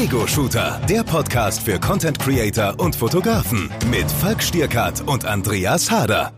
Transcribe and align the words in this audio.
Ego-Shooter, 0.00 0.80
der 0.88 1.04
Podcast 1.04 1.60
für 1.60 1.78
Content 1.78 2.18
Creator 2.18 2.80
und 2.80 2.96
Fotografen 2.96 3.70
mit 3.90 4.10
Falk 4.10 4.42
Stierkart 4.42 5.02
und 5.06 5.26
Andreas 5.26 5.90
Harder. 5.90 6.32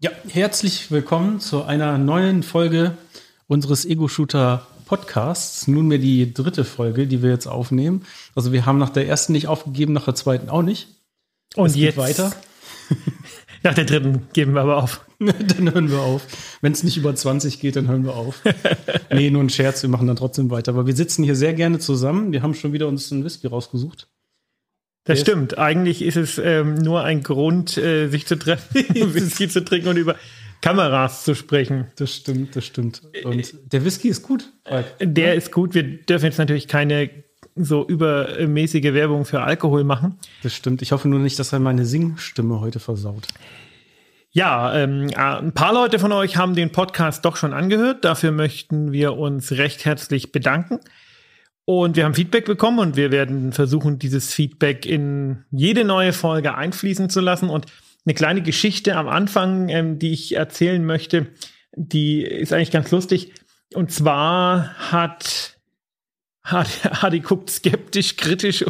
Ja, 0.00 0.10
herzlich 0.28 0.90
willkommen 0.90 1.40
zu 1.40 1.64
einer 1.64 1.96
neuen 1.96 2.42
Folge 2.42 2.98
unseres 3.46 3.86
Ego-Shooter 3.86 4.66
Podcasts. 4.84 5.66
Nunmehr 5.66 5.96
die 5.96 6.34
dritte 6.34 6.66
Folge, 6.66 7.06
die 7.06 7.22
wir 7.22 7.30
jetzt 7.30 7.46
aufnehmen. 7.46 8.04
Also 8.34 8.52
wir 8.52 8.66
haben 8.66 8.76
nach 8.76 8.90
der 8.90 9.08
ersten 9.08 9.32
nicht 9.32 9.46
aufgegeben, 9.46 9.94
nach 9.94 10.04
der 10.04 10.14
zweiten 10.14 10.50
auch 10.50 10.60
nicht. 10.60 10.88
Und 11.56 11.68
es 11.68 11.76
jetzt 11.76 11.96
weiter. 11.96 12.32
Nach 13.62 13.74
der 13.74 13.84
dritten 13.84 14.28
geben 14.32 14.54
wir 14.54 14.62
aber 14.62 14.82
auf. 14.82 15.04
dann 15.18 15.72
hören 15.72 15.90
wir 15.90 15.98
auf. 15.98 16.26
Wenn 16.60 16.72
es 16.72 16.82
nicht 16.82 16.96
über 16.96 17.14
20 17.14 17.60
geht, 17.60 17.76
dann 17.76 17.88
hören 17.88 18.04
wir 18.04 18.14
auf. 18.14 18.42
nee, 19.12 19.30
nur 19.30 19.42
ein 19.42 19.50
Scherz, 19.50 19.82
wir 19.82 19.90
machen 19.90 20.06
dann 20.06 20.16
trotzdem 20.16 20.50
weiter. 20.50 20.72
Aber 20.72 20.86
wir 20.86 20.94
sitzen 20.94 21.24
hier 21.24 21.36
sehr 21.36 21.54
gerne 21.54 21.78
zusammen. 21.78 22.32
Wir 22.32 22.42
haben 22.42 22.54
schon 22.54 22.72
wieder 22.72 22.88
uns 22.88 23.10
einen 23.12 23.24
Whisky 23.24 23.46
rausgesucht. 23.46 24.08
Das 25.04 25.18
Der 25.18 25.24
stimmt. 25.24 25.58
Eigentlich 25.58 26.02
ist 26.02 26.16
es 26.16 26.38
ähm, 26.38 26.74
nur 26.74 27.02
ein 27.02 27.22
Grund, 27.22 27.78
äh, 27.78 28.08
sich 28.08 28.26
zu 28.26 28.36
treffen, 28.36 28.74
Whisky 29.14 29.48
zu 29.48 29.64
trinken 29.64 29.88
und 29.88 29.96
über 29.96 30.16
Kameras 30.60 31.24
zu 31.24 31.34
sprechen. 31.34 31.86
Das 31.96 32.14
stimmt, 32.14 32.54
das 32.56 32.66
stimmt. 32.66 33.02
Und 33.24 33.54
der 33.72 33.84
Whisky 33.84 34.08
ist 34.08 34.22
gut. 34.22 34.50
Der 35.00 35.34
ist 35.34 35.52
gut. 35.52 35.74
Wir 35.74 35.82
dürfen 35.82 36.26
jetzt 36.26 36.38
natürlich 36.38 36.68
keine 36.68 37.10
so 37.64 37.86
übermäßige 37.86 38.94
Werbung 38.94 39.24
für 39.24 39.42
Alkohol 39.42 39.84
machen. 39.84 40.18
Das 40.42 40.54
stimmt. 40.54 40.82
Ich 40.82 40.92
hoffe 40.92 41.08
nur 41.08 41.18
nicht, 41.18 41.38
dass 41.38 41.52
er 41.52 41.58
meine 41.58 41.84
Singstimme 41.84 42.60
heute 42.60 42.80
versaut. 42.80 43.28
Ja, 44.30 44.74
ähm, 44.74 45.08
äh, 45.08 45.16
ein 45.16 45.52
paar 45.52 45.72
Leute 45.72 45.98
von 45.98 46.12
euch 46.12 46.36
haben 46.36 46.54
den 46.54 46.70
Podcast 46.70 47.24
doch 47.24 47.36
schon 47.36 47.52
angehört. 47.52 48.04
Dafür 48.04 48.30
möchten 48.30 48.92
wir 48.92 49.16
uns 49.16 49.52
recht 49.52 49.84
herzlich 49.84 50.32
bedanken. 50.32 50.80
Und 51.64 51.96
wir 51.96 52.04
haben 52.04 52.14
Feedback 52.14 52.44
bekommen 52.44 52.78
und 52.78 52.96
wir 52.96 53.10
werden 53.10 53.52
versuchen, 53.52 53.98
dieses 53.98 54.32
Feedback 54.32 54.86
in 54.86 55.44
jede 55.50 55.84
neue 55.84 56.12
Folge 56.12 56.54
einfließen 56.54 57.10
zu 57.10 57.20
lassen. 57.20 57.50
Und 57.50 57.66
eine 58.06 58.14
kleine 58.14 58.42
Geschichte 58.42 58.96
am 58.96 59.08
Anfang, 59.08 59.68
ähm, 59.68 59.98
die 59.98 60.12
ich 60.12 60.34
erzählen 60.34 60.84
möchte, 60.84 61.26
die 61.74 62.22
ist 62.22 62.52
eigentlich 62.52 62.70
ganz 62.70 62.90
lustig. 62.90 63.32
Und 63.74 63.92
zwar 63.92 64.74
hat 64.90 65.57
Hardy 66.50 67.20
guckt 67.20 67.50
skeptisch, 67.50 68.16
kritisch. 68.16 68.64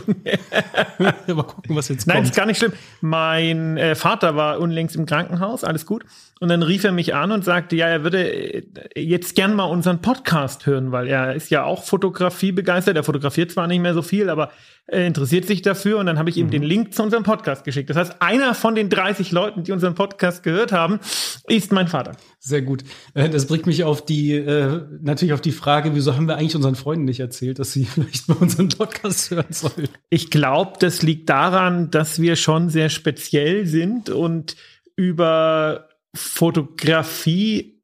Mal 0.99 1.13
gucken, 1.13 1.77
was 1.77 1.89
jetzt 1.89 2.05
kommt. 2.05 2.15
Nein, 2.15 2.25
ist 2.25 2.35
gar 2.35 2.47
nicht 2.47 2.59
schlimm. 2.59 2.73
Mein 3.01 3.77
äh, 3.77 3.95
Vater 3.95 4.37
war 4.37 4.59
unlängst 4.59 4.97
im 4.97 5.07
Krankenhaus, 5.07 5.65
alles 5.65 5.87
gut. 5.87 6.05
Und 6.41 6.49
dann 6.49 6.63
rief 6.63 6.85
er 6.85 6.93
mich 6.93 7.15
an 7.15 7.33
und 7.33 7.45
sagte, 7.45 7.77
ja, 7.77 7.87
er 7.87 8.03
würde 8.03 8.29
äh, 8.29 8.63
jetzt 8.97 9.37
gern 9.37 9.55
mal 9.55 9.65
unseren 9.65 10.01
Podcast 10.01 10.67
hören, 10.67 10.93
weil 10.93 11.07
er 11.07 11.35
ist 11.35 11.51
ja 11.51 11.65
auch 11.65 11.85
Fotografie 11.85 12.53
begeistert. 12.53 12.97
Er 12.97 13.05
fotografiert 13.05 13.53
zwar 13.53 13.67
nicht 13.67 13.81
mehr 13.81 13.95
so 13.95 14.03
viel, 14.03 14.29
aber 14.29 14.51
er 14.89 15.07
interessiert 15.07 15.47
sich 15.47 15.63
dafür. 15.63 15.99
Und 15.99 16.07
dann 16.07 16.19
habe 16.19 16.31
ich 16.31 16.37
ihm 16.37 16.47
mhm. 16.47 16.51
den 16.51 16.63
Link 16.63 16.95
zu 16.95 17.03
unserem 17.03 17.23
Podcast 17.23 17.65
geschickt. 17.65 17.91
Das 17.91 17.97
heißt, 17.97 18.17
einer 18.21 18.55
von 18.55 18.75
den 18.75 18.89
30 18.89 19.31
Leuten, 19.31 19.63
die 19.63 19.73
unseren 19.73 19.95
Podcast 19.95 20.43
gehört 20.43 20.73
haben, 20.73 20.99
ist 21.47 21.73
mein 21.73 21.89
Vater. 21.89 22.17
Sehr 22.41 22.63
gut. 22.63 22.85
Äh, 23.15 23.29
das 23.29 23.47
bringt 23.47 23.67
mich 23.67 23.85
auf 23.85 24.05
die, 24.05 24.33
äh, 24.33 24.81
natürlich 25.01 25.35
auf 25.35 25.43
die 25.43 25.53
Frage, 25.53 25.95
wieso 25.95 26.17
haben 26.17 26.27
wir 26.27 26.37
eigentlich 26.37 26.57
unseren 26.57 26.75
Freunden 26.75 27.05
nicht 27.05 27.21
erzählt, 27.21 27.59
dass 27.59 27.73
sie 27.73 27.85
vielleicht 27.95 28.29
mal 28.29 28.39
unseren 28.39 28.71
Podcast 28.71 29.31
hören 29.31 29.53
sollen? 29.53 29.89
Ich 30.09 30.31
glaube, 30.31 30.73
das 30.81 31.03
liegt 31.03 31.29
daran, 31.29 31.91
dass 31.91 32.21
wir 32.21 32.37
schon 32.37 32.71
sehr 32.71 32.89
speziell 32.89 33.67
sind 33.67 34.09
und 34.09 34.57
über 34.97 35.89
Fotografie 36.15 37.78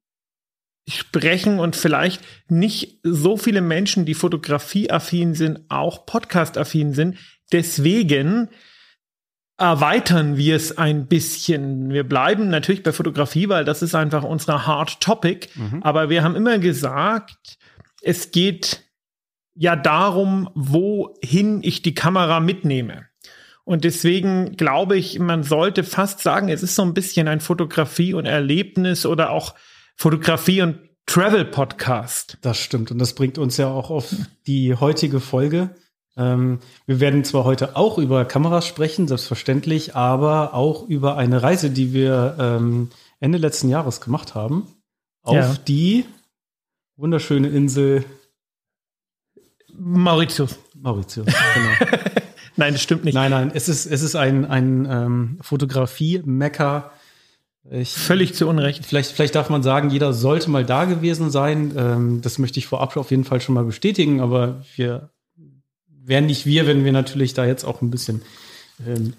sprechen 0.88 1.58
und 1.58 1.76
vielleicht 1.76 2.22
nicht 2.48 3.00
so 3.02 3.36
viele 3.36 3.60
Menschen, 3.60 4.04
die 4.04 4.14
fotografieaffin 4.14 5.34
sind, 5.34 5.60
auch 5.68 6.06
podcast-affin 6.06 6.92
sind. 6.92 7.16
Deswegen 7.52 8.50
erweitern 9.56 10.36
wir 10.36 10.56
es 10.56 10.76
ein 10.76 11.06
bisschen. 11.06 11.90
Wir 11.90 12.04
bleiben 12.04 12.48
natürlich 12.48 12.82
bei 12.82 12.92
Fotografie, 12.92 13.48
weil 13.48 13.64
das 13.64 13.82
ist 13.82 13.94
einfach 13.94 14.24
unser 14.24 14.66
Hard 14.66 15.00
Topic. 15.00 15.48
Mhm. 15.54 15.82
Aber 15.82 16.10
wir 16.10 16.22
haben 16.22 16.36
immer 16.36 16.58
gesagt, 16.58 17.56
es 18.02 18.30
geht 18.30 18.82
ja 19.54 19.76
darum, 19.76 20.50
wohin 20.54 21.62
ich 21.62 21.82
die 21.82 21.94
Kamera 21.94 22.40
mitnehme. 22.40 23.06
Und 23.64 23.84
deswegen 23.84 24.56
glaube 24.56 24.98
ich, 24.98 25.18
man 25.18 25.42
sollte 25.42 25.84
fast 25.84 26.20
sagen, 26.20 26.50
es 26.50 26.62
ist 26.62 26.74
so 26.74 26.82
ein 26.82 26.92
bisschen 26.92 27.28
ein 27.28 27.40
Fotografie- 27.40 28.12
und 28.12 28.26
Erlebnis 28.26 29.06
oder 29.06 29.30
auch 29.30 29.54
Fotografie- 29.96 30.62
und 30.62 30.78
Travel-Podcast. 31.06 32.38
Das 32.40 32.58
stimmt. 32.58 32.90
Und 32.90 32.98
das 32.98 33.14
bringt 33.14 33.38
uns 33.38 33.56
ja 33.56 33.68
auch 33.68 33.90
auf 33.90 34.14
die 34.46 34.74
heutige 34.74 35.20
Folge. 35.20 35.74
Ähm, 36.16 36.60
wir 36.86 37.00
werden 37.00 37.24
zwar 37.24 37.44
heute 37.44 37.76
auch 37.76 37.98
über 37.98 38.24
Kameras 38.24 38.66
sprechen, 38.66 39.08
selbstverständlich, 39.08 39.96
aber 39.96 40.54
auch 40.54 40.88
über 40.88 41.16
eine 41.16 41.42
Reise, 41.42 41.70
die 41.70 41.92
wir 41.92 42.36
ähm, 42.38 42.90
Ende 43.20 43.38
letzten 43.38 43.68
Jahres 43.68 44.00
gemacht 44.00 44.34
haben. 44.34 44.66
Auf 45.22 45.34
ja. 45.34 45.56
die 45.66 46.04
wunderschöne 46.96 47.48
Insel 47.48 48.04
Mauritius. 49.76 50.58
Mauritius, 50.74 51.26
genau. 51.26 52.02
Nein, 52.56 52.72
das 52.72 52.82
stimmt 52.82 53.04
nicht. 53.04 53.14
Nein, 53.14 53.32
nein, 53.32 53.50
es 53.52 53.68
ist, 53.68 53.86
es 53.86 54.02
ist 54.02 54.14
ein, 54.14 54.44
ein 54.44 54.86
ähm, 54.88 55.38
Fotografie-Mecker. 55.40 56.92
Völlig 57.70 58.34
zu 58.34 58.46
Unrecht. 58.46 58.84
Vielleicht, 58.84 59.12
vielleicht 59.12 59.34
darf 59.34 59.48
man 59.48 59.62
sagen, 59.62 59.88
jeder 59.88 60.12
sollte 60.12 60.50
mal 60.50 60.66
da 60.66 60.84
gewesen 60.84 61.30
sein. 61.30 61.72
Ähm, 61.76 62.20
das 62.20 62.38
möchte 62.38 62.58
ich 62.58 62.66
vorab 62.66 62.94
auf 62.96 63.10
jeden 63.10 63.24
Fall 63.24 63.40
schon 63.40 63.54
mal 63.54 63.64
bestätigen, 63.64 64.20
aber 64.20 64.62
wir 64.76 65.10
wären 65.86 66.26
nicht 66.26 66.44
wir, 66.44 66.66
wenn 66.66 66.84
wir 66.84 66.92
natürlich 66.92 67.32
da 67.32 67.46
jetzt 67.46 67.64
auch 67.64 67.80
ein 67.80 67.90
bisschen 67.90 68.20
ähm, 68.86 69.14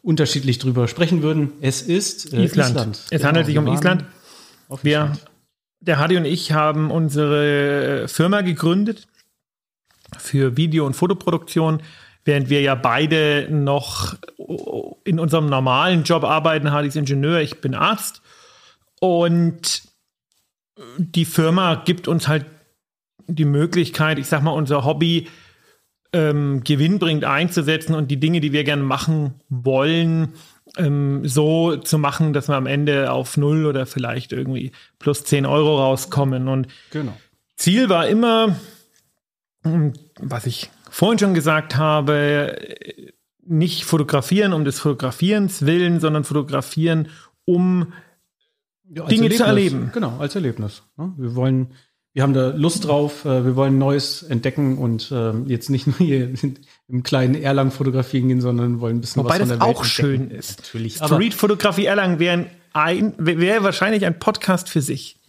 unterschiedlich 0.00 0.58
drüber 0.58 0.88
sprechen 0.88 1.22
würden. 1.22 1.52
Es 1.60 1.82
ist 1.82 2.32
äh, 2.32 2.44
Island. 2.44 2.70
Island. 2.70 2.96
Es 2.96 3.10
genau, 3.10 3.24
handelt 3.24 3.46
sich 3.46 3.58
um 3.58 3.66
Island. 3.66 4.04
Wir, 4.82 5.12
der 5.80 5.98
Hadi 5.98 6.16
und 6.16 6.24
ich 6.24 6.52
haben 6.52 6.90
unsere 6.90 8.08
Firma 8.08 8.40
gegründet 8.40 9.08
für 10.18 10.56
Video- 10.56 10.86
und 10.86 10.94
Fotoproduktion 10.94 11.82
während 12.24 12.48
wir 12.48 12.60
ja 12.60 12.74
beide 12.74 13.48
noch 13.50 14.16
in 15.04 15.18
unserem 15.18 15.46
normalen 15.46 16.04
Job 16.04 16.24
arbeiten. 16.24 16.72
Hardy 16.72 16.88
ist 16.88 16.96
Ingenieur, 16.96 17.40
ich 17.40 17.60
bin 17.60 17.74
Arzt. 17.74 18.22
Und 19.00 19.82
die 20.98 21.24
Firma 21.24 21.76
gibt 21.84 22.08
uns 22.08 22.28
halt 22.28 22.46
die 23.26 23.44
Möglichkeit, 23.44 24.18
ich 24.18 24.26
sag 24.26 24.42
mal, 24.42 24.50
unser 24.50 24.84
Hobby 24.84 25.28
ähm, 26.12 26.62
gewinnbringend 26.62 27.24
einzusetzen 27.24 27.94
und 27.94 28.10
die 28.10 28.20
Dinge, 28.20 28.40
die 28.40 28.52
wir 28.52 28.64
gerne 28.64 28.82
machen 28.82 29.34
wollen, 29.48 30.34
ähm, 30.76 31.26
so 31.26 31.76
zu 31.76 31.98
machen, 31.98 32.32
dass 32.32 32.48
wir 32.48 32.56
am 32.56 32.66
Ende 32.66 33.12
auf 33.12 33.36
null 33.36 33.66
oder 33.66 33.86
vielleicht 33.86 34.32
irgendwie 34.32 34.72
plus 34.98 35.24
10 35.24 35.46
Euro 35.46 35.78
rauskommen. 35.78 36.48
Und 36.48 36.68
genau. 36.90 37.16
Ziel 37.56 37.88
war 37.88 38.06
immer, 38.06 38.56
was 40.20 40.46
ich 40.46 40.70
vorhin 40.94 41.18
schon 41.18 41.34
gesagt 41.34 41.74
habe, 41.76 42.56
nicht 43.44 43.84
fotografieren 43.84 44.52
um 44.52 44.64
des 44.64 44.78
Fotografierens 44.78 45.66
willen, 45.66 45.98
sondern 45.98 46.22
fotografieren, 46.22 47.08
um 47.44 47.92
ja, 48.88 49.04
Dinge 49.06 49.24
Erlebnis. 49.24 49.38
zu 49.38 49.44
erleben. 49.44 49.90
Genau, 49.92 50.18
als 50.18 50.36
Erlebnis. 50.36 50.82
Ne? 50.96 51.12
Wir 51.16 51.34
wollen, 51.34 51.72
wir 52.12 52.22
haben 52.22 52.32
da 52.32 52.50
Lust 52.50 52.84
drauf, 52.84 53.24
äh, 53.24 53.44
wir 53.44 53.56
wollen 53.56 53.76
Neues 53.76 54.22
entdecken 54.22 54.78
und 54.78 55.10
ähm, 55.12 55.48
jetzt 55.48 55.68
nicht 55.68 55.88
nur 55.88 55.96
hier 55.96 56.32
im 56.88 57.02
kleinen 57.02 57.34
Erlangen 57.34 57.72
fotografieren 57.72 58.28
gehen, 58.28 58.40
sondern 58.40 58.80
wollen 58.80 58.98
ein 58.98 59.00
bisschen 59.00 59.24
Wobei 59.24 59.40
was 59.40 59.48
von 59.48 59.48
der 59.48 59.60
Welt 59.66 59.76
auch 59.76 59.84
schön 59.84 60.30
ist. 60.30 60.60
Natürlich. 60.60 60.96
Street-Fotografie 60.96 61.86
Erlangen 61.86 62.20
wäre 62.20 62.46
ein, 62.72 63.14
wäre 63.18 63.64
wahrscheinlich 63.64 64.06
ein 64.06 64.20
Podcast 64.20 64.68
für 64.68 64.80
sich. 64.80 65.18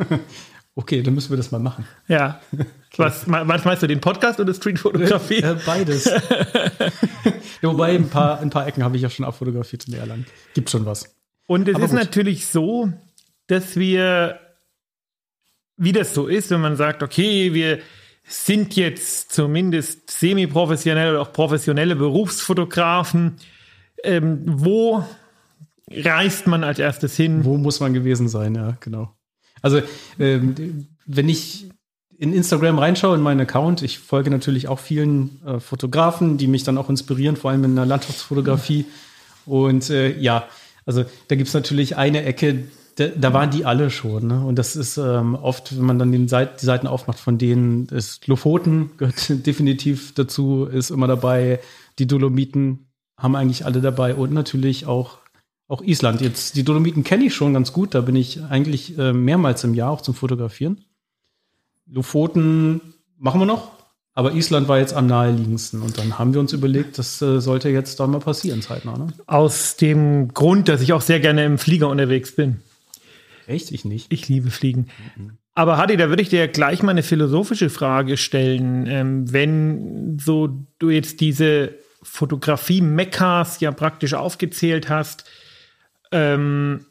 Okay, 0.78 1.02
dann 1.02 1.14
müssen 1.16 1.30
wir 1.30 1.38
das 1.38 1.52
mal 1.52 1.60
machen. 1.60 1.88
Ja. 2.10 2.42
Was, 2.98 3.24
was 3.28 3.66
meinst 3.66 3.84
du, 3.84 3.88
den 3.88 4.02
Podcast 4.02 4.40
oder 4.40 4.54
Streetfotografie? 4.54 5.42
Äh, 5.42 5.58
beides. 5.66 6.06
Wobei, 7.62 7.96
ein 7.96 8.10
paar, 8.10 8.40
ein 8.40 8.50
paar 8.50 8.68
Ecken 8.68 8.84
habe 8.84 8.96
ich 8.96 9.02
ja 9.02 9.10
schon 9.10 9.26
abfotografiert 9.26 9.88
in 9.88 9.94
Erlangen. 9.96 10.26
Gibt 10.54 10.70
schon 10.70 10.86
was. 10.86 11.16
Und 11.48 11.68
es 11.68 11.76
Aber 11.76 11.86
ist 11.86 11.92
gut. 11.92 12.00
natürlich 12.00 12.48
so, 12.48 12.92
dass 13.48 13.76
wir, 13.76 14.40
wie 15.78 15.92
das 15.92 16.14
so 16.14 16.28
ist, 16.28 16.50
wenn 16.52 16.62
man 16.62 16.76
sagt, 16.76 17.04
okay, 17.04 17.54
wir 17.54 17.80
sind 18.28 18.76
jetzt 18.76 19.32
zumindest 19.32 20.10
semi-professionelle 20.10 21.12
oder 21.12 21.22
auch 21.22 21.32
professionelle 21.34 21.96
Berufsfotografen, 21.96 23.36
ähm, 24.04 24.42
wo 24.46 25.06
reist 25.92 26.48
man 26.48 26.64
als 26.64 26.80
erstes 26.80 27.16
hin? 27.16 27.46
Wo 27.46 27.58
muss 27.58 27.80
man 27.80 27.94
gewesen 27.94 28.28
sein, 28.28 28.56
ja, 28.56 28.78
genau. 28.80 29.16
Also, 29.62 29.82
ähm, 30.20 30.88
wenn 31.06 31.30
ich 31.30 31.70
in 32.26 32.34
Instagram 32.34 32.80
reinschaue, 32.80 33.16
in 33.16 33.22
meinen 33.22 33.42
Account, 33.42 33.84
ich 33.84 34.00
folge 34.00 34.32
natürlich 34.32 34.68
auch 34.68 34.80
vielen 34.80 35.40
äh, 35.46 35.60
Fotografen, 35.60 36.38
die 36.38 36.48
mich 36.48 36.64
dann 36.64 36.80
auch 36.80 36.90
inspirieren, 36.90 37.36
vor 37.36 37.52
allem 37.52 37.64
in 37.64 37.76
der 37.76 37.86
Landschaftsfotografie. 37.86 38.86
Und 39.46 39.92
äh, 39.92 40.18
ja, 40.18 40.46
also 40.88 41.06
da 41.28 41.36
gibt's 41.36 41.54
natürlich 41.54 41.98
eine 41.98 42.24
Ecke, 42.24 42.64
da, 42.96 43.08
da, 43.10 43.32
waren 43.32 43.52
die 43.52 43.64
alle 43.64 43.92
schon. 43.92 44.26
Ne? 44.26 44.44
Und 44.44 44.58
das 44.58 44.76
ist 44.76 44.98
ähm, 44.98 45.36
oft, 45.36 45.78
wenn 45.78 45.86
man 45.86 46.00
dann 46.00 46.12
den 46.12 46.28
Seit, 46.28 46.64
die 46.64 46.66
Seiten 46.66 46.88
aufmacht, 46.88 47.20
von 47.20 47.38
denen 47.38 47.86
ist 47.90 48.26
Lofoten 48.26 48.90
gehört 48.98 49.46
definitiv 49.46 50.16
dazu, 50.16 50.66
ist 50.66 50.90
immer 50.90 51.08
dabei. 51.08 51.60
Die 52.00 52.08
Dolomiten 52.08 52.88
haben 53.20 53.36
eigentlich 53.36 53.66
alle 53.66 53.82
dabei 53.82 54.16
und 54.16 54.34
natürlich 54.34 54.88
auch, 54.88 55.20
auch 55.68 55.84
Island. 55.84 56.22
Jetzt 56.22 56.56
die 56.56 56.64
Dolomiten 56.64 57.04
kenne 57.04 57.26
ich 57.26 57.36
schon 57.36 57.54
ganz 57.54 57.72
gut. 57.72 57.94
Da 57.94 58.02
bin 58.02 58.16
ich 58.16 58.42
eigentlich 58.44 58.98
äh, 58.98 59.14
mehrmals 59.14 59.64
im 59.64 59.76
Jahr 59.76 59.92
auch 59.92 60.02
zum 60.02 60.16
Fotografieren. 60.16 60.82
Lofoten 61.88 62.82
machen 63.18 63.40
wir 63.42 63.46
noch, 63.46 63.72
aber 64.14 64.34
Island 64.34 64.68
war 64.68 64.80
jetzt 64.80 64.94
am 64.94 65.08
naheliegendsten. 65.08 65.82
Und 65.82 65.98
dann 65.98 66.18
haben 66.18 66.34
wir 66.34 66.40
uns 66.40 66.54
überlegt, 66.54 66.98
das 66.98 67.22
äh, 67.22 67.40
sollte 67.42 67.70
jetzt 67.70 68.00
da 68.00 68.08
mal 68.08 68.20
passieren, 68.20 68.62
zeitnah. 68.62 68.98
Ne? 68.98 69.08
Aus 69.28 69.76
dem 69.76 70.34
Grund, 70.34 70.70
dass 70.70 70.82
ich 70.82 70.94
auch 70.94 71.02
sehr 71.02 71.20
gerne 71.20 71.46
im 71.46 71.58
Flieger 71.58 71.90
unterwegs 71.90 72.36
bin. 72.36 72.62
Echt? 73.48 73.72
Ich 73.72 73.86
nicht. 73.86 74.12
Ich 74.12 74.28
liebe 74.28 74.52
Fliegen. 74.52 74.88
Mhm. 75.18 75.38
Aber 75.54 75.78
Hadi, 75.78 75.96
da 75.98 76.10
würde 76.10 76.22
ich 76.22 76.30
dir 76.30 76.48
gleich 76.48 76.84
mal 76.84 76.92
eine 76.92 77.04
philosophische 77.04 77.70
Frage 77.70 78.18
stellen. 78.18 78.88
Ähm, 78.88 79.32
wenn 79.32 80.18
so 80.20 80.50
du 80.80 80.90
jetzt 80.90 81.22
diese 81.22 81.76
Fotografie-Mekkas 82.04 83.60
ja 83.60 83.72
praktisch 83.72 84.14
aufgezählt 84.14 84.90
hast, 84.90 85.26
ähm, 86.12 86.86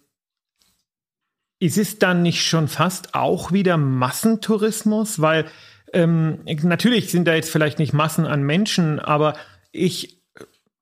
ist 1.65 1.79
es 1.79 1.99
dann 1.99 2.21
nicht 2.21 2.47
schon 2.47 2.69
fast 2.69 3.15
auch 3.15 3.51
wieder 3.51 3.79
Massentourismus? 3.79 5.23
Weil 5.23 5.47
ähm, 5.95 6.41
natürlich 6.45 7.11
sind 7.11 7.27
da 7.27 7.35
jetzt 7.35 7.51
vielleicht 7.51 7.79
nicht 7.79 7.95
Massen 7.95 8.27
an 8.27 8.43
Menschen, 8.43 9.01
aber 9.01 9.33
ich 9.73 10.21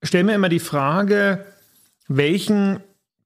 stelle 0.03 0.25
mir 0.25 0.35
immer 0.35 0.49
die 0.49 0.59
Frage, 0.59 1.47
welchen 2.09 2.81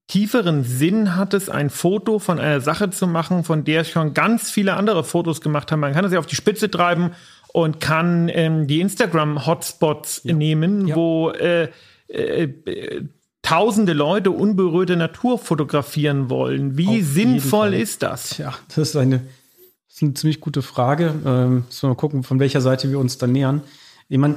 tieferen 0.05 0.63
Sinn 0.63 1.15
hat 1.15 1.33
es, 1.33 1.49
ein 1.49 1.71
Foto 1.71 2.19
von 2.19 2.39
einer 2.39 2.61
Sache 2.61 2.91
zu 2.91 3.07
machen, 3.07 3.43
von 3.43 3.63
der 3.63 3.85
schon 3.85 4.13
ganz 4.13 4.51
viele 4.51 4.75
andere 4.75 5.03
Fotos 5.03 5.41
gemacht 5.41 5.71
haben. 5.71 5.79
Man 5.79 5.93
kann 5.93 6.05
es 6.05 6.13
ja 6.13 6.19
auf 6.19 6.27
die 6.27 6.35
Spitze 6.35 6.69
treiben 6.69 7.13
und 7.53 7.79
kann 7.79 8.29
ähm, 8.29 8.67
die 8.67 8.81
Instagram-Hotspots 8.81 10.21
ja. 10.25 10.33
nehmen, 10.35 10.87
ja. 10.87 10.95
wo 10.95 11.31
äh, 11.31 11.69
äh, 12.07 12.53
tausende 13.47 13.93
Leute 13.93 14.31
unberührte 14.31 14.97
Natur 14.97 15.39
fotografieren 15.39 16.29
wollen. 16.29 16.77
Wie 16.77 16.99
auf 16.99 17.07
sinnvoll 17.07 17.73
ist 17.73 18.03
das? 18.03 18.37
Ja, 18.37 18.53
das 18.67 18.89
ist 18.89 18.95
eine, 18.97 19.19
das 19.87 19.95
ist 19.95 20.03
eine 20.03 20.13
ziemlich 20.15 20.41
gute 20.41 20.61
Frage. 20.61 21.13
Ähm, 21.25 21.63
müssen 21.65 21.83
wir 21.83 21.89
mal 21.89 21.95
gucken, 21.95 22.23
von 22.23 22.41
welcher 22.41 22.59
Seite 22.59 22.89
wir 22.89 22.99
uns 22.99 23.17
da 23.17 23.25
nähern. 23.25 23.61
Ich 24.09 24.17
meine, 24.17 24.35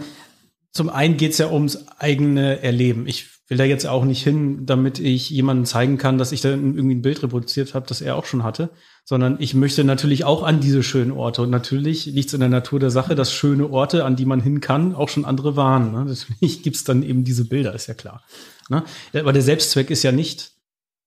zum 0.70 0.90
einen 0.90 1.16
geht 1.16 1.32
es 1.32 1.38
ja 1.38 1.50
ums 1.50 1.88
eigene 1.98 2.62
Erleben. 2.62 3.08
Ich 3.08 3.26
will 3.50 3.58
da 3.58 3.64
jetzt 3.64 3.86
auch 3.86 4.04
nicht 4.04 4.22
hin, 4.22 4.64
damit 4.64 5.00
ich 5.00 5.28
jemandem 5.28 5.64
zeigen 5.64 5.98
kann, 5.98 6.18
dass 6.18 6.30
ich 6.30 6.40
da 6.40 6.50
irgendwie 6.50 6.94
ein 6.94 7.02
Bild 7.02 7.22
reproduziert 7.24 7.74
habe, 7.74 7.86
das 7.88 8.00
er 8.00 8.14
auch 8.14 8.24
schon 8.24 8.44
hatte, 8.44 8.70
sondern 9.04 9.36
ich 9.40 9.54
möchte 9.54 9.82
natürlich 9.82 10.24
auch 10.24 10.44
an 10.44 10.60
diese 10.60 10.84
schönen 10.84 11.10
Orte. 11.10 11.42
Und 11.42 11.50
natürlich 11.50 12.06
liegt 12.06 12.28
es 12.28 12.34
in 12.34 12.40
der 12.40 12.48
Natur 12.48 12.78
der 12.78 12.90
Sache, 12.90 13.16
dass 13.16 13.32
schöne 13.32 13.68
Orte, 13.68 14.04
an 14.04 14.14
die 14.14 14.24
man 14.24 14.40
hin 14.40 14.60
kann, 14.60 14.94
auch 14.94 15.08
schon 15.08 15.24
andere 15.24 15.56
waren. 15.56 15.90
Ne? 15.90 16.04
Natürlich 16.04 16.62
gibt 16.62 16.76
es 16.76 16.84
dann 16.84 17.02
eben 17.02 17.24
diese 17.24 17.44
Bilder, 17.44 17.74
ist 17.74 17.88
ja 17.88 17.94
klar. 17.94 18.22
Ne? 18.68 18.84
Aber 19.14 19.32
der 19.32 19.42
Selbstzweck 19.42 19.90
ist 19.90 20.04
ja 20.04 20.12
nicht, 20.12 20.52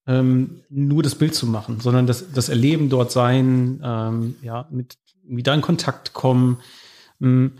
ähm, 0.05 0.63
nur 0.69 1.01
das 1.01 1.15
Bild 1.15 1.33
zu 1.33 1.47
machen, 1.47 1.79
sondern 1.79 2.07
das, 2.07 2.33
das 2.33 2.49
Erleben 2.49 2.89
dort 2.89 3.13
sein, 3.13 3.79
ähm, 3.81 4.35
ja, 4.41 4.67
mit 4.69 4.97
wieder 5.23 5.53
in 5.53 5.61
Kontakt 5.61 6.11
kommen. 6.11 6.57
Ähm, 7.21 7.53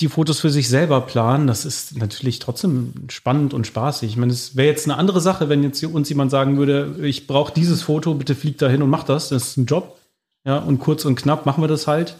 die 0.00 0.08
Fotos 0.08 0.40
für 0.40 0.50
sich 0.50 0.68
selber 0.68 1.02
planen, 1.02 1.46
das 1.46 1.64
ist 1.64 1.96
natürlich 1.96 2.38
trotzdem 2.38 2.94
spannend 3.08 3.52
und 3.52 3.66
spaßig. 3.66 4.10
Ich 4.10 4.16
meine, 4.16 4.32
es 4.32 4.56
wäre 4.56 4.68
jetzt 4.68 4.86
eine 4.86 4.96
andere 4.96 5.20
Sache, 5.20 5.48
wenn 5.48 5.62
jetzt 5.62 5.82
uns 5.84 6.08
jemand 6.08 6.30
sagen 6.30 6.56
würde, 6.56 6.96
ich 7.02 7.26
brauche 7.26 7.52
dieses 7.52 7.82
Foto, 7.82 8.14
bitte 8.14 8.34
flieg 8.34 8.56
da 8.58 8.68
hin 8.68 8.82
und 8.82 8.90
mach 8.90 9.04
das. 9.04 9.28
Das 9.28 9.48
ist 9.48 9.56
ein 9.58 9.66
Job. 9.66 9.98
Ja, 10.44 10.58
und 10.58 10.78
kurz 10.78 11.04
und 11.04 11.16
knapp 11.16 11.44
machen 11.44 11.62
wir 11.62 11.68
das 11.68 11.86
halt. 11.86 12.16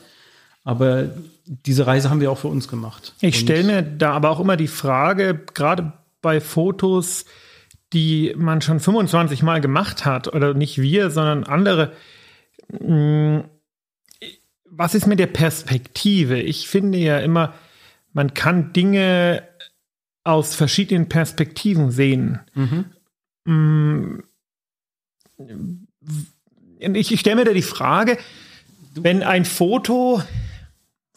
Aber 0.63 1.09
diese 1.47 1.87
Reise 1.87 2.11
haben 2.11 2.21
wir 2.21 2.31
auch 2.31 2.39
für 2.39 2.49
uns 2.49 2.69
gemacht. 2.69 3.15
Ich 3.21 3.39
stelle 3.39 3.65
mir 3.65 3.83
da 3.83 4.13
aber 4.13 4.29
auch 4.29 4.41
immer 4.41 4.59
die 4.59 4.69
Frage, 4.69 5.41
gerade 5.55 5.95
bei 6.21 6.41
Fotos, 6.41 7.25
die 7.95 8.35
man 8.37 8.61
schon 8.61 8.79
25 8.79 9.43
Mal 9.43 9.63
gemacht 9.63 10.05
hat, 10.05 10.29
oder 10.29 10.53
nicht 10.53 10.81
wir, 10.83 11.11
sondern 11.11 11.45
andere, 11.45 11.93
hm, 12.71 13.45
was 14.71 14.95
ist 14.95 15.07
mit 15.07 15.19
der 15.19 15.27
Perspektive? 15.27 16.41
Ich 16.41 16.69
finde 16.69 16.99
ja 16.99 17.19
immer, 17.19 17.55
man 18.13 18.35
kann 18.35 18.73
Dinge 18.73 19.43
aus 20.25 20.55
verschiedenen 20.55 21.09
Perspektiven 21.09 21.91
sehen. 21.91 22.41
Mhm. 22.55 22.85
Mm. 23.45 24.23
Ich, 26.79 27.13
ich 27.13 27.21
stelle 27.21 27.37
mir 27.37 27.45
da 27.45 27.53
die 27.53 27.63
Frage, 27.63 28.19
wenn 28.95 29.23
ein 29.23 29.45
Foto 29.45 30.23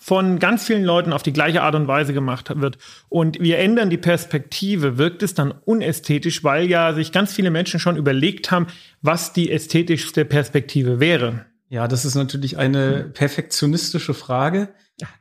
von 0.03 0.39
ganz 0.39 0.65
vielen 0.65 0.83
Leuten 0.83 1.13
auf 1.13 1.23
die 1.23 1.31
gleiche 1.31 1.61
Art 1.61 1.75
und 1.75 1.87
Weise 1.87 2.13
gemacht 2.13 2.51
wird 2.59 2.77
und 3.07 3.39
wir 3.39 3.59
ändern 3.59 3.89
die 3.89 3.97
Perspektive, 3.97 4.97
wirkt 4.97 5.23
es 5.23 5.33
dann 5.33 5.51
unästhetisch, 5.51 6.43
weil 6.43 6.69
ja 6.69 6.93
sich 6.93 7.13
ganz 7.13 7.31
viele 7.33 7.51
Menschen 7.51 7.79
schon 7.79 7.95
überlegt 7.95 8.51
haben, 8.51 8.67
was 9.01 9.31
die 9.31 9.49
ästhetischste 9.49 10.25
Perspektive 10.25 10.99
wäre. 10.99 11.45
Ja, 11.69 11.87
das 11.87 12.03
ist 12.03 12.15
natürlich 12.15 12.57
eine 12.57 13.05
perfektionistische 13.13 14.13
Frage. 14.13 14.69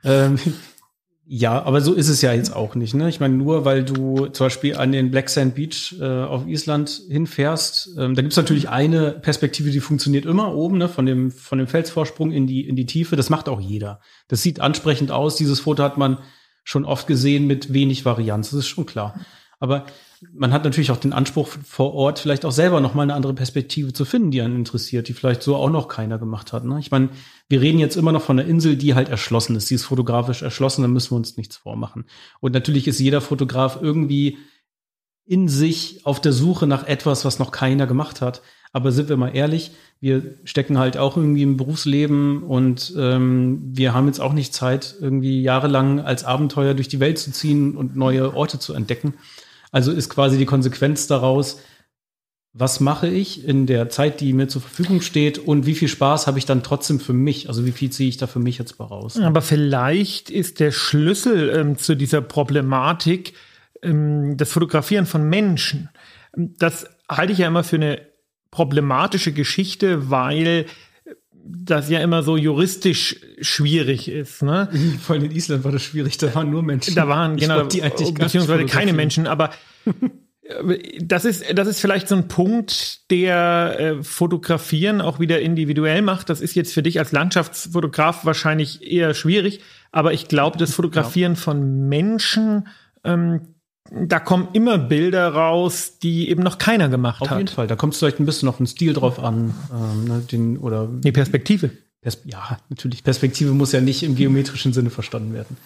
Ähm, 0.03 0.39
ja, 1.35 1.63
aber 1.63 1.81
so 1.81 1.95
ist 1.95 2.11
es 2.11 2.21
ja 2.21 2.35
jetzt 2.35 2.55
auch 2.55 2.75
nicht. 2.75 2.93
Ne? 2.93 3.09
Ich 3.09 3.19
meine, 3.19 3.35
nur 3.35 3.65
weil 3.65 3.85
du 3.85 4.27
zum 4.27 4.45
Beispiel 4.45 4.77
an 4.77 4.93
den 4.93 5.11
Black 5.11 5.31
Sand 5.31 5.55
Beach 5.55 5.95
äh, 5.99 6.05
auf 6.05 6.47
Island 6.47 6.91
hinfährst, 7.09 7.97
ähm, 7.97 8.15
da 8.15 8.21
gibt's 8.21 8.37
natürlich 8.37 8.69
eine 8.69 9.13
Perspektive, 9.13 9.71
die 9.71 9.81
funktioniert 9.81 10.27
immer 10.27 10.55
oben, 10.55 10.77
ne? 10.77 10.91
von, 10.91 11.07
dem, 11.07 11.31
von 11.31 11.57
dem 11.57 11.69
Felsvorsprung 11.69 12.33
in 12.33 12.47
die, 12.47 12.69
in 12.69 12.77
die 12.77 12.85
Tiefe. 12.85 13.17
Das 13.17 13.31
macht 13.31 13.49
auch 13.49 13.63
jeder. 13.63 14.01
Das 14.29 14.43
sieht 14.43 14.61
ansprechend 14.61 15.11
aus. 15.11 15.37
Dieses 15.37 15.61
Foto 15.61 15.83
hat 15.83 15.97
man 15.97 16.19
schon 16.65 16.85
oft 16.85 17.07
gesehen 17.07 17.47
mit 17.47 17.73
wenig 17.73 18.05
Varianz. 18.05 18.51
Das 18.51 18.59
ist 18.59 18.69
schon 18.69 18.85
klar. 18.85 19.19
Aber 19.63 19.87
man 20.33 20.53
hat 20.53 20.65
natürlich 20.65 20.91
auch 20.91 20.97
den 20.97 21.13
Anspruch 21.13 21.47
vor 21.47 21.95
Ort 21.95 22.19
vielleicht 22.19 22.45
auch 22.45 22.51
selber 22.51 22.81
noch 22.81 22.95
mal 22.95 23.05
eine 23.05 23.15
andere 23.15 23.33
Perspektive 23.33 23.93
zu 23.93 24.05
finden, 24.05 24.33
die 24.33 24.43
einen 24.43 24.57
interessiert, 24.57 25.07
die 25.07 25.13
vielleicht 25.13 25.41
so 25.41 25.55
auch 25.55 25.71
noch 25.71 25.87
keiner 25.87 26.19
gemacht 26.19 26.53
hat. 26.53 26.65
Ne? 26.65 26.81
Ich 26.81 26.91
meine, 26.91 27.11
wir 27.49 27.61
reden 27.61 27.79
jetzt 27.79 27.95
immer 27.95 28.11
noch 28.11 28.23
von 28.23 28.41
einer 28.41 28.49
Insel, 28.49 28.75
die 28.75 28.97
halt 28.97 29.09
erschlossen 29.09 29.55
ist. 29.55 29.71
Die 29.71 29.77
ist 29.77 29.85
fotografisch 29.85 30.43
erschlossen, 30.43 30.83
da 30.83 30.89
müssen 30.89 31.13
wir 31.13 31.17
uns 31.19 31.37
nichts 31.37 31.59
vormachen. 31.59 32.07
Und 32.41 32.55
natürlich 32.55 32.89
ist 32.89 32.99
jeder 32.99 33.21
Fotograf 33.21 33.79
irgendwie 33.81 34.37
in 35.27 35.47
sich 35.47 36.05
auf 36.07 36.21
der 36.21 36.33
Suche 36.33 36.67
nach 36.67 36.89
etwas, 36.89 37.25
was 37.25 37.39
noch 37.39 37.53
keiner 37.53 37.87
gemacht 37.87 38.21
hat. 38.21 38.43
Aber 38.73 38.91
sind 38.91 39.09
wir 39.09 39.17
mal 39.17 39.37
ehrlich, 39.37 39.71
wir 40.01 40.35
stecken 40.43 40.77
halt 40.77 40.97
auch 40.97 41.17
irgendwie 41.17 41.43
im 41.43 41.57
Berufsleben 41.57 42.43
und 42.43 42.93
ähm, 42.99 43.61
wir 43.65 43.95
haben 43.95 44.09
jetzt 44.09 44.21
auch 44.21 44.33
nicht 44.33 44.55
Zeit, 44.55 44.97
irgendwie 45.01 45.41
jahrelang 45.41 46.01
als 46.01 46.25
Abenteuer 46.25 46.75
durch 46.75 46.89
die 46.89 46.99
Welt 46.99 47.19
zu 47.19 47.31
ziehen 47.31 47.77
und 47.77 47.95
neue 47.95 48.35
Orte 48.35 48.59
zu 48.59 48.75
entdecken. 48.75 49.15
Also 49.73 49.91
ist 49.91 50.09
quasi 50.09 50.39
die 50.39 50.47
Konsequenz 50.47 51.09
daraus, 51.09 51.61
was 52.55 52.81
mache 52.81 53.09
ich 53.09 53.47
in 53.47 53.67
der 53.67 53.89
Zeit, 53.89 54.21
die 54.21 54.35
mir 54.35 54.47
zur 54.47 54.61
Verfügung 54.61 55.01
steht 55.01 55.39
und 55.39 55.65
wie 55.65 55.75
viel 55.75 55.89
Spaß 55.89 56.27
habe 56.27 56.39
ich 56.39 56.45
dann 56.45 56.63
trotzdem 56.63 57.01
für 57.01 57.15
mich? 57.15 57.49
Also 57.49 57.65
wie 57.65 57.73
viel 57.73 57.89
ziehe 57.89 58.11
ich 58.11 58.19
da 58.19 58.27
für 58.27 58.41
mich 58.41 58.59
jetzt 58.59 58.79
raus? 58.79 59.19
Aber 59.19 59.41
vielleicht 59.41 60.29
ist 60.29 60.61
der 60.61 60.71
Schlüssel 60.71 61.49
ähm, 61.49 61.79
zu 61.79 61.97
dieser 61.97 62.21
Problematik 62.21 63.33
ähm, 63.83 64.37
das 64.37 64.53
Fotografieren 64.53 65.07
von 65.07 65.29
Menschen. 65.29 65.89
Das 66.35 66.87
halte 67.09 67.33
ich 67.33 67.39
ja 67.39 67.49
immer 67.49 67.65
für 67.65 67.77
eine 67.77 68.03
problematische 68.51 69.33
Geschichte, 69.33 70.11
weil 70.11 70.67
das 71.45 71.89
ja 71.89 72.01
immer 72.01 72.23
so 72.23 72.37
juristisch 72.37 73.21
schwierig 73.41 74.09
ist. 74.09 74.43
Ne? 74.43 74.69
Vor 75.01 75.15
allem 75.15 75.25
in 75.27 75.33
Island 75.33 75.65
war 75.65 75.73
das 75.73 75.83
schwierig, 75.83 76.19
da 76.19 76.35
waren 76.35 76.51
nur 76.51 76.63
Menschen. 76.63 76.95
Da 76.95 77.09
waren, 77.09 77.37
genau, 77.37 77.57
glaub, 77.57 77.69
die 77.71 77.83
eigentlich 77.83 78.15
beziehungsweise 78.15 78.67
keine 78.67 78.93
Menschen, 78.93 79.27
aber 79.27 79.51
das 81.01 81.25
ist, 81.25 81.45
das 81.55 81.69
ist 81.69 81.81
vielleicht 81.81 82.09
so 82.09 82.15
ein 82.15 82.29
Punkt, 82.29 83.11
der 83.11 83.77
äh, 83.79 84.03
Fotografieren 84.03 85.01
auch 85.01 85.21
wieder 85.21 85.41
individuell 85.41 86.03
macht. 86.03 86.31
Das 86.31 86.41
ist 86.41 86.55
jetzt 86.55 86.73
für 86.75 86.83
dich 86.83 86.99
als 86.99 87.13
Landschaftsfotograf 87.13 88.25
wahrscheinlich 88.25 88.83
eher 88.83 89.15
schwierig, 89.15 89.61
aber 89.91 90.13
ich 90.13 90.29
glaube, 90.29 90.59
das 90.59 90.75
Fotografieren 90.75 91.37
von 91.37 91.89
Menschen 91.89 92.69
ähm, 93.05 93.52
da 93.95 94.19
kommen 94.19 94.49
immer 94.53 94.79
Bilder 94.79 95.29
raus, 95.29 95.99
die 96.03 96.31
eben 96.31 96.43
noch 96.43 96.59
keiner 96.59 96.89
gemacht 96.89 97.21
auf 97.21 97.29
hat. 97.29 97.37
Auf 97.37 97.41
jeden 97.41 97.55
Fall. 97.55 97.67
Da 97.67 97.77
kommt 97.77 97.93
es 97.93 97.99
vielleicht 97.99 98.21
ein 98.21 98.27
bisschen 98.27 98.49
auf 98.49 98.57
den 98.57 98.67
Stil 98.67 98.95
drauf 98.95 99.19
an. 99.19 99.55
Ähm, 99.73 100.05
ne, 100.05 100.21
den, 100.21 100.59
oder 100.59 100.89
die 100.91 101.13
Perspektive. 101.13 101.71
Pers 102.01 102.19
ja, 102.25 102.59
natürlich. 102.69 103.05
Perspektive 103.05 103.53
muss 103.53 103.73
ja 103.73 103.81
nicht 103.81 104.03
im 104.03 104.17
geometrischen 104.17 104.73
Sinne 104.73 104.91
verstanden 104.91 105.35
werden. 105.35 105.57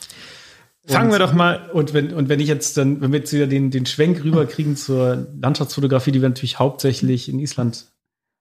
Fangen 0.86 1.10
wir 1.10 1.18
doch 1.18 1.32
mal. 1.32 1.70
Und 1.72 1.94
wenn, 1.94 2.12
und 2.12 2.28
wenn 2.28 2.40
ich 2.40 2.48
jetzt 2.48 2.76
dann, 2.76 3.00
wenn 3.00 3.12
wir 3.12 3.20
jetzt 3.20 3.32
wieder 3.32 3.46
den, 3.46 3.70
den 3.70 3.86
Schwenk 3.86 4.22
rüberkriegen 4.22 4.76
zur 4.76 5.28
Landschaftsfotografie, 5.40 6.12
die 6.12 6.22
wir 6.22 6.28
natürlich 6.28 6.58
hauptsächlich 6.58 7.28
in 7.28 7.38
Island 7.40 7.86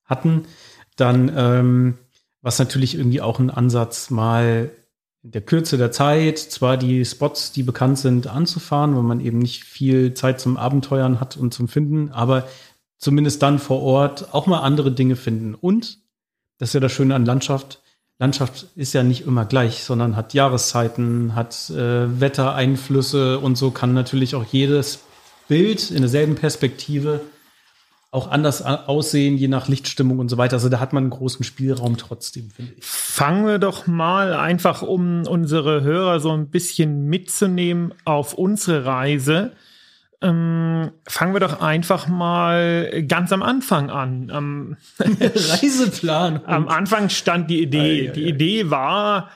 hatten, 0.03 0.45
dann, 0.95 1.31
ähm, 1.35 1.97
was 2.41 2.59
natürlich 2.59 2.95
irgendwie 2.95 3.21
auch 3.21 3.39
ein 3.39 3.49
Ansatz 3.49 4.11
mal 4.11 4.69
in 5.25 5.31
der 5.31 5.41
Kürze 5.41 5.79
der 5.79 5.91
Zeit 5.91 6.37
zwar 6.37 6.77
die 6.77 7.03
Spots, 7.03 7.51
die 7.51 7.63
bekannt 7.63 7.97
sind, 7.97 8.27
anzufahren, 8.27 8.95
weil 8.95 9.01
man 9.01 9.19
eben 9.19 9.39
nicht 9.39 9.63
viel 9.63 10.13
Zeit 10.13 10.39
zum 10.39 10.55
Abenteuern 10.55 11.19
hat 11.19 11.35
und 11.35 11.51
zum 11.51 11.67
Finden, 11.67 12.11
aber 12.11 12.47
zumindest 12.99 13.41
dann 13.41 13.57
vor 13.57 13.81
Ort 13.81 14.35
auch 14.35 14.45
mal 14.45 14.59
andere 14.59 14.91
Dinge 14.91 15.15
finden. 15.15 15.55
Und 15.55 15.97
das 16.59 16.69
ist 16.69 16.73
ja 16.75 16.79
das 16.79 16.91
Schöne 16.91 17.15
an 17.15 17.25
Landschaft. 17.25 17.81
Landschaft 18.19 18.67
ist 18.75 18.93
ja 18.93 19.01
nicht 19.01 19.25
immer 19.25 19.45
gleich, 19.45 19.83
sondern 19.83 20.15
hat 20.15 20.35
Jahreszeiten, 20.35 21.33
hat 21.33 21.71
äh, 21.71 22.21
Wettereinflüsse 22.21 23.39
und 23.39 23.57
so 23.57 23.71
kann 23.71 23.95
natürlich 23.95 24.35
auch 24.35 24.45
jedes 24.45 24.99
Bild 25.47 25.89
in 25.89 26.01
derselben 26.01 26.35
Perspektive 26.35 27.21
auch 28.11 28.31
anders 28.31 28.61
aussehen, 28.61 29.35
je 29.35 29.49
nach 29.49 29.67
Lichtstimmung 29.67 30.19
und 30.19 30.29
so 30.29 30.37
weiter. 30.37 30.55
Also 30.55 30.69
da 30.69 30.79
hat 30.79 30.93
man 30.93 31.03
einen 31.03 31.09
großen 31.09 31.43
Spielraum 31.43 31.97
trotzdem, 31.97 32.49
finde 32.49 32.73
ich. 32.77 32.85
Fangen 32.85 33.45
wir 33.45 33.59
doch 33.59 33.87
mal 33.87 34.33
einfach, 34.33 34.81
um 34.81 35.27
unsere 35.27 35.81
Hörer 35.81 36.19
so 36.19 36.31
ein 36.31 36.49
bisschen 36.49 37.07
mitzunehmen 37.07 37.93
auf 38.05 38.33
unsere 38.33 38.85
Reise. 38.85 39.51
Ähm, 40.21 40.91
fangen 41.07 41.33
wir 41.33 41.41
doch 41.41 41.59
einfach 41.61 42.07
mal 42.07 43.03
ganz 43.07 43.33
am 43.33 43.43
Anfang 43.43 43.89
an. 43.89 44.31
Am 44.31 44.77
Reiseplan. 44.99 46.45
am 46.45 46.67
Anfang 46.67 47.09
stand 47.09 47.49
die 47.49 47.61
Idee. 47.61 48.11
Die 48.15 48.29
Idee 48.29 48.69
war, 48.69 49.29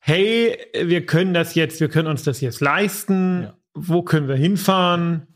hey, 0.00 0.58
wir 0.74 1.06
können 1.06 1.32
das 1.32 1.54
jetzt, 1.54 1.80
wir 1.80 1.88
können 1.88 2.08
uns 2.08 2.24
das 2.24 2.40
jetzt 2.40 2.60
leisten. 2.60 3.44
Ja. 3.44 3.54
Wo 3.74 4.02
können 4.02 4.28
wir 4.28 4.36
hinfahren? 4.36 5.27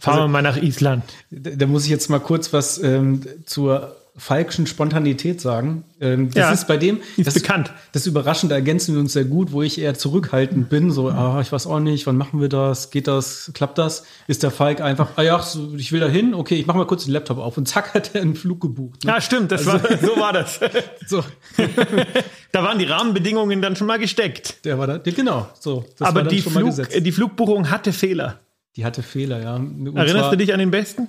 Fahren 0.00 0.14
also, 0.14 0.24
wir 0.24 0.28
mal 0.28 0.42
nach 0.42 0.56
Island. 0.56 1.04
Da, 1.30 1.50
da, 1.50 1.66
muss 1.66 1.84
ich 1.84 1.90
jetzt 1.90 2.08
mal 2.08 2.20
kurz 2.20 2.52
was 2.52 2.82
ähm, 2.82 3.22
zur 3.46 3.96
falschen 4.18 4.66
Spontanität 4.66 5.40
sagen. 5.40 5.84
Ähm, 6.00 6.28
das 6.28 6.36
ja, 6.36 6.50
ist 6.50 6.66
bei 6.66 6.76
dem 6.76 7.00
ist 7.16 7.26
das, 7.26 7.34
bekannt. 7.34 7.72
Das 7.92 8.06
Überraschende 8.06 8.54
ergänzen 8.54 8.94
wir 8.94 9.00
uns 9.00 9.12
sehr 9.12 9.24
gut, 9.24 9.52
wo 9.52 9.62
ich 9.62 9.80
eher 9.80 9.94
zurückhaltend 9.94 10.68
bin. 10.68 10.90
So, 10.90 11.08
ah, 11.08 11.40
ich 11.40 11.52
weiß 11.52 11.66
auch 11.66 11.78
nicht, 11.78 12.06
wann 12.06 12.16
machen 12.16 12.40
wir 12.40 12.48
das? 12.48 12.90
Geht 12.90 13.06
das? 13.06 13.52
Klappt 13.54 13.78
das? 13.78 14.04
Ist 14.26 14.42
der 14.42 14.50
Falk 14.50 14.80
einfach, 14.80 15.10
ah 15.16 15.22
ja, 15.22 15.42
ich 15.76 15.92
will 15.92 16.00
da 16.00 16.08
hin, 16.08 16.34
okay, 16.34 16.56
ich 16.56 16.66
mache 16.66 16.78
mal 16.78 16.86
kurz 16.86 17.04
den 17.04 17.12
Laptop 17.12 17.38
auf 17.38 17.56
und 17.56 17.66
zack 17.66 17.94
hat 17.94 18.14
er 18.14 18.22
einen 18.22 18.34
Flug 18.34 18.60
gebucht. 18.60 19.04
Ne? 19.04 19.12
Ja, 19.12 19.20
stimmt, 19.20 19.52
das 19.52 19.66
also, 19.66 19.88
war, 19.88 19.98
so 20.02 20.20
war 20.20 20.32
das. 20.32 20.60
so. 21.06 21.22
da 22.52 22.62
waren 22.64 22.78
die 22.78 22.86
Rahmenbedingungen 22.86 23.62
dann 23.62 23.76
schon 23.76 23.86
mal 23.86 23.98
gesteckt. 23.98 24.64
Der 24.64 24.78
war 24.78 24.86
da, 24.86 24.98
genau. 24.98 25.48
So, 25.58 25.84
Aber 26.00 26.24
die, 26.24 26.40
Flug, 26.40 26.74
die 26.98 27.12
Flugbuchung 27.12 27.70
hatte 27.70 27.92
Fehler. 27.92 28.40
Die 28.78 28.84
hatte 28.84 29.02
Fehler, 29.02 29.42
ja. 29.42 29.56
Und 29.56 29.88
Erinnerst 29.96 30.16
zwar, 30.16 30.30
du 30.30 30.36
dich 30.36 30.52
an 30.52 30.60
den 30.60 30.70
besten? 30.70 31.08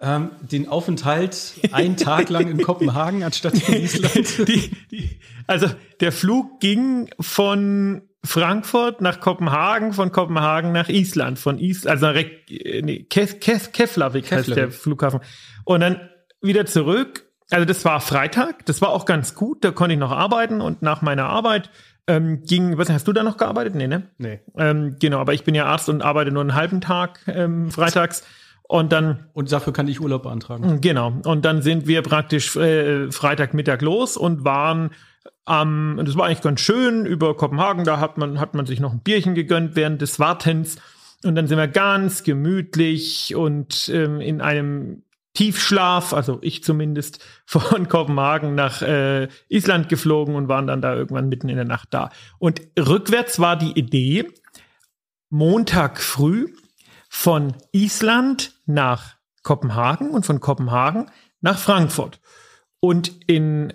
Ähm, 0.00 0.32
den 0.40 0.68
Aufenthalt 0.68 1.54
einen 1.70 1.96
Tag 1.96 2.30
lang 2.30 2.48
in 2.48 2.60
Kopenhagen 2.60 3.22
anstatt 3.22 3.54
in 3.68 3.74
Island. 3.84 4.48
Die, 4.48 4.72
die, 4.90 5.20
also 5.46 5.68
der 6.00 6.10
Flug 6.10 6.58
ging 6.58 7.08
von 7.20 8.02
Frankfurt 8.24 9.00
nach 9.00 9.20
Kopenhagen, 9.20 9.92
von 9.92 10.10
Kopenhagen 10.10 10.72
nach 10.72 10.88
Island, 10.88 11.38
von 11.38 11.60
Island, 11.60 11.92
also 11.92 12.06
nach 12.06 12.24
nee, 12.50 13.06
Kef, 13.08 13.38
Kef, 13.38 13.70
Keflavik 13.70 14.32
heißt 14.32 14.48
der 14.48 14.72
Flughafen. 14.72 15.20
Und 15.64 15.78
dann 15.78 16.10
wieder 16.42 16.66
zurück. 16.66 17.30
Also 17.50 17.64
das 17.64 17.84
war 17.84 18.00
Freitag, 18.00 18.66
das 18.66 18.82
war 18.82 18.88
auch 18.88 19.04
ganz 19.04 19.36
gut, 19.36 19.62
da 19.62 19.70
konnte 19.70 19.94
ich 19.94 20.00
noch 20.00 20.10
arbeiten 20.10 20.60
und 20.60 20.82
nach 20.82 21.02
meiner 21.02 21.26
Arbeit 21.26 21.70
ähm, 22.06 22.42
ging, 22.42 22.78
was 22.78 22.88
hast 22.88 23.08
du 23.08 23.12
da 23.12 23.22
noch 23.22 23.36
gearbeitet? 23.36 23.74
Nee, 23.74 23.88
ne? 23.88 24.04
Nee. 24.18 24.40
Ähm, 24.56 24.96
genau, 25.00 25.18
aber 25.18 25.34
ich 25.34 25.44
bin 25.44 25.54
ja 25.54 25.66
Arzt 25.66 25.88
und 25.88 26.02
arbeite 26.02 26.30
nur 26.30 26.42
einen 26.42 26.54
halben 26.54 26.80
Tag 26.80 27.20
ähm, 27.26 27.70
freitags. 27.70 28.24
Und 28.68 28.92
dann. 28.92 29.26
Und 29.32 29.52
dafür 29.52 29.72
kann 29.72 29.86
ich 29.86 30.00
Urlaub 30.00 30.24
beantragen. 30.24 30.76
Mm, 30.76 30.80
genau. 30.80 31.12
Und 31.24 31.44
dann 31.44 31.62
sind 31.62 31.86
wir 31.86 32.02
praktisch 32.02 32.56
äh, 32.56 33.10
Freitagmittag 33.12 33.80
los 33.80 34.16
und 34.16 34.44
waren 34.44 34.90
am, 35.44 35.98
ähm, 35.98 36.04
das 36.04 36.16
war 36.16 36.26
eigentlich 36.26 36.40
ganz 36.40 36.60
schön, 36.60 37.06
über 37.06 37.36
Kopenhagen, 37.36 37.84
da 37.84 38.00
hat 38.00 38.18
man, 38.18 38.40
hat 38.40 38.54
man 38.54 38.66
sich 38.66 38.80
noch 38.80 38.92
ein 38.92 39.00
Bierchen 39.00 39.34
gegönnt 39.34 39.76
während 39.76 40.02
des 40.02 40.18
Wartens. 40.18 40.76
Und 41.24 41.34
dann 41.34 41.46
sind 41.46 41.58
wir 41.58 41.68
ganz 41.68 42.24
gemütlich 42.24 43.34
und 43.34 43.88
ähm, 43.92 44.20
in 44.20 44.40
einem 44.40 45.02
Tiefschlaf, 45.36 46.14
also 46.14 46.38
ich 46.40 46.64
zumindest, 46.64 47.24
von 47.46 47.88
Kopenhagen 47.88 48.54
nach 48.54 48.82
äh, 48.82 49.28
Island 49.48 49.88
geflogen 49.88 50.34
und 50.34 50.48
waren 50.48 50.66
dann 50.66 50.82
da 50.82 50.94
irgendwann 50.94 51.28
mitten 51.28 51.48
in 51.48 51.56
der 51.56 51.64
Nacht 51.64 51.88
da. 51.92 52.10
Und 52.38 52.62
rückwärts 52.78 53.38
war 53.38 53.56
die 53.56 53.78
Idee, 53.78 54.28
Montag 55.28 56.00
früh 56.00 56.52
von 57.08 57.54
Island 57.72 58.52
nach 58.66 59.16
Kopenhagen 59.42 60.10
und 60.10 60.26
von 60.26 60.40
Kopenhagen 60.40 61.10
nach 61.40 61.58
Frankfurt. 61.58 62.20
Und 62.80 63.12
in 63.26 63.72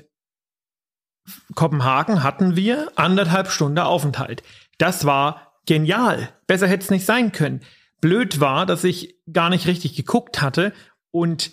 Kopenhagen 1.56 2.24
hatten 2.24 2.56
wir 2.56 2.91
anderthalb 2.96 3.50
Stunden 3.51 3.80
Aufenthalt. 3.80 4.44
Das 4.77 5.06
war 5.06 5.60
genial. 5.65 6.30
Besser 6.48 6.68
hätte 6.68 6.84
es 6.84 6.89
nicht 6.89 7.06
sein 7.06 7.32
können. 7.32 7.62
Blöd 8.01 8.39
war, 8.39 8.65
dass 8.65 8.84
ich 8.84 9.15
gar 9.32 9.50
nicht 9.50 9.68
richtig 9.68 9.96
geguckt 9.96 10.41
hatte 10.41 10.74
und 11.12 11.51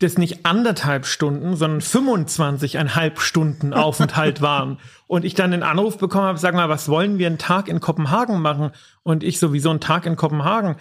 das 0.00 0.16
nicht 0.16 0.46
anderthalb 0.46 1.06
Stunden, 1.06 1.56
sondern 1.56 1.80
25,5 1.80 3.18
Stunden 3.20 3.74
Aufenthalt 3.74 4.40
waren. 4.42 4.78
Und 5.06 5.24
ich 5.24 5.34
dann 5.34 5.50
den 5.50 5.62
Anruf 5.62 5.98
bekommen 5.98 6.26
habe, 6.26 6.38
sag 6.38 6.54
mal, 6.54 6.68
was 6.68 6.88
wollen 6.88 7.18
wir 7.18 7.26
einen 7.26 7.38
Tag 7.38 7.68
in 7.68 7.80
Kopenhagen 7.80 8.40
machen? 8.40 8.70
Und 9.02 9.24
ich 9.24 9.38
sowieso 9.38 9.70
einen 9.70 9.80
Tag 9.80 10.06
in 10.06 10.16
Kopenhagen. 10.16 10.76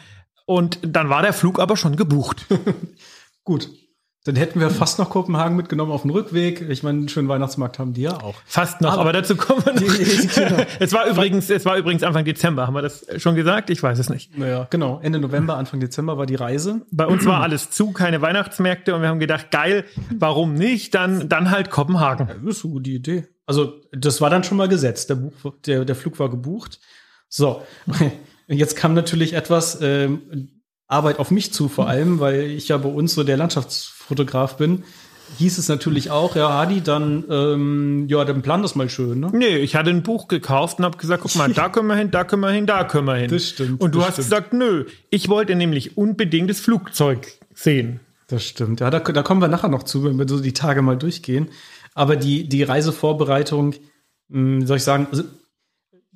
Und 0.46 0.80
dann 0.84 1.10
war 1.10 1.24
der 1.24 1.34
Flug 1.34 1.60
aber 1.60 1.78
schon 1.78 1.96
gebucht. 1.96 2.46
Gut. 3.44 3.70
Dann 4.28 4.36
hätten 4.36 4.60
wir 4.60 4.70
fast 4.70 5.00
noch 5.00 5.10
Kopenhagen 5.10 5.56
mitgenommen 5.56 5.90
auf 5.90 6.02
dem 6.02 6.12
Rückweg. 6.12 6.68
Ich 6.70 6.84
meine, 6.84 6.98
einen 6.98 7.08
schönen 7.08 7.30
Weihnachtsmarkt 7.30 7.80
haben 7.80 7.94
die 7.94 8.02
ja 8.02 8.22
auch. 8.22 8.36
Fast 8.46 8.82
noch, 8.82 8.92
aber, 8.92 9.02
aber 9.04 9.14
dazu 9.14 9.38
kommen 9.38 9.64
wir 9.66 9.74
noch. 10.50 10.66
Es 10.80 10.92
war 10.92 11.08
übrigens, 11.08 11.50
es 11.50 11.64
war 11.64 11.78
übrigens 11.78 12.04
Anfang 12.04 12.26
Dezember. 12.26 12.68
Haben 12.68 12.74
wir 12.74 12.82
das 12.82 13.06
schon 13.16 13.36
gesagt? 13.36 13.70
Ich 13.70 13.82
weiß 13.82 13.98
es 14.00 14.10
nicht. 14.10 14.38
Naja, 14.38 14.68
genau. 14.70 15.00
Ende 15.02 15.20
November, 15.20 15.56
Anfang 15.56 15.80
Dezember 15.80 16.18
war 16.18 16.26
die 16.26 16.36
Reise. 16.36 16.82
Bei 16.92 17.08
uns 17.08 17.26
war 17.26 17.42
alles 17.42 17.70
zu, 17.70 17.94
keine 17.94 18.22
Weihnachtsmärkte 18.22 18.94
und 18.96 19.02
wir 19.02 19.08
haben 19.08 19.20
gedacht, 19.20 19.50
geil, 19.50 19.86
warum 20.20 20.56
nicht? 20.56 20.94
Dann, 20.94 21.30
dann 21.30 21.50
halt 21.50 21.70
Kopenhagen. 21.70 22.28
Ja, 22.28 22.34
das 22.34 22.58
ist 22.58 22.66
eine 22.66 22.74
gute 22.74 22.90
Idee. 22.90 23.28
Also, 23.46 23.80
das 23.94 24.20
war 24.20 24.30
dann 24.30 24.44
schon 24.44 24.58
mal 24.58 24.68
gesetzt. 24.68 25.10
Der, 25.10 25.16
Buch, 25.16 25.32
der, 25.66 25.86
der 25.86 25.96
Flug 25.96 26.20
war 26.20 26.30
gebucht. 26.30 26.82
So. 27.30 27.62
Jetzt 28.50 28.76
kam 28.76 28.94
natürlich 28.94 29.34
etwas, 29.34 29.80
ähm, 29.82 30.50
Arbeit 30.88 31.20
auf 31.20 31.32
mich 31.32 31.54
zu, 31.54 31.70
vor 31.70 31.88
allem, 31.88 32.20
weil 32.20 32.42
ich 32.42 32.68
ja 32.70 32.78
bei 32.78 32.90
uns 32.90 33.14
so 33.14 33.24
der 33.24 33.38
Landschaftsfotograf 33.38 34.58
bin. 34.58 34.84
Hieß 35.40 35.58
es 35.58 35.68
natürlich 35.68 36.10
auch, 36.10 36.38
ja, 36.38 36.54
Hadi, 36.54 36.80
dann, 36.80 37.26
ähm, 37.30 38.08
ja, 38.08 38.24
dann 38.24 38.42
plan 38.42 38.62
das 38.62 38.76
mal 38.76 38.90
schön, 38.90 39.20
ne? 39.20 39.30
Nee, 39.34 39.58
ich 39.58 39.76
hatte 39.76 39.90
ein 39.90 40.02
Buch 40.02 40.30
gekauft 40.30 40.80
und 40.80 40.86
habe 40.86 40.98
gesagt, 40.98 41.22
guck 41.22 41.36
mal, 41.36 41.52
da 41.54 41.68
können 41.68 41.88
wir 41.88 41.96
hin, 41.96 42.12
da 42.12 42.24
können 42.24 42.42
wir 42.44 42.52
hin, 42.52 42.66
da 42.66 42.86
können 42.86 43.08
wir 43.08 43.16
hin. 43.16 43.30
Das 43.30 43.50
stimmt. 43.50 43.82
Und 43.82 43.94
du 43.94 44.00
hast 44.00 44.14
stimmt. 44.14 44.30
gesagt, 44.30 44.54
nö, 44.54 44.86
ich 45.10 45.28
wollte 45.28 45.56
nämlich 45.56 45.98
unbedingt 45.98 46.50
das 46.50 46.62
Flugzeug 46.62 47.28
sehen. 47.54 48.00
Das 48.28 48.46
stimmt. 48.46 48.80
Ja, 48.80 48.90
da, 48.90 49.00
da 49.00 49.22
kommen 49.22 49.42
wir 49.42 49.50
nachher 49.50 49.70
noch 49.70 49.84
zu, 49.84 50.06
wenn 50.06 50.18
wir 50.18 50.28
so 50.30 50.40
die 50.40 50.54
Tage 50.54 50.82
mal 50.82 50.98
durchgehen. 50.98 51.50
Aber 51.94 52.16
die, 52.16 52.48
die 52.48 52.64
Reisevorbereitung, 52.64 53.74
mh, 54.30 54.40
hm, 54.60 54.68
soll 54.68 54.78
ich 54.78 54.84
sagen, 54.84 55.08
also, 55.12 55.24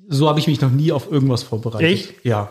so 0.08 0.28
habe 0.28 0.38
ich 0.38 0.46
mich 0.46 0.60
noch 0.60 0.70
nie 0.70 0.92
auf 0.92 1.10
irgendwas 1.10 1.42
vorbereitet. 1.42 1.88
Echt? 1.88 2.24
Ja. 2.24 2.50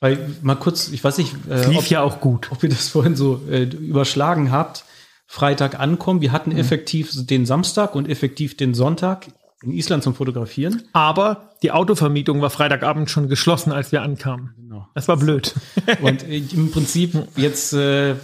Weil 0.00 0.34
mal 0.42 0.54
kurz, 0.54 0.88
ich 0.88 1.04
weiß 1.04 1.18
nicht, 1.18 1.34
äh, 1.48 1.68
lief 1.68 1.78
ob, 1.78 1.86
ja 1.86 2.02
auch 2.02 2.20
gut. 2.20 2.50
Ob 2.50 2.62
ihr 2.62 2.70
das 2.70 2.88
vorhin 2.88 3.16
so 3.16 3.42
äh, 3.50 3.64
überschlagen 3.64 4.50
habt. 4.50 4.84
Freitag 5.26 5.78
ankommen. 5.78 6.20
Wir 6.20 6.32
hatten 6.32 6.50
mhm. 6.50 6.58
effektiv 6.58 7.10
den 7.14 7.46
Samstag 7.46 7.94
und 7.94 8.08
effektiv 8.08 8.56
den 8.56 8.74
Sonntag 8.74 9.28
in 9.62 9.72
Island 9.72 10.02
zum 10.02 10.14
Fotografieren. 10.14 10.82
Aber 10.92 11.50
die 11.62 11.70
Autovermietung 11.70 12.40
war 12.40 12.50
Freitagabend 12.50 13.10
schon 13.10 13.28
geschlossen, 13.28 13.72
als 13.72 13.92
wir 13.92 14.02
ankamen. 14.02 14.54
Genau. 14.56 14.88
Das 14.94 15.06
war 15.06 15.18
blöd. 15.18 15.54
Und 16.00 16.22
äh, 16.22 16.38
im 16.38 16.70
Prinzip, 16.70 17.14
jetzt 17.36 17.74
äh, 17.74 18.16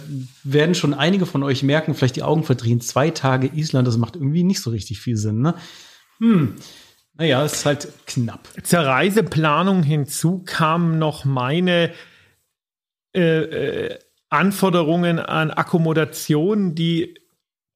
werden 0.43 0.73
schon 0.73 0.93
einige 0.93 1.25
von 1.25 1.43
euch 1.43 1.61
merken, 1.61 1.93
vielleicht 1.93 2.15
die 2.15 2.23
Augen 2.23 2.43
verdrehen, 2.43 2.81
zwei 2.81 3.11
Tage 3.11 3.51
Island, 3.53 3.87
das 3.87 3.97
macht 3.97 4.15
irgendwie 4.15 4.43
nicht 4.43 4.61
so 4.61 4.71
richtig 4.71 4.99
viel 4.99 5.15
Sinn. 5.15 5.41
Ne? 5.41 5.53
Hm. 6.19 6.55
Naja, 7.17 7.43
ist 7.43 7.65
halt 7.65 7.87
knapp. 8.05 8.47
Zur 8.63 8.81
Reiseplanung 8.81 9.81
hinzu 9.81 10.43
kamen 10.45 10.99
noch 10.99 11.25
meine 11.25 11.91
äh, 13.15 13.39
äh, 13.39 13.99
Anforderungen 14.29 15.19
an 15.19 15.49
Akkommodation, 15.49 16.75
die, 16.75 17.19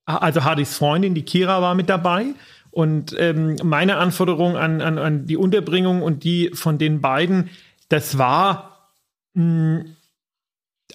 also 0.06 0.44
Hardys 0.44 0.78
Freundin, 0.78 1.16
die 1.16 1.26
Kira 1.26 1.62
war 1.62 1.74
mit 1.74 1.90
dabei. 1.90 2.36
Und 2.70 3.16
ähm, 3.18 3.58
meine 3.64 3.98
Anforderung 3.98 4.58
an, 4.58 4.82
an, 4.82 4.98
an 4.98 5.26
die 5.26 5.38
Unterbringung 5.38 6.04
und 6.04 6.24
die 6.24 6.52
von 6.54 6.78
den 6.78 7.02
beiden, 7.02 7.50
das 7.90 8.18
war 8.18 8.92
mh, 9.34 9.44
hm, 9.44 9.96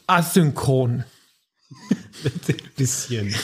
asynchron. 0.07 1.05
bisschen. 2.77 3.35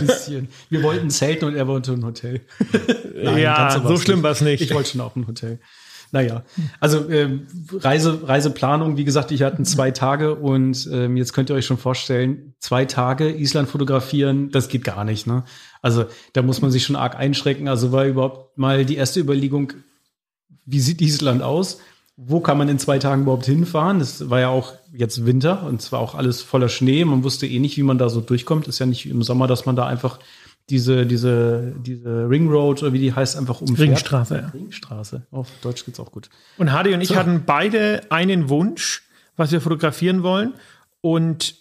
bisschen. 0.00 0.48
Wir 0.68 0.82
wollten 0.82 1.10
zelten 1.10 1.46
und 1.46 1.56
er 1.56 1.66
wollte 1.66 1.92
ein 1.92 2.04
Hotel. 2.04 2.40
Nein, 3.14 3.38
ja, 3.38 3.82
so 3.86 3.98
schlimm 3.98 4.22
war 4.22 4.32
es 4.32 4.40
nicht. 4.40 4.60
Ich 4.60 4.74
wollte 4.74 4.90
schon 4.90 5.00
auch 5.00 5.16
ein 5.16 5.26
Hotel. 5.26 5.58
Naja, 6.12 6.42
also 6.80 7.08
ähm, 7.08 7.46
Reise, 7.72 8.26
Reiseplanung, 8.26 8.96
wie 8.96 9.04
gesagt, 9.04 9.30
ich 9.30 9.42
hatte 9.42 9.62
zwei 9.62 9.92
Tage 9.92 10.34
und 10.34 10.88
ähm, 10.92 11.16
jetzt 11.16 11.32
könnt 11.32 11.50
ihr 11.50 11.54
euch 11.54 11.66
schon 11.66 11.78
vorstellen, 11.78 12.54
zwei 12.58 12.84
Tage 12.84 13.30
Island 13.30 13.68
fotografieren, 13.68 14.50
das 14.50 14.68
geht 14.68 14.82
gar 14.82 15.04
nicht. 15.04 15.28
Ne? 15.28 15.44
Also 15.82 16.06
da 16.32 16.42
muss 16.42 16.62
man 16.62 16.72
sich 16.72 16.84
schon 16.84 16.96
arg 16.96 17.16
einschränken. 17.16 17.68
Also 17.68 17.92
war 17.92 18.06
überhaupt 18.06 18.58
mal 18.58 18.84
die 18.84 18.96
erste 18.96 19.20
Überlegung, 19.20 19.72
wie 20.66 20.80
sieht 20.80 21.00
Island 21.00 21.42
aus? 21.42 21.78
Wo 22.22 22.40
kann 22.40 22.58
man 22.58 22.68
in 22.68 22.78
zwei 22.78 22.98
Tagen 22.98 23.22
überhaupt 23.22 23.46
hinfahren? 23.46 24.00
Es 24.00 24.28
war 24.28 24.40
ja 24.40 24.48
auch 24.48 24.74
jetzt 24.92 25.24
Winter 25.24 25.62
und 25.62 25.80
es 25.80 25.90
war 25.90 26.00
auch 26.00 26.14
alles 26.14 26.42
voller 26.42 26.68
Schnee. 26.68 27.04
Man 27.04 27.24
wusste 27.24 27.46
eh 27.46 27.58
nicht, 27.58 27.78
wie 27.78 27.82
man 27.82 27.96
da 27.96 28.10
so 28.10 28.20
durchkommt. 28.20 28.68
Ist 28.68 28.78
ja 28.78 28.86
nicht 28.86 29.06
im 29.06 29.22
Sommer, 29.22 29.46
dass 29.46 29.64
man 29.64 29.74
da 29.74 29.86
einfach 29.86 30.18
diese, 30.68 31.06
diese, 31.06 31.72
diese 31.78 32.28
Ring 32.28 32.48
Road 32.48 32.82
oder 32.82 32.92
wie 32.92 32.98
die 32.98 33.14
heißt, 33.14 33.38
einfach 33.38 33.62
umfährt. 33.62 33.88
Ringstraße, 33.88 34.36
ja. 34.36 34.48
Ringstraße. 34.48 35.26
Auf 35.30 35.48
Deutsch 35.62 35.84
geht's 35.86 35.98
auch 35.98 36.12
gut. 36.12 36.28
Und 36.58 36.72
Hardy 36.72 36.92
und 36.92 37.00
ich 37.00 37.08
so. 37.08 37.16
hatten 37.16 37.44
beide 37.46 38.02
einen 38.10 38.50
Wunsch, 38.50 39.02
was 39.36 39.50
wir 39.50 39.62
fotografieren 39.62 40.22
wollen. 40.22 40.54
Und 41.00 41.54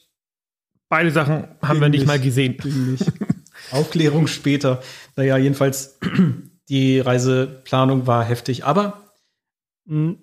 beide 0.89 1.11
Sachen 1.11 1.47
haben 1.61 1.75
Ding 1.75 1.81
wir 1.81 1.89
nicht, 1.89 2.05
mal 2.05 2.19
gesehen. 2.19 2.57
Aufklärung 3.71 4.27
später. 4.27 4.81
Naja, 5.15 5.37
jedenfalls, 5.37 5.99
die 6.69 6.99
Reiseplanung 6.99 8.07
war 8.07 8.25
heftig. 8.25 8.65
Aber 8.65 9.13
mh, 9.85 9.95
hm, 9.95 10.17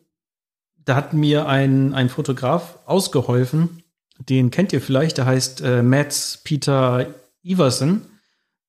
da 0.86 0.94
hat 0.94 1.12
mir 1.12 1.46
ein, 1.46 1.92
ein 1.92 2.08
Fotograf 2.08 2.78
ausgeholfen. 2.86 3.82
Den 4.18 4.50
kennt 4.50 4.72
ihr 4.72 4.80
vielleicht. 4.80 5.18
Der 5.18 5.26
heißt 5.26 5.60
äh, 5.60 5.82
Mats 5.82 6.40
Peter 6.42 7.06
Iversen. 7.44 8.06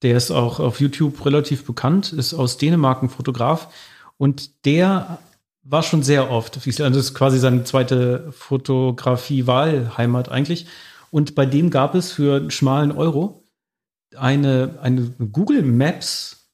Der 0.02 0.18
ist 0.18 0.32
auch 0.32 0.60
auf 0.60 0.82
YouTube 0.82 1.26
relativ 1.26 1.66
bekannt, 1.66 2.12
ist 2.14 2.34
aus 2.34 2.58
Dänemark 2.58 3.02
ein 3.02 3.10
Fotograf. 3.10 3.74
Und 4.18 4.66
der 4.66 5.20
war 5.64 5.84
schon 5.84 6.04
sehr 6.04 6.30
oft. 6.30 6.56
Das 6.56 6.66
ist 6.68 7.14
quasi 7.14 7.40
seine 7.40 7.64
zweite 7.64 8.32
Fotografie-Wahlheimat 8.32 10.30
eigentlich. 10.30 10.68
Und 11.12 11.36
bei 11.36 11.46
dem 11.46 11.70
gab 11.70 11.96
es 11.96 12.12
für 12.12 12.38
einen 12.38 12.52
schmalen 12.52 12.92
Euro 12.92 13.44
eine, 14.16 14.80
eine 14.82 15.14
Google 15.32 15.62
Maps 15.64 16.50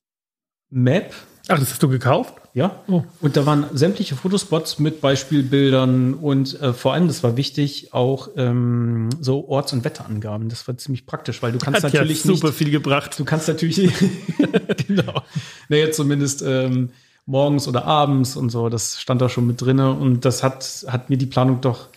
Map. 0.70 1.14
Ach, 1.50 1.60
das 1.60 1.72
hast 1.72 1.84
du 1.84 1.90
gekauft? 1.90 2.36
Ja. 2.54 2.84
Oh. 2.88 3.04
Und 3.20 3.36
da 3.36 3.46
waren 3.46 3.66
sämtliche 3.74 4.16
Fotospots 4.16 4.80
mit 4.80 5.02
Beispielbildern 5.02 6.14
und 6.14 6.60
äh, 6.62 6.72
vor 6.72 6.94
allem, 6.94 7.08
das 7.08 7.22
war 7.24 7.36
wichtig, 7.36 7.94
auch 7.94 8.30
ähm, 8.38 9.10
so 9.20 9.48
Orts- 9.50 9.74
und 9.74 9.84
Wetterangaben. 9.84 10.48
Das 10.48 10.68
war 10.68 10.78
ziemlich 10.78 11.06
praktisch, 11.06 11.42
weil 11.42 11.52
du 11.52 11.58
kannst 11.58 11.84
Hat 11.84 11.94
natürlich 11.94 12.24
ja 12.24 12.34
super 12.34 12.48
nicht, 12.48 12.58
viel 12.58 12.72
gebracht. 12.72 13.20
Du 13.20 13.26
kannst 13.26 13.48
natürlich 13.48 13.76
genau. 14.88 15.24
Naja, 15.68 15.92
zumindest 15.92 16.44
ähm, 16.44 16.92
morgens 17.26 17.68
oder 17.68 17.86
abends 17.86 18.38
und 18.38 18.50
so. 18.50 18.70
Das 18.70 19.02
stand 19.02 19.22
da 19.22 19.28
schon 19.28 19.48
mit 19.48 19.62
drinne 19.62 19.92
und 19.92 20.24
das 20.24 20.44
hat 20.44 20.86
hat 20.88 21.10
mir 21.10 21.18
die 21.18 21.26
Planung 21.26 21.60
doch 21.60 21.90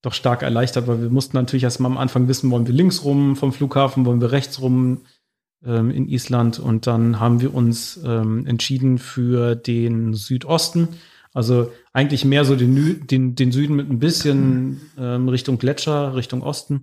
doch 0.00 0.14
stark 0.14 0.42
erleichtert, 0.42 0.86
weil 0.86 1.00
wir 1.00 1.08
mussten 1.08 1.36
natürlich 1.36 1.64
erstmal 1.64 1.90
am 1.90 1.98
Anfang 1.98 2.28
wissen, 2.28 2.50
wollen 2.50 2.66
wir 2.66 2.74
links 2.74 3.04
rum 3.04 3.36
vom 3.36 3.52
Flughafen, 3.52 4.04
wollen 4.04 4.20
wir 4.20 4.32
rechts 4.32 4.60
rum 4.60 5.02
ähm, 5.66 5.90
in 5.90 6.08
Island 6.08 6.58
und 6.58 6.86
dann 6.86 7.20
haben 7.20 7.40
wir 7.40 7.54
uns 7.54 8.00
ähm, 8.04 8.46
entschieden 8.46 8.98
für 8.98 9.54
den 9.54 10.14
Südosten. 10.14 10.88
Also 11.32 11.72
eigentlich 11.92 12.24
mehr 12.24 12.44
so 12.44 12.54
den, 12.54 13.06
den, 13.06 13.34
den 13.34 13.50
Süden 13.50 13.74
mit 13.74 13.90
ein 13.90 13.98
bisschen 13.98 14.80
ähm, 14.96 15.28
Richtung 15.28 15.58
Gletscher, 15.58 16.14
Richtung 16.14 16.42
Osten. 16.42 16.82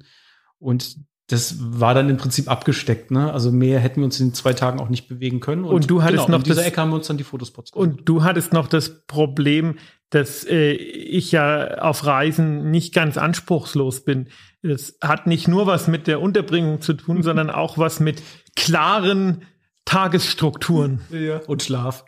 Und 0.60 0.98
das 1.28 1.56
war 1.60 1.94
dann 1.94 2.10
im 2.10 2.18
Prinzip 2.18 2.50
abgesteckt. 2.50 3.12
Ne? 3.12 3.32
Also 3.32 3.52
mehr 3.52 3.80
hätten 3.80 4.02
wir 4.02 4.06
uns 4.06 4.20
in 4.20 4.34
zwei 4.34 4.54
Tagen 4.54 4.80
auch 4.80 4.90
nicht 4.90 5.08
bewegen 5.08 5.40
können. 5.40 5.64
Und, 5.64 5.74
und 5.74 5.90
du 5.90 6.04
hattest 6.04 6.26
genau, 6.26 6.38
noch 6.38 6.44
in 6.44 6.50
dieser 6.50 6.56
das, 6.58 6.66
Ecke 6.66 6.82
haben 6.82 6.90
wir 6.90 6.98
uns 6.98 7.08
dann 7.08 7.18
die 7.18 7.24
Fotospots 7.24 7.72
gemacht. 7.72 7.90
Und 7.90 8.10
du 8.10 8.24
hattest 8.24 8.52
noch 8.52 8.68
das 8.68 9.06
Problem, 9.06 9.76
dass 10.10 10.46
äh, 10.46 10.74
ich 10.74 11.32
ja 11.32 11.78
auf 11.78 12.06
Reisen 12.06 12.70
nicht 12.70 12.94
ganz 12.94 13.18
anspruchslos 13.18 14.04
bin. 14.04 14.28
Es 14.62 14.98
hat 15.02 15.26
nicht 15.26 15.48
nur 15.48 15.68
was 15.68 15.88
mit 15.88 16.06
der 16.06 16.22
Unterbringung 16.22 16.82
zu 16.82 16.94
tun, 16.94 17.24
sondern 17.24 17.50
auch 17.50 17.78
was 17.78 18.02
mit 18.02 18.22
klaren 18.56 19.46
Tagesstrukturen. 19.86 21.02
Ja. 21.12 21.38
Und 21.48 21.64
Schlaf. 21.64 22.06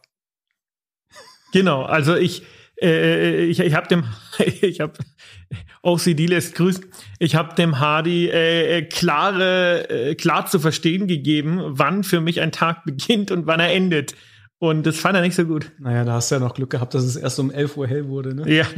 Genau, 1.51 1.83
also 1.83 2.15
ich, 2.15 2.43
äh, 2.81 3.45
ich, 3.45 3.59
ich 3.59 3.75
habe 3.75 3.87
dem, 3.87 4.05
ich 4.61 4.79
habe 4.79 4.93
OCD 5.83 6.25
lässt 6.27 6.55
grüßen. 6.55 6.85
Ich 7.19 7.35
habe 7.35 7.55
dem 7.55 7.79
Hardy 7.79 8.29
äh, 8.29 8.83
klare, 8.83 9.89
äh, 9.89 10.15
klar 10.15 10.47
zu 10.47 10.59
verstehen 10.59 11.07
gegeben, 11.07 11.59
wann 11.61 12.03
für 12.03 12.21
mich 12.21 12.41
ein 12.41 12.51
Tag 12.51 12.83
beginnt 12.85 13.31
und 13.31 13.45
wann 13.45 13.59
er 13.59 13.73
endet. 13.73 14.15
Und 14.59 14.85
das 14.85 14.97
fand 14.97 15.15
er 15.15 15.21
nicht 15.21 15.35
so 15.35 15.43
gut. 15.43 15.73
Naja, 15.77 16.05
da 16.05 16.13
hast 16.13 16.31
du 16.31 16.35
ja 16.35 16.39
noch 16.39 16.53
Glück 16.53 16.69
gehabt, 16.69 16.93
dass 16.93 17.03
es 17.03 17.17
erst 17.17 17.37
um 17.37 17.51
11 17.51 17.75
Uhr 17.75 17.85
hell 17.85 18.07
wurde. 18.07 18.33
Ne? 18.33 18.51
Ja. 18.51 18.65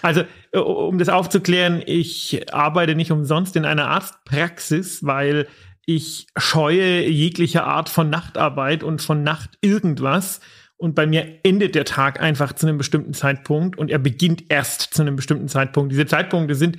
Also, 0.00 0.22
äh, 0.52 0.58
um 0.58 0.96
das 0.98 1.08
aufzuklären, 1.08 1.82
ich 1.84 2.54
arbeite 2.54 2.94
nicht 2.94 3.10
umsonst 3.10 3.56
in 3.56 3.64
einer 3.64 3.88
Arztpraxis, 3.88 5.04
weil 5.04 5.48
ich 5.88 6.26
scheue 6.36 7.08
jegliche 7.08 7.64
Art 7.64 7.88
von 7.88 8.10
Nachtarbeit 8.10 8.82
und 8.82 9.00
von 9.00 9.22
Nacht 9.22 9.56
irgendwas. 9.62 10.40
Und 10.76 10.94
bei 10.94 11.06
mir 11.06 11.38
endet 11.44 11.74
der 11.74 11.86
Tag 11.86 12.20
einfach 12.20 12.52
zu 12.52 12.66
einem 12.66 12.76
bestimmten 12.76 13.14
Zeitpunkt 13.14 13.78
und 13.78 13.90
er 13.90 13.98
beginnt 13.98 14.50
erst 14.50 14.82
zu 14.82 15.00
einem 15.00 15.16
bestimmten 15.16 15.48
Zeitpunkt. 15.48 15.90
Diese 15.90 16.04
Zeitpunkte 16.04 16.54
sind 16.54 16.76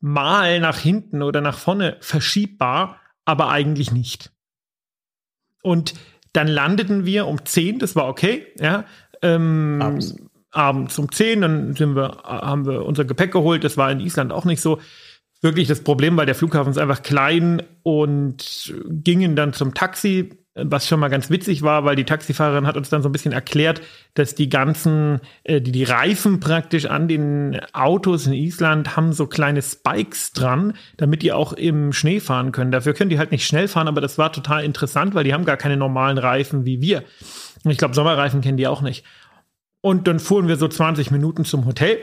mal 0.00 0.58
nach 0.58 0.78
hinten 0.78 1.20
oder 1.20 1.42
nach 1.42 1.58
vorne 1.58 1.98
verschiebbar, 2.00 2.98
aber 3.26 3.50
eigentlich 3.50 3.92
nicht. 3.92 4.32
Und 5.62 5.92
dann 6.32 6.48
landeten 6.48 7.04
wir 7.04 7.26
um 7.26 7.44
10, 7.44 7.78
das 7.78 7.94
war 7.94 8.08
okay, 8.08 8.46
ja. 8.58 8.86
Ähm, 9.20 9.80
abends. 9.82 10.16
abends 10.50 10.98
um 10.98 11.12
10, 11.12 11.42
dann 11.42 11.76
sind 11.76 11.94
wir, 11.94 12.22
haben 12.24 12.64
wir 12.64 12.86
unser 12.86 13.04
Gepäck 13.04 13.32
geholt. 13.32 13.64
Das 13.64 13.76
war 13.76 13.92
in 13.92 14.00
Island 14.00 14.32
auch 14.32 14.46
nicht 14.46 14.62
so 14.62 14.80
wirklich 15.40 15.68
das 15.68 15.82
Problem, 15.82 16.16
weil 16.16 16.26
der 16.26 16.34
Flughafen 16.34 16.70
ist 16.70 16.78
einfach 16.78 17.02
klein 17.02 17.62
und 17.82 18.74
gingen 18.88 19.36
dann 19.36 19.52
zum 19.52 19.74
Taxi, 19.74 20.30
was 20.54 20.88
schon 20.88 21.00
mal 21.00 21.08
ganz 21.08 21.30
witzig 21.30 21.62
war, 21.62 21.84
weil 21.84 21.96
die 21.96 22.04
Taxifahrerin 22.04 22.66
hat 22.66 22.76
uns 22.76 22.90
dann 22.90 23.02
so 23.02 23.08
ein 23.08 23.12
bisschen 23.12 23.32
erklärt, 23.32 23.80
dass 24.14 24.34
die 24.34 24.48
ganzen, 24.48 25.20
äh, 25.44 25.60
die, 25.60 25.72
die 25.72 25.84
Reifen 25.84 26.40
praktisch 26.40 26.86
an 26.86 27.08
den 27.08 27.60
Autos 27.72 28.26
in 28.26 28.32
Island 28.32 28.96
haben 28.96 29.12
so 29.12 29.26
kleine 29.26 29.62
Spikes 29.62 30.32
dran, 30.32 30.74
damit 30.96 31.22
die 31.22 31.32
auch 31.32 31.52
im 31.52 31.92
Schnee 31.92 32.20
fahren 32.20 32.52
können. 32.52 32.72
Dafür 32.72 32.94
können 32.94 33.10
die 33.10 33.18
halt 33.18 33.30
nicht 33.30 33.46
schnell 33.46 33.68
fahren, 33.68 33.88
aber 33.88 34.00
das 34.00 34.18
war 34.18 34.32
total 34.32 34.64
interessant, 34.64 35.14
weil 35.14 35.24
die 35.24 35.32
haben 35.32 35.44
gar 35.44 35.56
keine 35.56 35.76
normalen 35.76 36.18
Reifen 36.18 36.64
wie 36.66 36.80
wir. 36.80 37.04
Ich 37.64 37.78
glaube, 37.78 37.94
Sommerreifen 37.94 38.40
kennen 38.40 38.58
die 38.58 38.66
auch 38.66 38.82
nicht. 38.82 39.04
Und 39.80 40.08
dann 40.08 40.18
fuhren 40.18 40.48
wir 40.48 40.56
so 40.56 40.68
20 40.68 41.10
Minuten 41.10 41.44
zum 41.44 41.64
Hotel. 41.64 41.98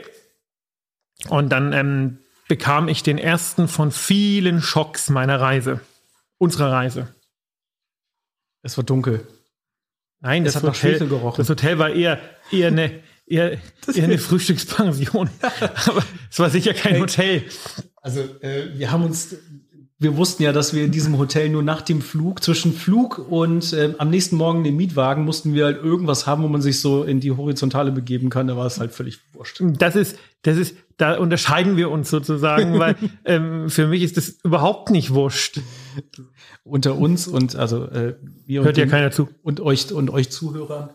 Und 1.28 1.50
dann 1.50 1.72
ähm, 1.72 2.18
bekam 2.48 2.88
ich 2.88 3.02
den 3.02 3.18
ersten 3.18 3.68
von 3.68 3.92
vielen 3.92 4.60
Schocks 4.60 5.10
meiner 5.10 5.40
Reise, 5.40 5.80
unserer 6.38 6.72
Reise. 6.72 7.14
Es 8.62 8.76
war 8.76 8.84
dunkel. 8.84 9.26
Nein, 10.20 10.44
das, 10.44 10.54
das 10.54 10.62
hat 10.62 10.68
Hotel, 10.68 10.90
nach 10.90 10.98
Schwefel 10.98 11.08
gerochen. 11.08 11.36
Das 11.38 11.48
Hotel 11.48 11.78
war 11.78 11.90
eher, 11.90 12.20
eher 12.50 12.68
eine, 12.68 13.02
eher, 13.26 13.52
eher 13.94 14.04
eine 14.04 14.18
Frühstückspension. 14.18 15.30
Aber 15.86 16.02
es 16.30 16.38
war 16.38 16.50
sicher 16.50 16.74
kein 16.74 17.00
Hotel. 17.00 17.44
Also, 17.96 18.20
äh, 18.40 18.76
wir 18.76 18.90
haben 18.90 19.04
uns 19.04 19.36
wir 20.00 20.16
wussten 20.16 20.44
ja, 20.44 20.52
dass 20.52 20.74
wir 20.74 20.84
in 20.84 20.92
diesem 20.92 21.18
Hotel 21.18 21.48
nur 21.48 21.62
nach 21.62 21.82
dem 21.82 22.00
Flug, 22.00 22.42
zwischen 22.42 22.72
Flug 22.72 23.18
und 23.18 23.72
äh, 23.72 23.94
am 23.98 24.10
nächsten 24.10 24.36
Morgen 24.36 24.62
den 24.62 24.76
Mietwagen, 24.76 25.24
mussten 25.24 25.54
wir 25.54 25.64
halt 25.64 25.82
irgendwas 25.82 26.26
haben, 26.26 26.44
wo 26.44 26.48
man 26.48 26.62
sich 26.62 26.80
so 26.80 27.02
in 27.02 27.18
die 27.18 27.32
Horizontale 27.32 27.90
begeben 27.90 28.30
kann. 28.30 28.46
Da 28.46 28.56
war 28.56 28.66
es 28.66 28.78
halt 28.78 28.92
völlig 28.92 29.18
wurscht. 29.32 29.60
Das 29.60 29.96
ist, 29.96 30.16
das 30.42 30.56
ist, 30.56 30.76
da 30.98 31.18
unterscheiden 31.18 31.76
wir 31.76 31.90
uns 31.90 32.10
sozusagen, 32.10 32.78
weil 32.78 32.94
ähm, 33.24 33.68
für 33.70 33.88
mich 33.88 34.04
ist 34.04 34.16
das 34.16 34.28
überhaupt 34.44 34.90
nicht 34.90 35.14
wurscht. 35.14 35.60
Unter 36.62 36.96
uns 36.96 37.26
und 37.26 37.56
also 37.56 37.86
äh, 37.86 38.14
wir 38.46 38.62
Hört 38.62 38.76
und 38.76 38.84
ja 38.84 38.86
keiner 38.86 39.10
zu. 39.10 39.28
Und 39.42 39.60
euch 39.60 39.90
und 39.90 40.10
euch 40.10 40.30
Zuhörer 40.30 40.94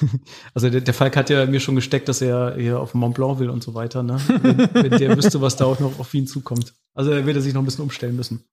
Also 0.54 0.70
der, 0.70 0.80
der 0.80 0.94
Falk 0.94 1.16
hat 1.16 1.30
ja 1.30 1.46
mir 1.46 1.60
schon 1.60 1.74
gesteckt, 1.74 2.08
dass 2.08 2.20
er 2.20 2.56
hier 2.56 2.78
auf 2.80 2.94
Mont 2.94 3.14
Blanc 3.14 3.38
will 3.38 3.50
und 3.50 3.62
so 3.62 3.74
weiter. 3.74 4.02
Ne? 4.02 4.20
Wenn, 4.26 4.58
wenn 4.74 4.98
der 4.98 5.16
wüsste, 5.16 5.40
was 5.40 5.56
da 5.56 5.64
auch 5.64 5.80
noch 5.80 5.98
auf 5.98 6.12
ihn 6.14 6.26
zukommt. 6.26 6.74
Also 6.94 7.10
er 7.10 7.26
wird 7.26 7.36
er 7.36 7.42
sich 7.42 7.54
noch 7.54 7.62
ein 7.62 7.64
bisschen 7.64 7.84
umstellen 7.84 8.16
müssen. 8.16 8.44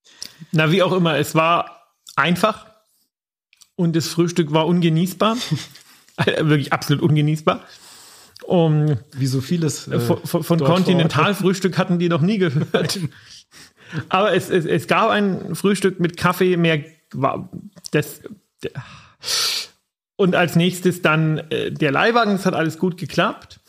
Na, 0.51 0.71
wie 0.71 0.83
auch 0.83 0.91
immer, 0.93 1.17
es 1.17 1.35
war 1.35 1.93
einfach 2.15 2.65
und 3.75 3.95
das 3.95 4.07
Frühstück 4.07 4.51
war 4.51 4.67
ungenießbar. 4.67 5.37
Wirklich 6.41 6.73
absolut 6.73 7.03
ungenießbar. 7.03 7.61
Um, 8.43 8.97
wie 9.15 9.27
so 9.27 9.39
vieles. 9.39 9.87
Äh, 9.87 9.99
von, 9.99 10.43
von 10.43 10.59
Kontinentalfrühstück 10.59 11.77
hatten 11.77 11.99
die 11.99 12.09
noch 12.09 12.21
nie 12.21 12.37
gehört. 12.37 12.99
Aber 14.09 14.33
es, 14.33 14.49
es, 14.49 14.65
es 14.65 14.87
gab 14.87 15.09
ein 15.09 15.55
Frühstück 15.55 15.99
mit 15.99 16.17
Kaffee, 16.17 16.57
mehr 16.57 16.83
war 17.13 17.49
das. 17.91 18.21
Und 20.21 20.35
als 20.35 20.55
nächstes 20.55 21.01
dann 21.01 21.39
äh, 21.49 21.71
der 21.71 21.91
Leihwagen, 21.91 22.35
es 22.35 22.45
hat 22.45 22.53
alles 22.53 22.77
gut 22.77 22.95
geklappt. 22.95 23.59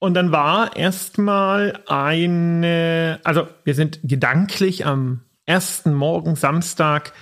Und 0.00 0.14
dann 0.14 0.32
war 0.32 0.74
erstmal 0.74 1.78
eine, 1.86 3.20
also 3.22 3.46
wir 3.62 3.76
sind 3.76 4.00
gedanklich 4.02 4.84
am 4.86 5.20
ersten 5.46 5.94
Morgen, 5.94 6.34
Samstag. 6.34 7.12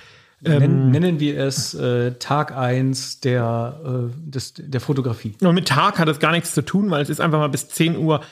Ähm, 0.42 0.90
nennen, 0.90 1.20
wir 1.20 1.38
es 1.38 1.74
äh, 1.74 2.12
Tag 2.12 2.56
1 2.56 3.20
der, 3.20 3.78
äh, 3.84 4.30
des, 4.30 4.54
der 4.56 4.80
Fotografie. 4.80 5.34
Und 5.42 5.54
mit 5.54 5.68
Tag 5.68 5.98
hat 5.98 6.08
es 6.08 6.18
gar 6.18 6.32
nichts 6.32 6.54
zu 6.54 6.62
tun, 6.62 6.90
weil 6.90 7.02
es 7.02 7.10
ist 7.10 7.20
einfach 7.20 7.40
mal 7.40 7.48
bis 7.48 7.68
10 7.68 7.98
Uhr 7.98 8.22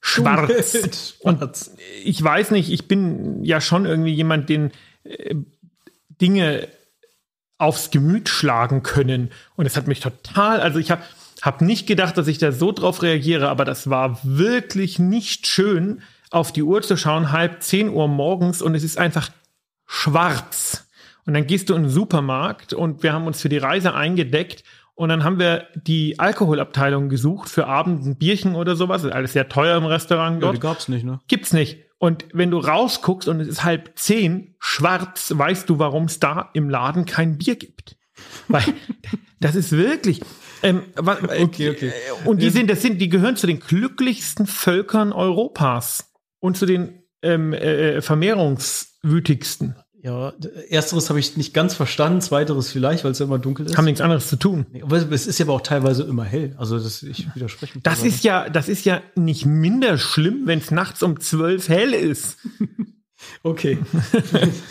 schwarz. 0.00 1.16
Und 1.18 1.42
ich 2.04 2.22
weiß 2.22 2.52
nicht, 2.52 2.70
ich 2.70 2.86
bin 2.86 3.42
ja 3.42 3.60
schon 3.60 3.86
irgendwie 3.86 4.14
jemand, 4.14 4.48
den 4.48 4.70
äh, 5.02 5.34
Dinge 6.20 6.68
aufs 7.60 7.90
Gemüt 7.90 8.28
schlagen 8.28 8.82
können. 8.82 9.30
Und 9.56 9.66
es 9.66 9.76
hat 9.76 9.86
mich 9.86 10.00
total, 10.00 10.60
also 10.60 10.78
ich 10.78 10.90
habe 10.90 11.02
Hab 11.42 11.62
nicht 11.62 11.86
gedacht, 11.86 12.18
dass 12.18 12.28
ich 12.28 12.38
da 12.38 12.52
so 12.52 12.70
drauf 12.70 13.02
reagiere, 13.02 13.48
aber 13.48 13.64
das 13.64 13.88
war 13.88 14.18
wirklich 14.22 14.98
nicht 14.98 15.46
schön, 15.46 16.02
auf 16.30 16.52
die 16.52 16.62
Uhr 16.62 16.82
zu 16.82 16.96
schauen, 16.96 17.32
halb 17.32 17.62
10 17.62 17.88
Uhr 17.88 18.08
morgens 18.08 18.62
und 18.62 18.74
es 18.74 18.84
ist 18.84 18.98
einfach 18.98 19.30
schwarz. 19.86 20.86
Und 21.26 21.34
dann 21.34 21.46
gehst 21.46 21.70
du 21.70 21.74
in 21.74 21.84
den 21.84 21.90
Supermarkt 21.90 22.72
und 22.72 23.02
wir 23.02 23.12
haben 23.12 23.26
uns 23.26 23.40
für 23.40 23.48
die 23.48 23.58
Reise 23.58 23.94
eingedeckt 23.94 24.64
und 24.94 25.08
dann 25.08 25.24
haben 25.24 25.38
wir 25.38 25.66
die 25.74 26.18
Alkoholabteilung 26.18 27.08
gesucht 27.08 27.48
für 27.48 27.66
Abend 27.66 28.04
ein 28.04 28.16
Bierchen 28.16 28.54
oder 28.54 28.76
sowas. 28.76 29.02
Ist 29.04 29.12
alles 29.12 29.32
sehr 29.32 29.48
teuer 29.48 29.78
im 29.78 29.86
Restaurant 29.86 30.42
dort. 30.42 30.54
Ja, 30.54 30.60
die 30.60 30.66
gab's 30.66 30.88
nicht, 30.88 31.04
ne? 31.04 31.20
Gibt's 31.26 31.52
nicht. 31.52 31.78
Und 32.00 32.24
wenn 32.32 32.50
du 32.50 32.56
rausguckst 32.56 33.28
und 33.28 33.40
es 33.40 33.48
ist 33.48 33.62
halb 33.62 33.92
zehn, 33.94 34.54
schwarz, 34.58 35.34
weißt 35.36 35.68
du, 35.68 35.78
warum 35.78 36.04
es 36.04 36.18
da 36.18 36.48
im 36.54 36.70
Laden 36.70 37.04
kein 37.04 37.36
Bier 37.36 37.56
gibt. 37.56 37.98
Weil 38.48 38.64
das 39.40 39.54
ist 39.54 39.72
wirklich. 39.72 40.22
Ähm, 40.62 40.84
okay, 40.96 41.68
okay. 41.68 41.92
Und 42.24 42.40
die 42.40 42.46
ähm, 42.46 42.52
sind, 42.52 42.70
das 42.70 42.80
sind, 42.80 43.02
die 43.02 43.10
gehören 43.10 43.36
zu 43.36 43.46
den 43.46 43.60
glücklichsten 43.60 44.46
Völkern 44.46 45.12
Europas 45.12 46.14
und 46.38 46.56
zu 46.56 46.64
den 46.64 47.02
ähm, 47.20 47.52
äh, 47.52 48.00
vermehrungswütigsten. 48.00 49.76
Ja, 50.02 50.32
ersteres 50.70 51.10
habe 51.10 51.20
ich 51.20 51.36
nicht 51.36 51.52
ganz 51.52 51.74
verstanden, 51.74 52.22
zweiteres 52.22 52.70
vielleicht, 52.70 53.04
weil 53.04 53.10
es 53.10 53.18
ja 53.18 53.26
immer 53.26 53.38
dunkel 53.38 53.66
ist. 53.66 53.76
Haben 53.76 53.84
nichts 53.84 54.00
anderes 54.00 54.28
zu 54.28 54.36
tun. 54.36 54.64
aber 54.82 54.96
es 54.96 55.26
ist 55.26 55.38
ja 55.38 55.44
aber 55.44 55.52
auch 55.52 55.60
teilweise 55.60 56.04
immer 56.04 56.24
hell. 56.24 56.54
Also 56.56 56.78
das, 56.78 57.02
ich 57.02 57.26
widerspreche 57.34 57.74
mich. 57.74 57.82
Das 57.82 58.02
ist 58.02 58.24
ja, 58.24 58.48
das 58.48 58.68
ist 58.68 58.86
ja 58.86 59.02
nicht 59.14 59.44
minder 59.44 59.98
schlimm, 59.98 60.42
wenn 60.46 60.58
es 60.58 60.70
nachts 60.70 61.02
um 61.02 61.20
zwölf 61.20 61.68
hell 61.68 61.92
ist. 61.92 62.38
okay. 63.42 63.78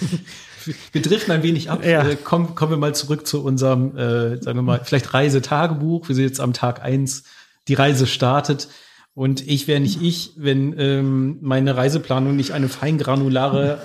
wir 0.92 1.02
driften 1.02 1.32
ein 1.32 1.44
wenig 1.44 1.70
ab. 1.70 1.86
Ja. 1.86 2.08
Äh, 2.08 2.16
kommen, 2.16 2.56
kommen 2.56 2.72
wir 2.72 2.78
mal 2.78 2.96
zurück 2.96 3.28
zu 3.28 3.44
unserem, 3.44 3.96
äh, 3.96 4.42
sagen 4.42 4.58
wir 4.58 4.64
mal, 4.64 4.82
vielleicht 4.84 5.14
Reisetagebuch. 5.14 6.08
Wir 6.08 6.16
sind 6.16 6.26
jetzt 6.26 6.40
am 6.40 6.54
Tag 6.54 6.82
eins. 6.82 7.24
Die 7.68 7.76
Reise 7.76 8.08
startet. 8.08 8.68
Und 9.14 9.46
ich 9.48 9.68
wäre 9.68 9.80
nicht 9.80 10.02
ich, 10.02 10.32
wenn 10.38 10.74
ähm, 10.80 11.38
meine 11.42 11.76
Reiseplanung 11.76 12.36
nicht 12.36 12.54
eine 12.54 12.68
feingranulare 12.70 13.80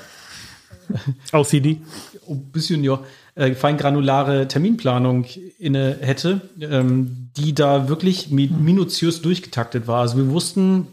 OCD. 1.33 1.81
Ein 2.29 2.51
bisschen, 2.51 2.85
ja. 2.85 3.01
Äh, 3.37 3.55
feingranulare 3.55 4.47
Terminplanung 4.47 5.25
inne 5.59 5.99
hätte, 6.01 6.41
ähm, 6.61 7.31
die 7.37 7.53
da 7.53 7.89
wirklich 7.89 8.31
minutiös 8.31 9.23
durchgetaktet 9.23 9.89
war. 9.89 10.03
Also 10.03 10.17
wir 10.17 10.29
wussten, 10.29 10.87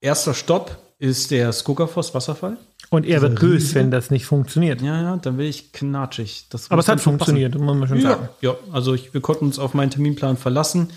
erster 0.00 0.32
Stopp 0.32 0.78
ist 0.98 1.30
der 1.30 1.52
Skogafoss 1.52 2.14
Wasserfall. 2.14 2.56
Und 2.90 3.04
er 3.04 3.20
wird 3.20 3.40
böse, 3.40 3.74
wenn 3.74 3.90
das 3.90 4.10
nicht 4.10 4.24
funktioniert. 4.24 4.80
Ja, 4.80 5.02
ja, 5.02 5.16
dann 5.16 5.36
will 5.36 5.46
ich 5.46 5.72
knatschig. 5.72 6.46
Das 6.48 6.70
Aber 6.70 6.80
es 6.80 6.88
hat 6.88 7.00
funktioniert, 7.00 7.58
muss 7.58 7.76
man 7.76 7.88
schon 7.88 8.00
ja, 8.00 8.10
sagen. 8.10 8.28
Ja, 8.40 8.54
also 8.72 8.94
ich, 8.94 9.12
wir 9.12 9.20
konnten 9.20 9.46
uns 9.46 9.58
auf 9.58 9.74
meinen 9.74 9.90
Terminplan 9.90 10.36
verlassen. 10.36 10.90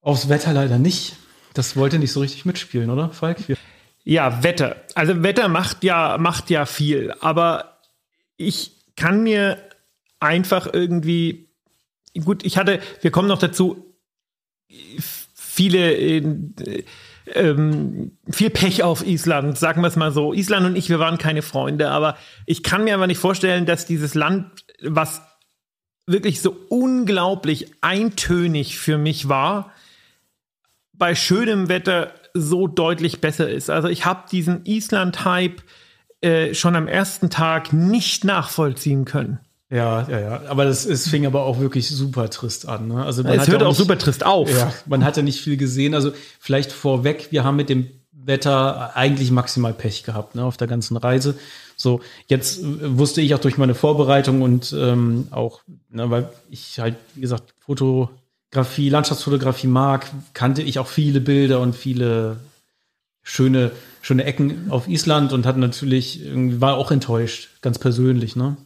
Aufs 0.00 0.28
Wetter 0.28 0.52
leider 0.52 0.78
nicht. 0.78 1.16
Das 1.54 1.76
wollte 1.76 1.98
nicht 1.98 2.12
so 2.12 2.20
richtig 2.20 2.46
mitspielen, 2.46 2.88
oder, 2.88 3.10
Falk? 3.10 3.48
Wir 3.48 3.56
ja, 4.04 4.42
Wetter. 4.42 4.76
Also 4.94 5.22
Wetter 5.22 5.48
macht 5.48 5.84
ja, 5.84 6.18
macht 6.18 6.50
ja 6.50 6.66
viel, 6.66 7.14
aber 7.20 7.80
ich 8.36 8.72
kann 8.96 9.22
mir 9.22 9.58
einfach 10.18 10.68
irgendwie, 10.72 11.48
gut, 12.24 12.44
ich 12.44 12.56
hatte, 12.56 12.80
wir 13.00 13.10
kommen 13.10 13.28
noch 13.28 13.38
dazu, 13.38 13.94
viele, 15.34 15.94
äh, 15.94 16.84
ähm, 17.34 18.12
viel 18.30 18.50
Pech 18.50 18.82
auf 18.82 19.06
Island, 19.06 19.58
sagen 19.58 19.82
wir 19.82 19.88
es 19.88 19.96
mal 19.96 20.12
so. 20.12 20.32
Island 20.32 20.66
und 20.66 20.76
ich, 20.76 20.88
wir 20.88 20.98
waren 20.98 21.18
keine 21.18 21.42
Freunde, 21.42 21.90
aber 21.90 22.16
ich 22.46 22.62
kann 22.62 22.84
mir 22.84 22.94
aber 22.94 23.06
nicht 23.06 23.18
vorstellen, 23.18 23.66
dass 23.66 23.86
dieses 23.86 24.14
Land, 24.14 24.64
was 24.82 25.22
wirklich 26.06 26.40
so 26.40 26.56
unglaublich 26.68 27.72
eintönig 27.80 28.78
für 28.78 28.98
mich 28.98 29.28
war, 29.28 29.72
bei 30.92 31.14
schönem 31.14 31.68
Wetter 31.68 32.12
so 32.34 32.66
deutlich 32.66 33.20
besser 33.20 33.48
ist. 33.48 33.70
Also 33.70 33.88
ich 33.88 34.04
habe 34.04 34.24
diesen 34.30 34.64
Island-Hype 34.64 35.62
äh, 36.20 36.54
schon 36.54 36.76
am 36.76 36.86
ersten 36.86 37.30
Tag 37.30 37.72
nicht 37.72 38.24
nachvollziehen 38.24 39.04
können. 39.04 39.38
Ja, 39.70 40.06
ja, 40.08 40.20
ja. 40.20 40.42
Aber 40.48 40.64
das, 40.64 40.84
es 40.84 41.08
fing 41.08 41.26
aber 41.26 41.44
auch 41.44 41.60
wirklich 41.60 41.88
super 41.88 42.28
trist 42.28 42.68
an. 42.68 42.88
Ne? 42.88 43.04
Also 43.04 43.22
man 43.22 43.38
es 43.38 43.46
hört 43.46 43.62
auch, 43.62 43.68
nicht, 43.68 43.78
super 43.78 43.96
trist 43.96 44.26
auf. 44.26 44.50
Ja, 44.50 44.72
man 44.86 45.04
hatte 45.04 45.22
nicht 45.22 45.40
viel 45.40 45.56
gesehen. 45.56 45.94
Also 45.94 46.12
vielleicht 46.40 46.72
vorweg, 46.72 47.28
wir 47.30 47.44
haben 47.44 47.56
mit 47.56 47.68
dem 47.68 47.88
Wetter 48.12 48.96
eigentlich 48.96 49.30
maximal 49.30 49.72
Pech 49.72 50.02
gehabt 50.02 50.34
ne, 50.34 50.44
auf 50.44 50.56
der 50.56 50.66
ganzen 50.66 50.96
Reise. 50.96 51.38
So, 51.76 52.00
jetzt 52.26 52.60
wusste 52.62 53.20
ich 53.20 53.34
auch 53.34 53.38
durch 53.38 53.56
meine 53.56 53.74
Vorbereitung 53.74 54.42
und 54.42 54.74
ähm, 54.78 55.28
auch, 55.30 55.62
ne, 55.88 56.10
weil 56.10 56.28
ich 56.50 56.78
halt, 56.78 56.96
wie 57.14 57.22
gesagt, 57.22 57.54
Foto, 57.60 58.10
Fotografie, 58.52 58.88
Landschaftsfotografie 58.88 59.66
mag, 59.68 60.10
kannte 60.34 60.62
ich 60.62 60.80
auch 60.80 60.88
viele 60.88 61.20
Bilder 61.20 61.60
und 61.60 61.76
viele 61.76 62.40
schöne, 63.22 63.70
schöne 64.02 64.24
Ecken 64.24 64.70
auf 64.70 64.88
Island 64.88 65.32
und 65.32 65.46
hat 65.46 65.56
natürlich, 65.56 66.20
war 66.34 66.74
auch 66.74 66.90
enttäuscht, 66.90 67.50
ganz 67.62 67.78
persönlich, 67.78 68.34
ne? 68.34 68.56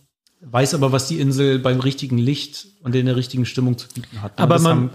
Weiß 0.40 0.75
aber, 0.75 0.92
was 0.92 1.09
die 1.09 1.20
Insel 1.20 1.59
beim 1.59 1.81
richtigen 1.81 2.16
Licht 2.16 2.66
und 2.83 2.94
in 2.94 3.05
der 3.05 3.16
richtigen 3.16 3.44
Stimmung 3.44 3.77
zu 3.77 3.88
bieten 3.88 4.23
hat. 4.23 4.38
Aber 4.38 4.59
man, 4.59 4.73
haben, 4.73 4.90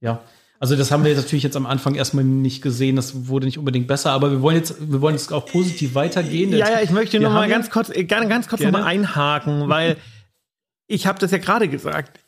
ja. 0.00 0.20
Also 0.58 0.74
das 0.74 0.90
haben 0.90 1.04
wir 1.04 1.14
natürlich 1.14 1.42
jetzt 1.44 1.56
am 1.56 1.66
Anfang 1.66 1.94
erstmal 1.94 2.24
nicht 2.24 2.62
gesehen. 2.62 2.96
Das 2.96 3.28
wurde 3.28 3.46
nicht 3.46 3.58
unbedingt 3.58 3.86
besser, 3.86 4.10
aber 4.10 4.32
wir 4.32 4.42
wollen 4.42 4.56
jetzt, 4.56 4.74
wir 4.80 5.00
wollen 5.00 5.14
jetzt 5.14 5.32
auch 5.32 5.46
positiv 5.46 5.94
weitergehen. 5.94 6.50
Ja, 6.50 6.68
ja, 6.68 6.80
ich 6.80 6.90
möchte 6.90 7.20
noch 7.20 7.32
mal 7.32 7.48
ganz 7.48 7.70
kurz, 7.70 7.90
äh, 7.90 8.04
ganz, 8.04 8.28
ganz 8.28 8.48
kurz 8.48 8.62
noch 8.62 8.72
mal 8.72 8.84
einhaken, 8.84 9.68
weil 9.68 9.96
ich 10.88 11.06
habe 11.06 11.20
das 11.20 11.30
ja 11.30 11.38
gerade 11.38 11.68
gesagt 11.68 12.18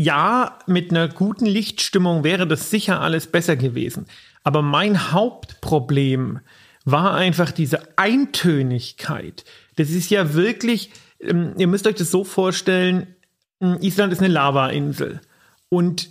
ja, 0.00 0.60
mit 0.68 0.92
einer 0.92 1.08
guten 1.08 1.44
Lichtstimmung 1.44 2.22
wäre 2.22 2.46
das 2.46 2.70
sicher 2.70 3.00
alles 3.00 3.26
besser 3.26 3.56
gewesen. 3.56 4.06
Aber 4.44 4.62
mein 4.62 5.10
Hauptproblem 5.10 6.38
war 6.84 7.14
einfach 7.14 7.50
diese 7.50 7.98
Eintönigkeit. 7.98 9.44
Das 9.74 9.90
ist 9.90 10.08
ja 10.08 10.34
wirklich, 10.34 10.92
ähm, 11.20 11.54
ihr 11.58 11.66
müsst 11.66 11.84
euch 11.88 11.96
das 11.96 12.12
so 12.12 12.22
vorstellen, 12.22 13.16
hm, 13.60 13.78
Island 13.80 14.12
ist 14.12 14.20
eine 14.20 14.28
Lavainsel. 14.32 15.20
Und 15.68 16.10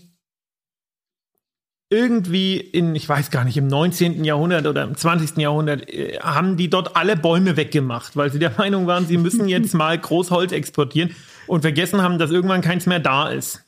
irgendwie 1.90 2.58
in, 2.58 2.94
ich 2.94 3.08
weiß 3.08 3.32
gar 3.32 3.46
nicht, 3.46 3.56
im 3.56 3.68
19. 3.68 4.26
Jahrhundert 4.26 4.68
oder 4.68 4.84
im 4.84 4.98
20. 4.98 5.38
Jahrhundert 5.38 5.90
äh, 5.90 6.20
haben 6.20 6.58
die 6.58 6.70
dort 6.70 6.98
alle 6.98 7.16
Bäume 7.16 7.56
weggemacht, 7.56 8.18
weil 8.18 8.34
sie 8.34 8.40
der 8.40 8.52
Meinung 8.58 8.86
waren, 8.86 9.08
sie 9.08 9.18
müssen 9.18 9.48
jetzt 9.48 9.74
mal 9.76 9.98
Großholz 9.98 10.52
exportieren 10.52 11.16
und 11.48 11.62
vergessen 11.62 12.02
haben, 12.02 12.20
dass 12.20 12.32
irgendwann 12.32 12.60
keins 12.60 12.86
mehr 12.86 13.00
da 13.00 13.30
ist. 13.30 13.64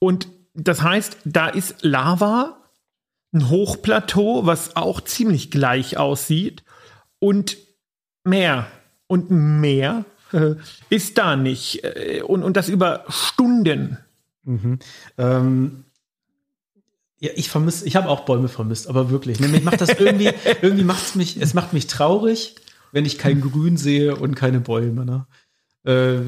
Und 0.00 0.26
das 0.54 0.82
heißt, 0.82 1.18
da 1.24 1.46
ist 1.48 1.76
Lava, 1.82 2.56
ein 3.32 3.48
Hochplateau, 3.48 4.44
was 4.44 4.74
auch 4.74 5.00
ziemlich 5.00 5.52
gleich 5.52 5.96
aussieht 5.96 6.64
und 7.20 7.56
mehr 8.24 8.66
und 9.06 9.30
mehr 9.30 10.04
äh, 10.32 10.56
ist 10.88 11.18
da 11.18 11.36
nicht 11.36 11.84
äh, 11.84 12.22
und, 12.22 12.42
und 12.42 12.56
das 12.56 12.68
über 12.68 13.04
Stunden. 13.08 13.98
Mhm. 14.42 14.78
Ähm, 15.16 15.84
ja, 17.20 17.30
ich 17.36 17.50
vermisse, 17.50 17.86
ich 17.86 17.96
habe 17.96 18.08
auch 18.08 18.24
Bäume 18.24 18.48
vermisst, 18.48 18.88
aber 18.88 19.10
wirklich. 19.10 19.40
Mich 19.40 19.62
macht 19.62 19.80
das 19.80 19.90
irgendwie, 19.90 20.30
irgendwie 20.62 20.84
macht 20.84 21.04
es 21.04 21.14
mich, 21.14 21.36
es 21.36 21.54
macht 21.54 21.72
mich 21.72 21.86
traurig, 21.86 22.56
wenn 22.92 23.04
ich 23.04 23.18
kein 23.18 23.40
Grün 23.40 23.76
sehe 23.76 24.16
und 24.16 24.34
keine 24.34 24.60
Bäume. 24.60 25.04
Ne? 25.04 25.26
Äh, 25.84 26.22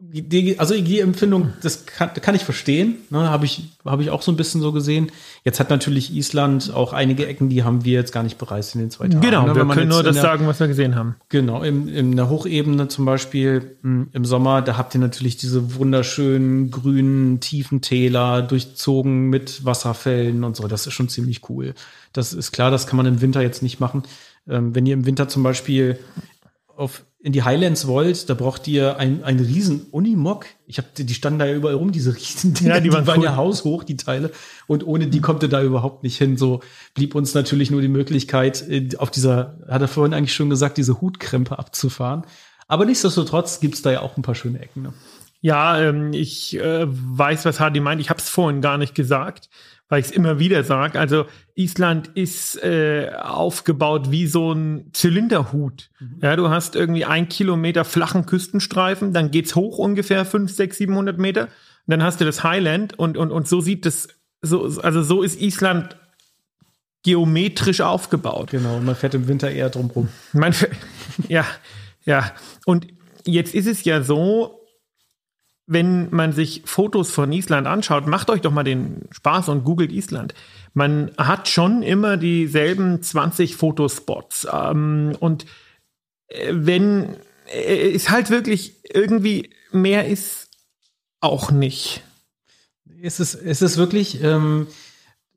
die, 0.00 0.60
also 0.60 0.80
die 0.80 1.00
Empfindung, 1.00 1.54
das 1.60 1.84
kann, 1.84 2.12
kann 2.14 2.36
ich 2.36 2.44
verstehen, 2.44 2.98
ne, 3.10 3.28
habe 3.30 3.46
ich, 3.46 3.70
hab 3.84 3.98
ich 3.98 4.10
auch 4.10 4.22
so 4.22 4.30
ein 4.30 4.36
bisschen 4.36 4.60
so 4.60 4.70
gesehen. 4.70 5.10
Jetzt 5.42 5.58
hat 5.58 5.70
natürlich 5.70 6.14
Island 6.14 6.72
auch 6.72 6.92
einige 6.92 7.26
Ecken, 7.26 7.48
die 7.48 7.64
haben 7.64 7.84
wir 7.84 7.94
jetzt 7.94 8.12
gar 8.12 8.22
nicht 8.22 8.38
bereist 8.38 8.76
in 8.76 8.80
den 8.80 8.90
zwei 8.92 9.08
Tagen. 9.08 9.20
Genau, 9.20 9.46
ne, 9.46 9.56
wir 9.56 9.66
können 9.66 9.88
nur 9.88 10.04
das 10.04 10.14
der, 10.14 10.22
sagen, 10.22 10.46
was 10.46 10.60
wir 10.60 10.68
gesehen 10.68 10.94
haben. 10.94 11.16
Genau, 11.30 11.64
in, 11.64 11.88
in 11.88 12.14
der 12.14 12.30
Hochebene 12.30 12.86
zum 12.86 13.06
Beispiel 13.06 13.76
hm, 13.82 14.10
im 14.12 14.24
Sommer, 14.24 14.62
da 14.62 14.76
habt 14.76 14.94
ihr 14.94 15.00
natürlich 15.00 15.36
diese 15.36 15.74
wunderschönen 15.74 16.70
grünen, 16.70 17.40
tiefen 17.40 17.80
Täler, 17.80 18.42
durchzogen 18.42 19.28
mit 19.30 19.64
Wasserfällen 19.64 20.44
und 20.44 20.54
so. 20.54 20.68
Das 20.68 20.86
ist 20.86 20.92
schon 20.92 21.08
ziemlich 21.08 21.50
cool. 21.50 21.74
Das 22.12 22.32
ist 22.32 22.52
klar, 22.52 22.70
das 22.70 22.86
kann 22.86 22.98
man 22.98 23.06
im 23.06 23.20
Winter 23.20 23.42
jetzt 23.42 23.64
nicht 23.64 23.80
machen. 23.80 24.04
Ähm, 24.48 24.76
wenn 24.76 24.86
ihr 24.86 24.94
im 24.94 25.06
Winter 25.06 25.26
zum 25.26 25.42
Beispiel 25.42 25.98
auf 26.76 27.02
in 27.20 27.32
die 27.32 27.42
Highlands 27.42 27.88
wollt, 27.88 28.30
da 28.30 28.34
braucht 28.34 28.68
ihr 28.68 28.96
ein, 28.96 29.24
ein 29.24 29.40
riesen 29.40 29.86
Unimog. 29.90 30.46
Ich 30.66 30.78
habe 30.78 30.88
die 30.96 31.14
standen 31.14 31.40
da 31.40 31.46
ja 31.46 31.54
überall 31.54 31.74
rum, 31.74 31.90
diese 31.90 32.14
riesen 32.16 32.54
Dinger, 32.54 32.76
ja, 32.76 32.80
die, 32.80 32.92
waren, 32.92 33.02
die 33.02 33.08
waren 33.08 33.18
cool. 33.18 33.24
ja 33.24 33.36
haushoch, 33.36 33.82
die 33.82 33.96
Teile. 33.96 34.30
Und 34.68 34.86
ohne 34.86 35.08
die 35.08 35.20
kommt 35.20 35.42
ihr 35.42 35.48
da 35.48 35.62
überhaupt 35.62 36.04
nicht 36.04 36.16
hin. 36.16 36.36
So 36.36 36.60
blieb 36.94 37.14
uns 37.16 37.34
natürlich 37.34 37.70
nur 37.70 37.80
die 37.80 37.88
Möglichkeit, 37.88 38.68
äh, 38.68 38.88
auf 38.98 39.10
dieser, 39.10 39.58
hat 39.68 39.82
er 39.82 39.88
vorhin 39.88 40.14
eigentlich 40.14 40.34
schon 40.34 40.50
gesagt, 40.50 40.78
diese 40.78 41.00
Hutkrempe 41.00 41.58
abzufahren. 41.58 42.22
Aber 42.68 42.84
nichtsdestotrotz 42.84 43.58
gibt's 43.60 43.82
da 43.82 43.90
ja 43.90 44.02
auch 44.02 44.16
ein 44.16 44.22
paar 44.22 44.36
schöne 44.36 44.60
Ecken. 44.60 44.82
Ne? 44.82 44.92
Ja, 45.40 45.80
ähm, 45.80 46.12
ich 46.12 46.56
äh, 46.56 46.86
weiß, 46.86 47.44
was 47.46 47.58
Hardy 47.58 47.80
meint. 47.80 48.00
Ich 48.00 48.10
habe 48.10 48.20
es 48.20 48.28
vorhin 48.28 48.60
gar 48.60 48.78
nicht 48.78 48.94
gesagt 48.94 49.48
weil 49.88 50.00
ich 50.00 50.06
es 50.06 50.12
immer 50.12 50.38
wieder 50.38 50.64
sage. 50.64 50.98
Also 50.98 51.26
Island 51.54 52.08
ist 52.14 52.62
äh, 52.62 53.10
aufgebaut 53.18 54.10
wie 54.10 54.26
so 54.26 54.52
ein 54.52 54.90
Zylinderhut. 54.92 55.90
Mhm. 55.98 56.18
Ja, 56.22 56.36
du 56.36 56.50
hast 56.50 56.76
irgendwie 56.76 57.04
ein 57.04 57.28
Kilometer 57.28 57.84
flachen 57.84 58.26
Küstenstreifen, 58.26 59.12
dann 59.12 59.30
geht's 59.30 59.54
hoch 59.54 59.78
ungefähr 59.78 60.24
fünf, 60.24 60.52
sechs, 60.52 60.76
700 60.78 61.18
Meter. 61.18 61.44
Und 61.44 61.50
dann 61.86 62.02
hast 62.02 62.20
du 62.20 62.24
das 62.24 62.44
Highland 62.44 62.98
und, 62.98 63.16
und, 63.16 63.30
und 63.30 63.48
so 63.48 63.60
sieht 63.60 63.86
das 63.86 64.08
so, 64.42 64.64
also 64.82 65.02
so 65.02 65.22
ist 65.22 65.40
Island 65.40 65.96
geometrisch 67.02 67.80
aufgebaut. 67.80 68.50
Genau, 68.50 68.80
man 68.80 68.94
fährt 68.94 69.14
im 69.14 69.28
Winter 69.28 69.50
eher 69.50 69.70
drumrum. 69.70 70.08
Man, 70.32 70.54
ja, 71.28 71.46
ja. 72.04 72.30
Und 72.66 72.86
jetzt 73.24 73.54
ist 73.54 73.66
es 73.66 73.84
ja 73.84 74.02
so, 74.02 74.67
wenn 75.70 76.08
man 76.10 76.32
sich 76.32 76.62
Fotos 76.64 77.10
von 77.10 77.30
Island 77.30 77.66
anschaut, 77.66 78.06
macht 78.06 78.30
euch 78.30 78.40
doch 78.40 78.50
mal 78.50 78.64
den 78.64 79.02
Spaß 79.10 79.50
und 79.50 79.64
googelt 79.64 79.92
Island. 79.92 80.32
Man 80.72 81.10
hat 81.18 81.46
schon 81.46 81.82
immer 81.82 82.16
dieselben 82.16 83.02
20 83.02 83.54
Fotospots. 83.54 84.48
Ähm, 84.50 85.14
und 85.20 85.44
äh, 86.28 86.52
wenn 86.54 87.16
äh, 87.52 87.92
es 87.92 88.08
halt 88.08 88.30
wirklich 88.30 88.76
irgendwie 88.94 89.50
mehr 89.70 90.08
ist, 90.08 90.48
auch 91.20 91.50
nicht. 91.50 92.02
Es 93.02 93.20
ist, 93.20 93.34
es 93.34 93.60
ist 93.60 93.76
wirklich, 93.76 94.22
ähm, 94.22 94.68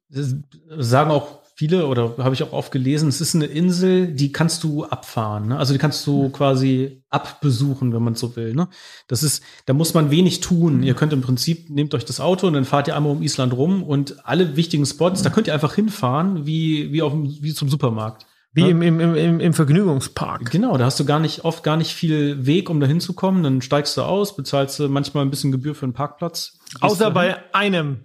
sagen 0.09 1.11
auch 1.11 1.40
viele 1.61 1.85
oder 1.85 2.15
habe 2.17 2.33
ich 2.33 2.41
auch 2.41 2.53
oft 2.53 2.71
gelesen, 2.71 3.07
es 3.07 3.21
ist 3.21 3.35
eine 3.35 3.45
Insel, 3.45 4.07
die 4.07 4.31
kannst 4.31 4.63
du 4.63 4.83
abfahren. 4.85 5.49
Ne? 5.49 5.59
Also 5.59 5.73
die 5.73 5.77
kannst 5.77 6.07
du 6.07 6.29
quasi 6.29 7.03
abbesuchen, 7.11 7.93
wenn 7.93 8.01
man 8.01 8.15
so 8.15 8.35
will. 8.35 8.55
Ne? 8.55 8.67
Das 9.07 9.21
ist, 9.21 9.43
da 9.67 9.73
muss 9.73 9.93
man 9.93 10.09
wenig 10.09 10.39
tun. 10.39 10.81
Ihr 10.81 10.95
könnt 10.95 11.13
im 11.13 11.21
Prinzip, 11.21 11.69
nehmt 11.69 11.93
euch 11.93 12.03
das 12.03 12.19
Auto 12.19 12.47
und 12.47 12.53
dann 12.53 12.65
fahrt 12.65 12.87
ihr 12.87 12.95
einmal 12.95 13.11
um 13.11 13.21
Island 13.21 13.53
rum 13.53 13.83
und 13.83 14.25
alle 14.25 14.55
wichtigen 14.55 14.87
Spots, 14.87 15.21
da 15.21 15.29
könnt 15.29 15.45
ihr 15.45 15.53
einfach 15.53 15.75
hinfahren, 15.75 16.47
wie, 16.47 16.91
wie, 16.91 17.03
auf, 17.03 17.13
wie 17.15 17.53
zum 17.53 17.69
Supermarkt. 17.69 18.25
Wie 18.53 18.67
im, 18.67 18.81
im, 18.81 18.99
im, 18.99 19.39
im 19.39 19.53
Vergnügungspark. 19.53 20.49
Genau, 20.49 20.77
da 20.77 20.85
hast 20.85 20.99
du 20.99 21.05
gar 21.05 21.19
nicht, 21.19 21.45
oft 21.45 21.63
gar 21.63 21.77
nicht 21.77 21.93
viel 21.93 22.43
Weg, 22.47 22.71
um 22.71 22.79
da 22.79 22.87
hinzukommen. 22.87 23.43
Dann 23.43 23.61
steigst 23.61 23.95
du 23.97 24.01
aus, 24.01 24.35
bezahlst 24.35 24.79
du 24.79 24.89
manchmal 24.89 25.23
ein 25.23 25.29
bisschen 25.29 25.51
Gebühr 25.51 25.75
für 25.75 25.85
einen 25.85 25.93
Parkplatz. 25.93 26.57
Außer 26.79 27.11
bei 27.11 27.37
einem 27.53 27.99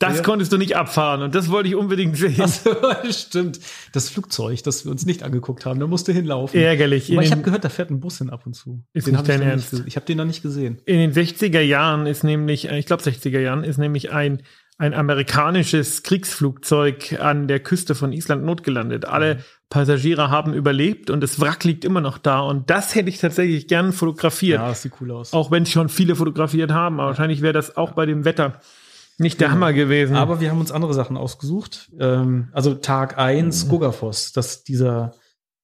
das 0.00 0.16
ja. 0.16 0.22
konntest 0.22 0.52
du 0.52 0.58
nicht 0.58 0.76
abfahren 0.76 1.22
und 1.22 1.36
das 1.36 1.48
wollte 1.48 1.68
ich 1.68 1.76
unbedingt 1.76 2.16
sehen. 2.16 2.40
Also, 2.40 2.70
stimmt. 3.10 3.60
Das 3.92 4.08
Flugzeug, 4.08 4.62
das 4.64 4.84
wir 4.84 4.90
uns 4.90 5.06
nicht 5.06 5.22
angeguckt 5.22 5.64
haben, 5.64 5.78
da 5.78 5.86
musste 5.86 6.12
hinlaufen. 6.12 6.58
Ärgerlich. 6.58 7.12
Aber 7.12 7.22
ich 7.22 7.30
habe 7.30 7.42
gehört, 7.42 7.64
da 7.64 7.68
fährt 7.68 7.90
ein 7.90 8.00
Bus 8.00 8.18
hin 8.18 8.30
ab 8.30 8.44
und 8.44 8.54
zu. 8.54 8.82
Ist 8.92 9.06
den 9.06 9.14
nicht 9.14 9.28
dein 9.28 9.40
ich 9.40 9.46
Ernst? 9.46 9.72
Nicht, 9.72 9.86
ich 9.86 9.96
habe 9.96 10.04
den 10.04 10.18
noch 10.18 10.24
nicht 10.24 10.42
gesehen. 10.42 10.78
In 10.84 10.98
den 10.98 11.12
60er 11.12 11.60
Jahren 11.60 12.06
ist 12.06 12.24
nämlich, 12.24 12.68
äh, 12.68 12.78
ich 12.78 12.86
glaube 12.86 13.04
60er 13.04 13.38
Jahren, 13.38 13.62
ist 13.62 13.78
nämlich 13.78 14.10
ein, 14.10 14.42
ein 14.78 14.94
amerikanisches 14.94 16.02
Kriegsflugzeug 16.02 17.20
an 17.20 17.46
der 17.46 17.60
Küste 17.60 17.94
von 17.94 18.12
Island 18.12 18.44
notgelandet. 18.44 19.04
Alle 19.04 19.36
mhm. 19.36 19.40
Passagiere 19.70 20.28
haben 20.28 20.54
überlebt 20.54 21.08
und 21.08 21.20
das 21.20 21.40
Wrack 21.40 21.62
liegt 21.62 21.84
immer 21.84 22.00
noch 22.00 22.18
da. 22.18 22.40
Und 22.40 22.68
das 22.68 22.96
hätte 22.96 23.10
ich 23.10 23.18
tatsächlich 23.18 23.68
gern 23.68 23.92
fotografiert. 23.92 24.58
Ja, 24.60 24.68
das 24.68 24.82
sieht 24.82 24.94
cool 25.00 25.12
aus. 25.12 25.32
Auch 25.32 25.52
wenn 25.52 25.66
schon 25.66 25.88
viele 25.88 26.16
fotografiert 26.16 26.72
haben. 26.72 26.98
Aber 26.98 27.10
wahrscheinlich 27.10 27.42
wäre 27.42 27.52
das 27.52 27.76
auch 27.76 27.92
bei 27.92 28.06
dem 28.06 28.24
Wetter 28.24 28.60
nicht 29.18 29.40
der 29.40 29.50
Hammer 29.50 29.72
gewesen. 29.72 30.16
Aber 30.16 30.40
wir 30.40 30.50
haben 30.50 30.60
uns 30.60 30.72
andere 30.72 30.94
Sachen 30.94 31.16
ausgesucht. 31.16 31.90
Ähm, 31.98 32.48
also 32.52 32.74
Tag 32.74 33.18
1, 33.18 33.64
mhm. 33.64 33.68
Skogafoss, 33.68 34.32
das 34.32 34.64
dieser, 34.64 35.14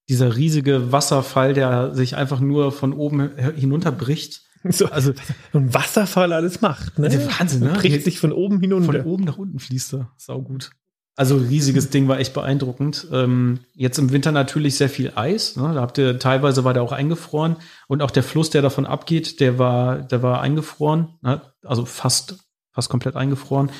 dieser 0.08 0.36
riesige 0.36 0.92
Wasserfall, 0.92 1.54
der 1.54 1.94
sich 1.94 2.16
einfach 2.16 2.40
nur 2.40 2.72
von 2.72 2.92
oben 2.92 3.30
hinunterbricht. 3.54 4.42
So, 4.70 4.86
also 4.86 5.12
ein 5.52 5.72
Wasserfall 5.72 6.32
alles 6.32 6.60
macht, 6.60 6.98
ne? 6.98 7.08
Der 7.08 7.24
Wahnsinn, 7.28 7.60
ne? 7.60 7.74
Bricht 7.74 8.02
sich 8.02 8.18
von 8.18 8.32
oben 8.32 8.58
hinunter. 8.58 8.92
Von 8.92 9.02
oben 9.02 9.22
nach 9.22 9.38
unten 9.38 9.60
fließt 9.60 9.94
er. 9.94 10.10
Sau 10.16 10.42
gut. 10.42 10.72
Also 11.18 11.36
riesiges 11.36 11.90
Ding 11.90 12.06
war 12.06 12.20
echt 12.20 12.32
beeindruckend. 12.32 13.08
Ähm, 13.12 13.58
jetzt 13.74 13.98
im 13.98 14.12
Winter 14.12 14.30
natürlich 14.30 14.76
sehr 14.76 14.88
viel 14.88 15.12
Eis. 15.16 15.56
Ne? 15.56 15.74
Da 15.74 15.80
habt 15.80 15.98
ihr 15.98 16.16
teilweise 16.20 16.62
war 16.62 16.74
der 16.74 16.84
auch 16.84 16.92
eingefroren 16.92 17.56
und 17.88 18.02
auch 18.02 18.12
der 18.12 18.22
Fluss, 18.22 18.50
der 18.50 18.62
davon 18.62 18.86
abgeht, 18.86 19.40
der 19.40 19.58
war, 19.58 19.98
der 19.98 20.22
war 20.22 20.40
eingefroren. 20.40 21.08
Ne? 21.22 21.40
Also 21.64 21.86
fast 21.86 22.47
fast 22.78 22.90
komplett 22.90 23.16
eingefroren. 23.16 23.70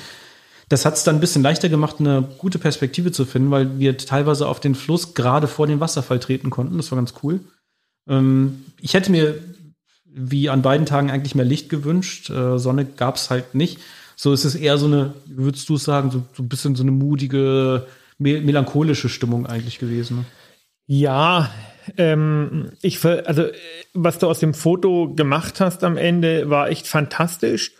Das 0.67 0.85
hat 0.85 0.95
es 0.95 1.05
dann 1.05 1.15
ein 1.15 1.21
bisschen 1.21 1.41
leichter 1.41 1.69
gemacht, 1.69 1.95
eine 1.99 2.27
gute 2.37 2.59
Perspektive 2.59 3.13
zu 3.13 3.23
finden, 3.23 3.49
weil 3.49 3.79
wir 3.79 3.97
teilweise 3.97 4.45
auf 4.45 4.59
den 4.59 4.75
Fluss 4.75 5.13
gerade 5.13 5.47
vor 5.47 5.67
den 5.67 5.79
Wasserfall 5.79 6.19
treten 6.19 6.49
konnten. 6.49 6.75
Das 6.75 6.91
war 6.91 6.97
ganz 6.97 7.13
cool. 7.23 7.39
Ähm, 8.09 8.65
ich 8.81 8.93
hätte 8.93 9.11
mir 9.11 9.39
wie 10.05 10.49
an 10.49 10.61
beiden 10.61 10.85
Tagen 10.85 11.09
eigentlich 11.09 11.33
mehr 11.33 11.45
Licht 11.45 11.69
gewünscht. 11.69 12.29
Äh, 12.29 12.59
Sonne 12.59 12.83
gab 12.83 13.15
es 13.15 13.29
halt 13.29 13.55
nicht. 13.55 13.79
So 14.17 14.33
ist 14.33 14.43
es 14.43 14.53
eher 14.53 14.77
so 14.77 14.87
eine, 14.87 15.13
würdest 15.25 15.69
du 15.69 15.77
sagen, 15.77 16.11
so, 16.11 16.23
so 16.33 16.43
ein 16.43 16.49
bisschen 16.49 16.75
so 16.75 16.83
eine 16.83 16.91
mutige, 16.91 17.87
me 18.17 18.41
melancholische 18.41 19.07
Stimmung 19.07 19.47
eigentlich 19.47 19.79
gewesen. 19.79 20.17
Ne? 20.17 20.25
Ja, 20.87 21.49
ähm, 21.97 22.71
ich 22.81 23.03
also 23.05 23.45
was 23.93 24.19
du 24.19 24.27
aus 24.27 24.39
dem 24.39 24.53
Foto 24.53 25.13
gemacht 25.15 25.61
hast 25.61 25.85
am 25.85 25.95
Ende 25.95 26.49
war 26.49 26.69
echt 26.69 26.85
fantastisch. 26.85 27.71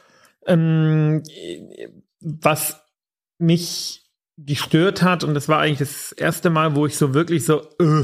Ähm, 0.49 1.23
was 2.21 2.81
mich 3.37 4.03
gestört 4.37 5.01
hat, 5.01 5.23
und 5.23 5.33
das 5.33 5.49
war 5.49 5.59
eigentlich 5.59 5.79
das 5.79 6.11
erste 6.11 6.49
Mal, 6.49 6.75
wo 6.75 6.85
ich 6.85 6.97
so 6.97 7.13
wirklich 7.13 7.45
so 7.45 7.61
äh, 7.79 8.03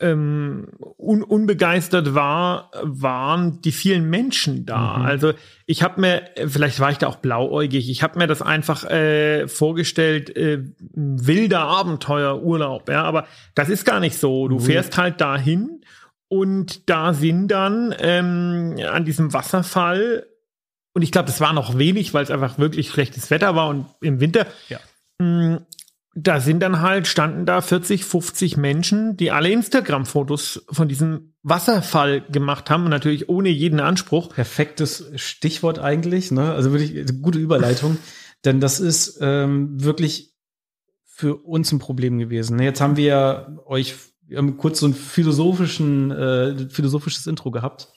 ähm, 0.00 0.68
un 0.96 1.22
unbegeistert 1.22 2.14
war, 2.14 2.70
waren 2.82 3.60
die 3.62 3.72
vielen 3.72 4.08
Menschen 4.08 4.64
da. 4.64 4.98
Mhm. 4.98 5.04
Also 5.04 5.32
ich 5.66 5.82
habe 5.82 6.00
mir, 6.00 6.22
vielleicht 6.46 6.80
war 6.80 6.90
ich 6.90 6.98
da 6.98 7.08
auch 7.08 7.16
blauäugig, 7.16 7.90
ich 7.90 8.02
habe 8.02 8.18
mir 8.18 8.26
das 8.26 8.42
einfach 8.42 8.84
äh, 8.84 9.48
vorgestellt, 9.48 10.34
äh, 10.36 10.64
wilder 10.78 11.62
Abenteuerurlaub, 11.62 12.88
ja, 12.88 13.02
aber 13.02 13.26
das 13.54 13.68
ist 13.68 13.84
gar 13.84 14.00
nicht 14.00 14.18
so. 14.18 14.48
Du 14.48 14.56
mhm. 14.56 14.60
fährst 14.60 14.96
halt 14.96 15.20
dahin 15.20 15.82
und 16.28 16.88
da 16.88 17.12
sind 17.12 17.48
dann 17.48 17.94
ähm, 17.98 18.76
an 18.90 19.04
diesem 19.04 19.32
Wasserfall 19.32 20.26
und 20.98 21.02
ich 21.02 21.12
glaube, 21.12 21.26
das 21.26 21.40
war 21.40 21.52
noch 21.52 21.78
wenig, 21.78 22.12
weil 22.12 22.24
es 22.24 22.30
einfach 22.32 22.58
wirklich 22.58 22.90
schlechtes 22.90 23.30
Wetter 23.30 23.54
war 23.54 23.68
und 23.68 23.86
im 24.00 24.18
Winter. 24.18 24.48
Ja. 24.68 24.80
Mm, 25.24 25.58
da 26.16 26.40
sind 26.40 26.58
dann 26.58 26.80
halt, 26.80 27.06
standen 27.06 27.46
da 27.46 27.60
40, 27.60 28.04
50 28.04 28.56
Menschen, 28.56 29.16
die 29.16 29.30
alle 29.30 29.48
Instagram-Fotos 29.50 30.66
von 30.72 30.88
diesem 30.88 31.34
Wasserfall 31.44 32.22
gemacht 32.22 32.68
haben 32.68 32.82
und 32.82 32.90
natürlich 32.90 33.28
ohne 33.28 33.48
jeden 33.48 33.78
Anspruch. 33.78 34.30
Perfektes 34.30 35.08
Stichwort 35.14 35.78
eigentlich, 35.78 36.32
ne? 36.32 36.52
Also 36.52 36.72
wirklich 36.72 37.06
gute 37.22 37.38
Überleitung. 37.38 37.96
Denn 38.44 38.58
das 38.58 38.80
ist 38.80 39.20
ähm, 39.20 39.80
wirklich 39.80 40.34
für 41.04 41.36
uns 41.36 41.70
ein 41.70 41.78
Problem 41.78 42.18
gewesen. 42.18 42.58
Jetzt 42.58 42.80
haben 42.80 42.96
wir 42.96 43.56
euch 43.66 43.94
wir 44.26 44.38
haben 44.38 44.56
kurz 44.56 44.80
so 44.80 44.86
ein 44.86 44.94
philosophischen, 44.94 46.10
äh, 46.10 46.68
philosophisches 46.68 47.28
Intro 47.28 47.52
gehabt 47.52 47.88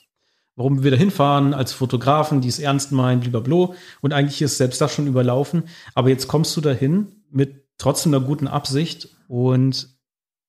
warum 0.56 0.82
wir 0.82 0.90
da 0.90 0.96
hinfahren 0.96 1.54
als 1.54 1.72
Fotografen, 1.72 2.40
die 2.40 2.48
es 2.48 2.58
ernst 2.58 2.92
meinen, 2.92 3.20
blablabla. 3.20 3.74
Und 4.00 4.12
eigentlich 4.12 4.42
ist 4.42 4.58
selbst 4.58 4.80
das 4.80 4.92
schon 4.92 5.06
überlaufen. 5.06 5.64
Aber 5.94 6.08
jetzt 6.10 6.28
kommst 6.28 6.56
du 6.56 6.60
dahin 6.60 7.08
mit 7.30 7.64
trotzdem 7.78 8.14
einer 8.14 8.24
guten 8.24 8.48
Absicht 8.48 9.08
und 9.28 9.88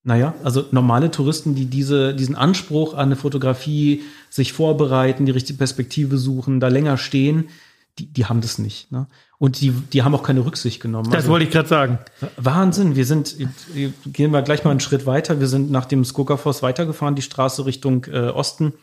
naja, 0.05 0.33
also 0.43 0.65
normale 0.71 1.11
Touristen, 1.11 1.55
die 1.55 1.65
diese, 1.65 2.13
diesen 2.13 2.35
Anspruch 2.35 2.93
an 2.93 3.05
eine 3.05 3.15
Fotografie 3.15 4.03
sich 4.29 4.51
vorbereiten, 4.51 5.25
die 5.25 5.31
richtige 5.31 5.57
Perspektive 5.57 6.17
suchen, 6.17 6.59
da 6.59 6.67
länger 6.67 6.97
stehen, 6.97 7.45
die, 7.97 8.11
die 8.11 8.25
haben 8.25 8.41
das 8.41 8.57
nicht. 8.57 8.91
Ne? 8.91 9.07
Und 9.37 9.61
die, 9.61 9.71
die 9.71 10.03
haben 10.03 10.13
auch 10.13 10.23
keine 10.23 10.45
Rücksicht 10.45 10.81
genommen. 10.81 11.05
Das 11.05 11.21
also, 11.21 11.29
wollte 11.29 11.45
ich 11.45 11.51
gerade 11.51 11.69
sagen. 11.69 11.99
Wahnsinn. 12.35 12.97
Wir 12.97 13.05
sind, 13.05 13.37
gehen 14.05 14.31
wir 14.31 14.41
gleich 14.41 14.65
mal 14.65 14.71
einen 14.71 14.79
Schritt 14.81 15.05
weiter. 15.05 15.39
Wir 15.39 15.47
sind 15.47 15.71
nach 15.71 15.85
dem 15.85 16.03
Skogafoss 16.03 16.61
weitergefahren, 16.63 17.15
die 17.15 17.21
Straße 17.21 17.65
Richtung 17.65 18.05
äh, 18.05 18.29
Osten 18.29 18.73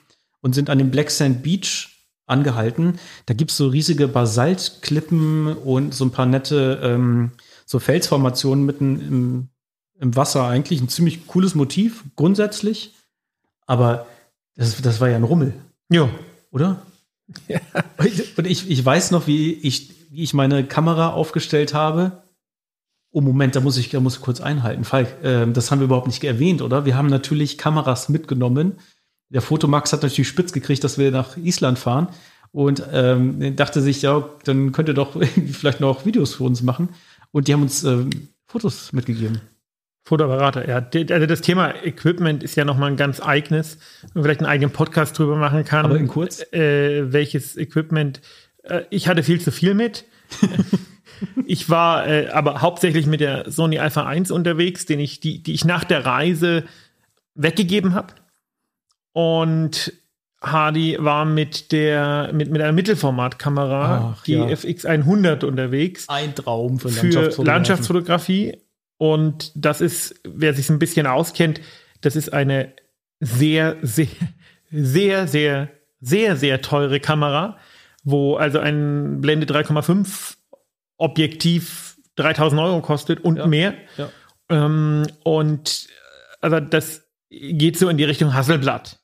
und 0.41 0.55
sind 0.55 0.71
an 0.71 0.79
dem 0.79 0.91
Black 0.91 1.11
Sand 1.11 1.43
Beach 1.43 1.89
angehalten. 2.27 2.99
Da 3.27 3.35
gibt's 3.35 3.57
so 3.57 3.69
riesige 3.69 4.09
Basaltklippen 4.09 5.49
und 5.57 5.95
so 5.95 6.05
ein 6.05 6.13
paar 6.13 6.27
nette 6.27 6.81
ähm, 6.83 7.33
so 7.67 7.79
Felsformationen 7.79 8.65
mitten 8.65 9.01
im, 9.01 9.49
im 9.99 10.17
Wasser. 10.17 10.47
Eigentlich 10.47 10.81
ein 10.81 10.89
ziemlich 10.89 11.27
cooles 11.27 11.55
Motiv, 11.55 12.05
grundsätzlich. 12.17 12.95
Aber 13.67 14.07
das, 14.57 14.81
das 14.83 15.01
war 15.01 15.09
ja 15.09 15.17
ein 15.17 15.25
Rummel. 15.25 15.55
Ja. 15.91 16.09
Oder? 16.51 16.83
Ja. 17.49 17.61
Und 18.37 18.47
ich, 18.47 18.69
ich 18.69 18.85
weiß 18.85 19.11
noch, 19.11 19.27
wie 19.27 19.53
ich, 19.53 20.11
wie 20.11 20.23
ich 20.23 20.35
meine 20.35 20.65
Kamera 20.65 21.11
aufgestellt 21.11 21.75
habe. 21.75 22.23
Oh, 23.13 23.21
Moment, 23.21 23.57
da 23.57 23.61
muss 23.61 23.77
ich, 23.77 23.91
da 23.91 24.01
muss 24.01 24.17
ich 24.17 24.23
kurz 24.23 24.41
einhalten. 24.41 24.85
Falk, 24.85 25.23
äh, 25.25 25.51
das 25.51 25.71
haben 25.71 25.81
wir 25.81 25.85
überhaupt 25.85 26.07
nicht 26.07 26.23
erwähnt, 26.23 26.63
oder? 26.63 26.85
Wir 26.85 26.97
haben 26.97 27.09
natürlich 27.09 27.59
Kameras 27.59 28.09
mitgenommen, 28.09 28.79
der 29.31 29.43
Fotomax 29.43 29.93
hat 29.93 30.03
natürlich 30.03 30.29
spitz 30.29 30.53
gekriegt, 30.53 30.85
dass 30.85 30.99
wir 30.99 31.11
nach 31.11 31.37
Island 31.37 31.79
fahren 31.79 32.09
und 32.53 32.83
ähm, 32.93 33.57
dachte 33.57 33.81
sich, 33.81 34.03
ja, 34.03 34.29
dann 34.45 34.73
könnt 34.73 34.89
ihr 34.89 34.95
doch 34.95 35.17
vielleicht 35.53 35.81
noch 35.81 36.05
Videos 36.05 36.35
für 36.35 36.45
uns 36.45 36.63
machen. 36.63 36.91
Und 37.33 37.49
die 37.49 37.53
haben 37.53 37.63
uns 37.63 37.85
ähm, 37.85 38.11
Fotos 38.47 38.93
mitgegeben. 38.93 39.41
Fotoapparater, 40.05 40.69
ja. 40.69 40.89
Also 41.15 41.27
das 41.27 41.41
Thema 41.41 41.73
Equipment 41.85 42.43
ist 42.43 42.57
ja 42.57 42.65
nochmal 42.65 42.91
ein 42.91 42.97
ganz 42.97 43.21
eigenes, 43.21 43.79
man 44.15 44.25
vielleicht 44.25 44.41
einen 44.41 44.49
eigenen 44.49 44.73
Podcast 44.73 45.17
drüber 45.17 45.37
machen 45.37 45.65
kann. 45.65 45.85
Aber 45.85 45.97
in 45.97 46.09
kurz. 46.09 46.41
Äh, 46.53 47.13
welches 47.13 47.57
Equipment. 47.57 48.21
Äh, 48.65 48.83
ich 48.91 49.07
hatte 49.07 49.23
viel 49.23 49.41
zu 49.41 49.53
viel 49.53 49.75
mit. 49.75 50.07
ich 51.47 51.71
war 51.71 52.09
äh, 52.09 52.29
aber 52.31 52.61
hauptsächlich 52.61 53.07
mit 53.07 53.21
der 53.21 53.51
Sony 53.53 53.79
Alpha 53.79 54.05
1 54.05 54.33
unterwegs, 54.33 54.87
den 54.87 54.99
ich, 54.99 55.21
die, 55.21 55.43
die 55.43 55.53
ich 55.53 55.65
nach 55.65 55.85
der 55.85 56.05
Reise 56.05 56.65
weggegeben 57.37 57.95
habe. 57.95 58.15
Und 59.13 59.93
Hardy 60.43 60.97
war 60.99 61.25
mit 61.25 61.73
der 61.73 62.31
mit, 62.33 62.51
mit 62.51 62.63
einer 62.63 62.73
Mittelformatkamera, 62.73 64.15
Ach, 64.17 64.25
die 64.25 64.33
ja. 64.33 64.47
FX100 64.47 65.45
unterwegs. 65.45 66.09
Ein 66.09 66.35
Traum 66.35 66.79
für, 66.79 66.89
für 66.89 67.43
Landschaftsfotografie. 67.43 68.57
Und 68.97 69.53
das 69.55 69.81
ist, 69.81 70.21
wer 70.25 70.55
sich 70.55 70.69
ein 70.71 70.79
bisschen 70.79 71.07
auskennt, 71.07 71.61
das 72.01 72.17
ist 72.17 72.33
eine 72.33 72.73
sehr, 73.21 73.77
sehr, 73.83 74.09
sehr, 74.71 75.27
sehr, 75.27 75.69
sehr, 76.01 76.37
sehr 76.37 76.63
teure 76.63 77.01
Kamera, 77.01 77.59
wo 78.03 78.37
also 78.37 78.59
ein 78.59 79.21
Blende 79.21 79.47
3,5 79.47 80.37
Objektiv 80.97 81.97
3000 82.17 82.61
Euro 82.61 82.83
kostet 82.83 83.21
und 83.21 83.39
ja. 83.39 83.47
mehr. 83.47 83.75
Ja. 83.97 84.11
Ähm, 84.51 85.07
und 85.23 85.87
also 86.41 86.61
das 86.61 87.03
geht 87.31 87.79
so 87.79 87.89
in 87.89 87.97
die 87.97 88.05
Richtung 88.05 88.35
Hasselblatt. 88.35 89.00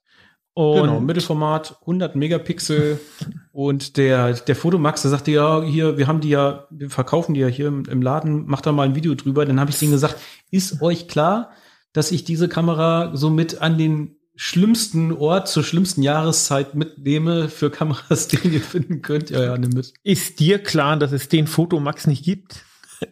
Und 0.56 0.84
genau, 0.84 1.00
Mittelformat, 1.00 1.76
100 1.82 2.16
Megapixel 2.16 2.98
und 3.52 3.98
der, 3.98 4.32
der 4.32 4.56
Fotomax, 4.56 5.02
der 5.02 5.10
sagte, 5.10 5.30
ja, 5.30 5.62
hier, 5.62 5.98
wir 5.98 6.06
haben 6.06 6.22
die 6.22 6.30
ja, 6.30 6.66
wir 6.70 6.88
verkaufen 6.88 7.34
die 7.34 7.40
ja 7.40 7.46
hier 7.46 7.68
im, 7.68 7.84
im 7.84 8.00
Laden, 8.00 8.46
macht 8.46 8.64
da 8.64 8.72
mal 8.72 8.84
ein 8.84 8.94
Video 8.94 9.14
drüber. 9.14 9.44
Dann 9.44 9.60
habe 9.60 9.70
ich 9.70 9.78
denen 9.78 9.92
gesagt, 9.92 10.16
ist 10.50 10.80
euch 10.80 11.08
klar, 11.08 11.50
dass 11.92 12.10
ich 12.10 12.24
diese 12.24 12.48
Kamera 12.48 13.14
so 13.14 13.28
mit 13.28 13.60
an 13.60 13.76
den 13.76 14.16
schlimmsten 14.34 15.12
Ort 15.12 15.48
zur 15.48 15.62
schlimmsten 15.62 16.02
Jahreszeit 16.02 16.74
mitnehme 16.74 17.50
für 17.50 17.68
Kameras, 17.70 18.28
die 18.28 18.48
ihr 18.48 18.62
finden 18.62 19.02
könnt? 19.02 19.28
Ja, 19.28 19.44
ja, 19.44 19.58
nimm 19.58 19.72
mit. 19.72 19.92
Ist 20.04 20.40
dir 20.40 20.58
klar, 20.58 20.96
dass 20.96 21.12
es 21.12 21.28
den 21.28 21.46
Fotomax 21.46 22.06
nicht 22.06 22.24
gibt? 22.24 22.64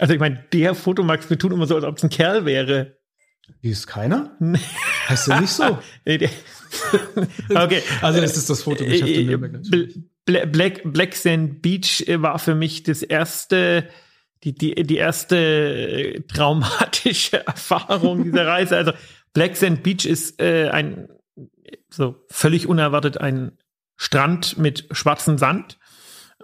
Also 0.00 0.14
ich 0.14 0.20
meine, 0.20 0.44
der 0.52 0.76
Fotomax, 0.76 1.28
wir 1.28 1.40
tun 1.40 1.50
immer 1.50 1.66
so, 1.66 1.74
als 1.74 1.84
ob 1.84 1.96
es 1.96 2.04
ein 2.04 2.10
Kerl 2.10 2.44
wäre. 2.44 2.98
Wie 3.60 3.70
ist 3.70 3.88
keiner? 3.88 4.36
heißt 5.08 5.26
ja 5.26 5.40
nicht 5.40 5.50
so. 5.50 5.78
Okay. 7.54 7.82
Also 8.02 8.20
es 8.20 8.36
ist 8.36 8.50
das 8.50 8.62
Fotogeschäft 8.62 9.06
in 9.08 9.26
Nürnberg. 9.26 9.62
Black, 10.52 10.82
Black 10.84 11.14
Sand 11.14 11.62
Beach 11.62 12.04
war 12.06 12.38
für 12.38 12.54
mich 12.54 12.82
das 12.82 13.02
erste, 13.02 13.88
die, 14.44 14.54
die, 14.54 14.74
die 14.74 14.96
erste 14.96 15.36
äh, 15.36 16.20
traumatische 16.22 17.46
Erfahrung 17.46 18.24
dieser 18.24 18.46
Reise. 18.46 18.76
Also 18.76 18.92
Black 19.32 19.56
Sand 19.56 19.82
Beach 19.82 20.04
ist 20.04 20.40
äh, 20.40 20.68
ein 20.68 21.08
so 21.90 22.16
völlig 22.28 22.66
unerwartet 22.66 23.18
ein 23.18 23.52
Strand 23.96 24.58
mit 24.58 24.86
schwarzem 24.92 25.38
Sand. 25.38 25.78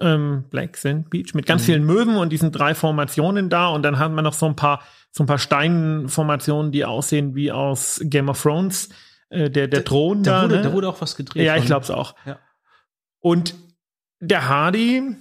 Ähm, 0.00 0.44
Black 0.50 0.76
Sand 0.76 1.10
Beach 1.10 1.34
mit 1.34 1.46
ganz 1.46 1.62
mhm. 1.62 1.66
vielen 1.66 1.84
Möwen 1.84 2.16
und 2.16 2.30
diesen 2.30 2.50
drei 2.50 2.74
Formationen 2.74 3.48
da 3.48 3.68
und 3.68 3.82
dann 3.82 3.98
haben 3.98 4.14
wir 4.14 4.22
noch 4.22 4.32
so 4.32 4.46
ein 4.46 4.56
paar 4.56 4.82
so 5.12 5.22
ein 5.22 5.28
paar 5.28 5.38
Steinformationen, 5.38 6.72
die 6.72 6.84
aussehen 6.84 7.37
wie 7.37 7.52
aus 7.52 8.00
Game 8.02 8.28
of 8.28 8.42
Thrones 8.42 8.88
äh, 9.35 9.51
der, 9.51 9.68
der 9.68 9.85
Thron 9.85 10.23
da. 10.23 10.42
Da 10.42 10.42
wurde, 10.44 10.57
ne? 10.57 10.62
da 10.62 10.73
wurde 10.73 10.88
auch 10.88 11.01
was 11.01 11.16
gedreht. 11.16 11.44
Ja, 11.44 11.57
ich 11.57 11.66
glaube 11.66 11.85
es 11.85 11.90
auch. 11.90 12.14
Ja. 12.25 12.38
Und 13.20 13.55
der 14.20 14.49
Hardy, 14.49 15.16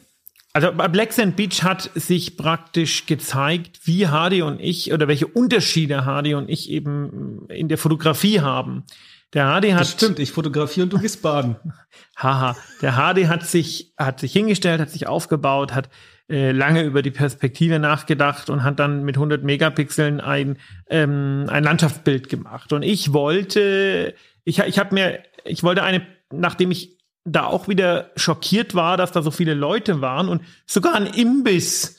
also 0.54 0.72
bei 0.72 0.88
Black 0.88 1.14
Sand 1.14 1.36
Beach 1.36 1.64
hat 1.64 1.90
sich 1.96 2.38
praktisch 2.38 3.06
gezeigt, 3.06 3.80
wie 3.84 4.08
Hardy 4.08 4.42
und 4.42 4.60
ich 4.60 4.94
oder 4.94 5.08
welche 5.08 5.28
Unterschiede 5.28 6.06
Hardy 6.06 6.36
und 6.36 6.50
ich 6.50 6.70
eben 6.70 7.48
in 7.50 7.68
der 7.68 7.78
Fotografie 7.78 8.42
haben. 8.42 8.86
Der 9.34 9.46
Hardy 9.46 9.72
hat. 9.72 9.82
Das 9.82 9.92
stimmt, 9.92 10.20
ich 10.20 10.32
fotografiere 10.32 10.84
und 10.84 10.94
du 10.94 11.00
gehst 11.00 11.22
baden. 11.22 11.56
Haha. 12.18 12.56
Der 12.82 12.96
Hardy 12.96 13.24
hat 13.24 13.46
sich, 13.46 13.94
hat 13.98 14.20
sich 14.20 14.32
hingestellt, 14.32 14.80
hat 14.80 14.92
sich 14.92 15.08
aufgebaut, 15.08 15.74
hat 15.74 15.90
äh, 16.30 16.52
lange 16.52 16.84
über 16.84 17.02
die 17.02 17.12
Perspektive 17.12 17.80
nachgedacht 17.80 18.50
und 18.50 18.64
hat 18.64 18.80
dann 18.80 19.04
mit 19.04 19.18
100 19.18 19.44
Megapixeln 19.44 20.22
ein, 20.22 20.58
ähm, 20.90 21.46
ein 21.50 21.64
Landschaftsbild 21.64 22.30
gemacht. 22.30 22.72
Und 22.72 22.84
ich 22.84 23.12
wollte, 23.12 24.16
ich, 24.46 24.60
ich 24.60 24.80
habe 24.80 24.94
mir, 24.94 25.24
ich 25.44 25.64
wollte 25.64 25.84
eine, 25.84 26.06
nachdem 26.32 26.72
ich 26.72 26.98
da 27.26 27.46
auch 27.46 27.68
wieder 27.68 28.12
schockiert 28.16 28.74
war, 28.74 28.96
dass 28.98 29.12
da 29.12 29.22
so 29.22 29.32
viele 29.32 29.54
Leute 29.54 30.02
waren 30.02 30.30
und 30.30 30.42
sogar 30.66 30.96
ein 30.96 31.08
Imbiss, 31.08 31.98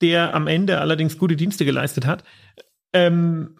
der 0.00 0.34
am 0.34 0.46
Ende 0.46 0.80
allerdings 0.80 1.18
gute 1.18 1.36
Dienste 1.36 1.64
geleistet 1.64 2.06
hat, 2.06 2.24
ähm, 2.92 3.56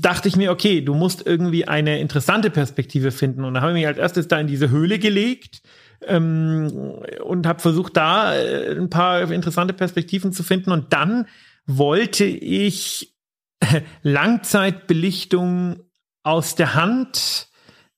dachte 0.00 0.28
ich 0.28 0.36
mir, 0.36 0.52
okay, 0.52 0.80
du 0.80 0.94
musst 0.94 1.26
irgendwie 1.26 1.66
eine 1.66 2.00
interessante 2.00 2.50
Perspektive 2.50 3.10
finden. 3.10 3.44
Und 3.44 3.54
da 3.54 3.60
habe 3.60 3.72
ich 3.72 3.78
mich 3.78 3.86
als 3.86 3.98
erstes 3.98 4.28
da 4.28 4.38
in 4.38 4.46
diese 4.46 4.70
Höhle 4.70 4.98
gelegt 4.98 5.62
ähm, 6.06 6.98
und 7.24 7.46
habe 7.46 7.60
versucht, 7.60 7.96
da 7.96 8.34
äh, 8.34 8.76
ein 8.76 8.90
paar 8.90 9.30
interessante 9.30 9.72
Perspektiven 9.72 10.32
zu 10.32 10.42
finden. 10.42 10.72
Und 10.72 10.92
dann 10.92 11.26
wollte 11.66 12.24
ich 12.24 13.14
Langzeitbelichtung 14.02 15.80
aus 16.22 16.54
der 16.54 16.74
Hand 16.74 17.48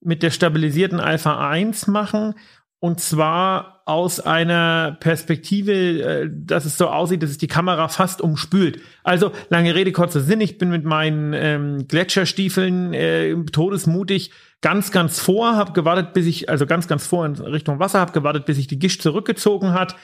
mit 0.01 0.23
der 0.23 0.31
stabilisierten 0.31 1.01
Alpha 1.01 1.49
1 1.49 1.87
machen. 1.87 2.35
Und 2.81 3.01
zwar 3.01 3.83
aus 3.87 4.21
einer 4.21 4.97
Perspektive, 5.01 5.73
äh, 5.73 6.31
dass 6.33 6.65
es 6.65 6.77
so 6.77 6.89
aussieht, 6.89 7.23
dass 7.23 7.31
es 7.31 7.39
die 7.39 7.47
Kamera 7.47 7.89
fast 7.89 8.21
umspült. 8.21 8.81
Also, 9.03 9.33
lange 9.49 9.75
Rede, 9.75 9.93
kurzer 9.93 10.21
Sinn. 10.21 10.41
Ich 10.41 10.59
bin 10.59 10.71
mit 10.71 10.85
meinen 10.85 11.33
ähm, 11.33 11.89
Gletscherstiefeln 11.89 12.95
äh, 12.95 13.35
todesmutig 13.53 14.33
ganz, 14.61 14.91
ganz 14.91 15.21
vor, 15.21 15.57
habe 15.57 15.73
gewartet, 15.73 16.15
bis 16.15 16.27
ich, 16.27 16.49
also 16.49 16.67
ganz, 16.67 16.89
ganz 16.89 17.07
vor 17.07 17.27
in 17.27 17.35
Richtung 17.35 17.79
Wasser, 17.79 18.01
habe 18.01 18.13
gewartet, 18.13 18.47
bis 18.47 18.57
sich 18.57 18.67
die 18.67 18.79
Gischt 18.79 19.03
zurückgezogen 19.03 19.73
hat 19.73 19.97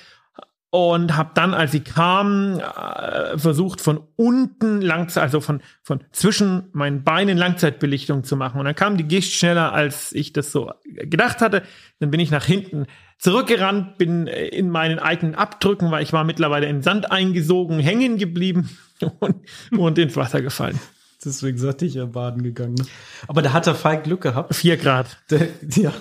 und 0.70 1.16
habe 1.16 1.32
dann, 1.34 1.52
als 1.52 1.72
sie 1.72 1.80
kam, 1.80 2.60
äh, 2.60 3.36
versucht 3.36 3.80
von 3.80 4.00
unten 4.14 4.80
Langzeit, 4.80 5.24
also 5.24 5.40
von 5.40 5.60
von 5.82 6.00
zwischen 6.12 6.68
meinen 6.72 7.02
Beinen 7.02 7.36
Langzeitbelichtung 7.36 8.22
zu 8.22 8.36
machen. 8.36 8.60
Und 8.60 8.66
dann 8.66 8.76
kam 8.76 8.96
die 8.96 9.04
Gischt 9.04 9.32
schneller, 9.32 9.72
als 9.72 10.12
ich 10.12 10.32
das 10.32 10.52
so 10.52 10.70
gedacht 10.84 11.40
hatte. 11.40 11.62
Dann 11.98 12.12
bin 12.12 12.20
ich 12.20 12.30
nach 12.30 12.44
hinten 12.44 12.86
zurückgerannt, 13.18 13.98
bin 13.98 14.28
in 14.28 14.70
meinen 14.70 15.00
eigenen 15.00 15.34
Abdrücken, 15.34 15.90
weil 15.90 16.04
ich 16.04 16.12
war 16.12 16.22
mittlerweile 16.22 16.66
in 16.66 16.82
Sand 16.82 17.10
eingesogen, 17.10 17.80
hängen 17.80 18.16
geblieben 18.16 18.70
und, 19.18 19.36
und 19.76 19.98
ins 19.98 20.16
Wasser 20.16 20.40
gefallen. 20.40 20.78
Deswegen 21.24 21.58
sagte 21.58 21.84
ich 21.84 21.94
ja 21.94 22.06
baden 22.06 22.42
gegangen. 22.42 22.74
Ne? 22.74 22.86
Aber 23.26 23.42
da 23.42 23.52
hat 23.52 23.66
der 23.66 23.74
Falk 23.74 24.04
Glück 24.04 24.22
gehabt. 24.22 24.54
Vier 24.54 24.76
Grad. 24.76 25.18
Der, 25.30 25.48
ja. 25.76 25.92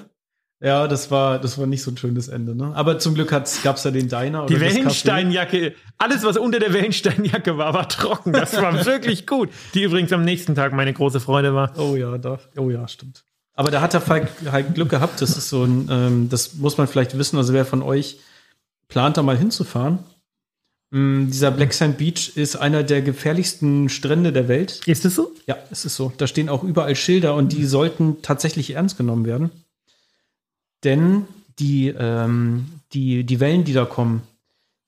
Ja, 0.61 0.87
das 0.87 1.09
war, 1.09 1.39
das 1.39 1.57
war 1.57 1.67
nicht 1.67 1.81
so 1.81 1.91
ein 1.91 1.97
schönes 1.97 2.27
Ende, 2.27 2.53
ne? 2.53 2.73
Aber 2.75 2.99
zum 2.99 3.13
Glück 3.13 3.29
gab 3.29 3.45
es 3.45 3.83
ja 3.83 3.91
den 3.91 4.09
Deiner. 4.09 4.45
Die 4.45 4.59
Wellensteinjacke, 4.59 5.73
alles 5.97 6.23
was 6.23 6.35
unter 6.35 6.59
der 6.59 6.73
Wellensteinjacke 6.73 7.57
war, 7.57 7.73
war 7.73 7.87
trocken. 7.87 8.33
Das 8.33 8.53
war 8.57 8.85
wirklich 8.85 9.25
gut. 9.25 9.49
Die 9.73 9.83
übrigens 9.83 10.11
am 10.11 10.23
nächsten 10.25 10.55
Tag 10.55 10.73
meine 10.73 10.93
große 10.93 11.21
Freude 11.21 11.53
war. 11.53 11.71
Oh 11.77 11.95
ja, 11.95 12.17
da, 12.17 12.39
oh 12.57 12.69
ja, 12.69 12.87
stimmt. 12.87 13.23
Aber 13.53 13.71
da 13.71 13.79
hat 13.81 13.93
der 13.93 14.01
Falk 14.01 14.27
halt 14.51 14.75
Glück 14.75 14.89
gehabt. 14.89 15.21
Das 15.21 15.37
ist 15.37 15.49
so 15.49 15.63
ein, 15.63 15.87
ähm, 15.89 16.29
das 16.29 16.55
muss 16.55 16.77
man 16.77 16.87
vielleicht 16.87 17.17
wissen. 17.17 17.37
Also 17.37 17.53
wer 17.53 17.65
von 17.65 17.81
euch 17.81 18.19
plant, 18.89 19.17
da 19.17 19.23
mal 19.23 19.37
hinzufahren, 19.37 19.99
Mm, 20.91 21.27
dieser 21.27 21.51
Black 21.51 21.73
Sand 21.73 21.97
Beach 21.97 22.31
ist 22.35 22.55
einer 22.55 22.83
der 22.83 23.01
gefährlichsten 23.01 23.89
Strände 23.89 24.33
der 24.33 24.47
Welt. 24.47 24.81
Ist 24.87 25.05
es 25.05 25.15
so? 25.15 25.31
Ja, 25.45 25.57
es 25.69 25.85
ist 25.85 25.95
so. 25.95 26.11
Da 26.17 26.25
stehen 26.25 26.49
auch 26.49 26.63
überall 26.63 26.95
Schilder 26.95 27.35
und 27.35 27.53
die 27.53 27.65
sollten 27.65 28.21
tatsächlich 28.21 28.71
ernst 28.71 28.97
genommen 28.97 29.25
werden. 29.25 29.51
Denn 30.83 31.25
die, 31.59 31.89
ähm, 31.89 32.67
die, 32.93 33.23
die 33.23 33.39
Wellen, 33.39 33.63
die 33.63 33.73
da 33.73 33.85
kommen, 33.85 34.21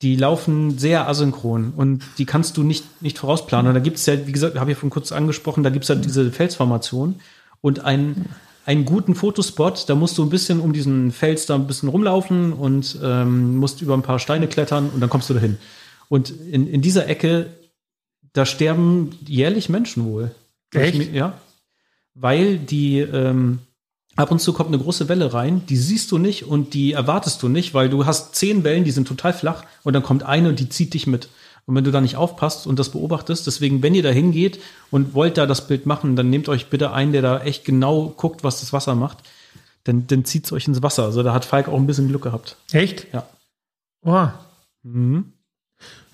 die 0.01 0.15
laufen 0.15 0.79
sehr 0.79 1.07
asynchron 1.07 1.73
und 1.75 2.03
die 2.17 2.25
kannst 2.25 2.57
du 2.57 2.63
nicht, 2.63 3.01
nicht 3.01 3.19
vorausplanen. 3.19 3.67
Und 3.69 3.75
da 3.75 3.79
gibt 3.79 3.97
es 3.97 4.05
ja, 4.05 4.25
wie 4.25 4.31
gesagt, 4.31 4.59
habe 4.59 4.71
ich 4.71 4.77
ja 4.77 4.81
von 4.81 4.89
kurz 4.89 5.11
angesprochen, 5.11 5.63
da 5.63 5.69
gibt 5.69 5.83
es 5.83 5.89
ja 5.89 5.95
diese 5.95 6.31
Felsformation 6.31 7.19
und 7.61 7.85
ein, 7.85 8.25
einen 8.65 8.85
guten 8.85 9.13
Fotospot, 9.13 9.87
da 9.87 9.95
musst 9.95 10.17
du 10.17 10.23
ein 10.23 10.29
bisschen 10.29 10.59
um 10.59 10.73
diesen 10.73 11.11
Fels 11.11 11.45
da 11.45 11.55
ein 11.55 11.67
bisschen 11.67 11.89
rumlaufen 11.89 12.53
und 12.53 12.97
ähm, 13.03 13.57
musst 13.57 13.81
über 13.81 13.93
ein 13.93 14.01
paar 14.01 14.17
Steine 14.17 14.47
klettern 14.47 14.89
und 14.89 15.01
dann 15.01 15.09
kommst 15.09 15.29
du 15.29 15.35
dahin. 15.35 15.57
Und 16.09 16.31
in, 16.31 16.67
in 16.67 16.81
dieser 16.81 17.07
Ecke, 17.07 17.47
da 18.33 18.45
sterben 18.45 19.11
jährlich 19.25 19.69
Menschen 19.69 20.05
wohl. 20.05 20.31
Echt? 20.73 21.13
Ja. 21.13 21.39
Weil 22.15 22.57
die, 22.57 22.99
ähm, 22.99 23.59
ab 24.15 24.31
und 24.31 24.39
zu 24.39 24.53
kommt 24.53 24.69
eine 24.69 24.79
große 24.79 25.09
Welle 25.09 25.33
rein, 25.33 25.65
die 25.67 25.77
siehst 25.77 26.11
du 26.11 26.17
nicht 26.17 26.45
und 26.45 26.73
die 26.73 26.93
erwartest 26.93 27.41
du 27.43 27.49
nicht, 27.49 27.73
weil 27.73 27.89
du 27.89 28.05
hast 28.05 28.35
zehn 28.35 28.63
Wellen, 28.63 28.83
die 28.83 28.91
sind 28.91 29.07
total 29.07 29.33
flach 29.33 29.63
und 29.83 29.93
dann 29.93 30.03
kommt 30.03 30.23
eine 30.23 30.49
und 30.49 30.59
die 30.59 30.69
zieht 30.69 30.93
dich 30.93 31.07
mit. 31.07 31.29
Und 31.65 31.75
wenn 31.75 31.83
du 31.83 31.91
da 31.91 32.01
nicht 32.01 32.15
aufpasst 32.15 32.67
und 32.67 32.79
das 32.79 32.89
beobachtest, 32.89 33.47
deswegen, 33.47 33.83
wenn 33.83 33.95
ihr 33.95 34.03
da 34.03 34.09
hingeht 34.09 34.59
und 34.89 35.13
wollt 35.13 35.37
da 35.37 35.45
das 35.45 35.67
Bild 35.67 35.85
machen, 35.85 36.15
dann 36.15 36.29
nehmt 36.29 36.49
euch 36.49 36.67
bitte 36.67 36.91
einen, 36.91 37.11
der 37.13 37.21
da 37.21 37.39
echt 37.41 37.65
genau 37.65 38.09
guckt, 38.09 38.43
was 38.43 38.59
das 38.59 38.73
Wasser 38.73 38.95
macht. 38.95 39.19
Denn 39.87 40.07
dann 40.07 40.25
zieht 40.25 40.45
es 40.45 40.51
euch 40.51 40.67
ins 40.67 40.83
Wasser. 40.83 41.05
Also 41.05 41.23
da 41.23 41.33
hat 41.33 41.45
Falk 41.45 41.67
auch 41.67 41.77
ein 41.77 41.87
bisschen 41.87 42.07
Glück 42.07 42.23
gehabt. 42.23 42.57
Echt? 42.71 43.07
Ja. 43.13 43.25
Oh. 44.03 44.27
Mhm. 44.83 45.33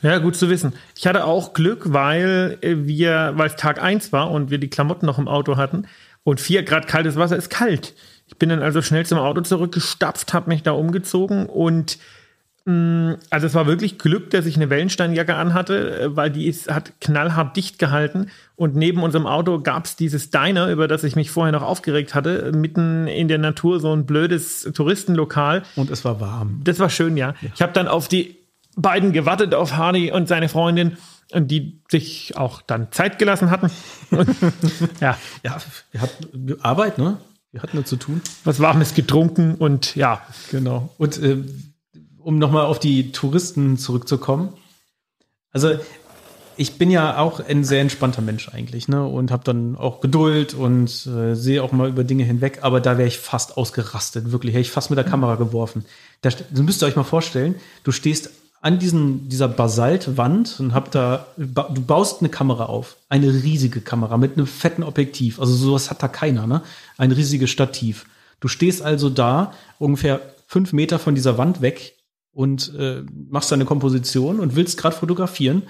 Ja, 0.02 0.20
gut 0.20 0.36
zu 0.36 0.50
wissen. 0.50 0.74
Ich 0.95 1.08
hatte 1.08 1.26
auch 1.26 1.54
Glück, 1.54 1.91
weil 1.91 2.60
wir, 2.62 3.34
weil 3.36 3.48
es 3.48 3.56
Tag 3.56 3.82
eins 3.82 4.14
war 4.14 4.30
und 4.32 4.52
wir 4.52 4.60
die 4.60 4.70
Klamotten 4.70 5.06
noch 5.06 5.18
im 5.18 5.28
Auto 5.28 5.58
hatten 5.58 5.88
und 6.28 6.42
vier 6.42 6.64
Grad 6.64 6.88
kaltes 6.88 7.16
Wasser 7.16 7.38
ist 7.38 7.50
kalt. 7.50 7.94
Ich 8.28 8.38
bin 8.38 8.50
dann 8.50 8.62
also 8.62 8.82
schnell 8.82 9.06
zum 9.06 9.18
Auto 9.18 9.42
zurückgestapft, 9.42 10.34
habe 10.34 10.50
mich 10.50 10.62
da 10.62 10.72
umgezogen 10.72 11.46
und 11.46 11.98
Mm, 12.68 13.14
also 13.30 13.48
es 13.48 13.54
war 13.54 13.66
wirklich 13.66 13.98
Glück, 13.98 14.30
dass 14.32 14.46
ich 14.46 14.58
eine 14.58 14.70
Wellensteinjacke 14.70 15.36
anhatte, 15.36 16.02
äh, 16.02 16.16
weil 16.18 16.30
die 16.30 16.48
ist, 16.48 16.70
hat 16.70 17.00
knallhart 17.00 17.56
dicht 17.56 17.80
gehalten. 17.80 18.28
Und 18.58 18.76
neben 18.76 19.04
unserem 19.04 19.26
Auto 19.26 19.62
gab 19.62 19.86
es 19.86 19.96
dieses 19.96 20.32
Diner, 20.32 20.70
über 20.70 20.90
das 20.90 21.06
ich 21.06 21.16
mich 21.16 21.32
vorher 21.32 21.54
noch 21.54 21.62
aufgeregt 21.62 22.14
hatte, 22.14 22.52
mitten 22.54 23.08
in 23.08 23.30
der 23.30 23.38
Natur 23.38 23.80
so 23.80 23.94
ein 23.94 24.06
blödes 24.06 24.70
Touristenlokal. 24.74 25.64
Und 25.78 25.90
es 25.90 26.04
war 26.04 26.20
warm. 26.20 26.60
Das 26.66 26.78
war 26.80 26.90
schön, 26.90 27.16
ja. 27.16 27.36
ja. 27.42 27.50
Ich 27.56 27.62
habe 27.62 27.72
dann 27.72 27.88
auf 27.88 28.10
die 28.10 28.36
beiden 28.76 29.14
gewartet, 29.14 29.56
auf 29.56 29.78
Hardy 29.78 30.12
und 30.12 30.28
seine 30.28 30.50
Freundin, 30.50 30.98
und 31.34 31.50
die 31.50 31.82
sich 31.90 32.38
auch 32.38 32.62
dann 32.62 32.92
Zeit 32.92 33.20
gelassen 33.20 33.52
hatten. 33.52 33.70
ja. 35.02 35.18
Ja, 35.44 35.58
wir 35.92 36.02
hatten 36.02 36.62
Arbeit, 36.62 36.98
ne? 36.98 37.18
Wir 37.52 37.62
hatten 37.62 37.78
nur 37.78 37.86
zu 37.86 37.96
tun. 37.96 38.22
Was 38.44 38.60
Warmes 38.60 38.94
getrunken 38.94 39.56
und 39.56 39.96
ja. 39.96 40.22
Genau. 40.52 40.90
Und 40.98 41.22
äh, 41.22 41.38
um 42.20 42.40
nochmal 42.40 42.66
auf 42.66 42.80
die 42.80 43.12
Touristen 43.12 43.78
zurückzukommen. 43.78 44.54
Also 45.52 45.80
ich 46.58 46.78
bin 46.78 46.90
ja 46.90 47.18
auch 47.18 47.40
ein 47.40 47.64
sehr 47.64 47.82
entspannter 47.82 48.22
Mensch 48.22 48.50
eigentlich, 48.50 48.88
ne? 48.88 49.06
Und 49.06 49.32
habe 49.32 49.44
dann 49.44 49.76
auch 49.76 50.02
Geduld 50.02 50.54
und 50.54 50.90
äh, 51.08 51.36
sehe 51.36 51.64
auch 51.64 51.72
mal 51.72 51.88
über 51.88 52.04
Dinge 52.04 52.24
hinweg, 52.24 52.60
aber 52.64 52.82
da 52.82 52.98
wäre 52.98 53.08
ich 53.08 53.20
fast 53.20 53.58
ausgerastet, 53.58 54.32
wirklich, 54.32 54.54
hätte 54.54 54.62
ich 54.62 54.72
fast 54.72 54.90
mit 54.90 54.98
der 54.98 55.06
Kamera 55.06 55.36
geworfen. 55.36 55.86
Da, 56.22 56.30
das 56.30 56.62
müsst 56.62 56.82
ihr 56.82 56.88
euch 56.88 56.96
mal 56.96 57.04
vorstellen, 57.04 57.56
du 57.84 57.92
stehst 57.92 58.32
an 58.62 58.80
diesen, 58.80 59.30
dieser 59.30 59.47
Basaltwand 59.47 60.60
und 60.60 60.74
hab 60.74 60.91
da, 60.91 61.28
du 61.38 61.82
baust 61.82 62.22
eine 62.22 62.30
Kamera 62.30 62.66
auf, 62.66 62.97
eine 63.10 63.32
riesige 63.32 63.82
Kamera 63.82 64.18
mit 64.18 64.38
einem 64.38 64.47
fetten 64.47 64.84
Objektiv, 64.84 65.39
also 65.39 65.53
sowas 65.53 65.89
hat 65.89 66.01
da 66.01 66.08
keiner, 66.08 66.47
ne? 66.47 66.62
Ein 66.97 67.12
riesiges 67.12 67.49
Stativ. 67.49 68.05
Du 68.39 68.47
stehst 68.47 68.82
also 68.82 69.10
da, 69.10 69.53
ungefähr 69.80 70.22
fünf 70.47 70.74
Meter 70.74 70.99
von 70.99 71.16
dieser 71.16 71.38
Wand 71.38 71.62
weg, 71.62 71.97
und 72.38 72.72
äh, 72.78 73.01
machst 73.30 73.51
deine 73.51 73.66
Komposition 73.66 74.39
und 74.39 74.55
willst 74.55 74.78
gerade 74.78 74.95
fotografieren, 74.95 75.64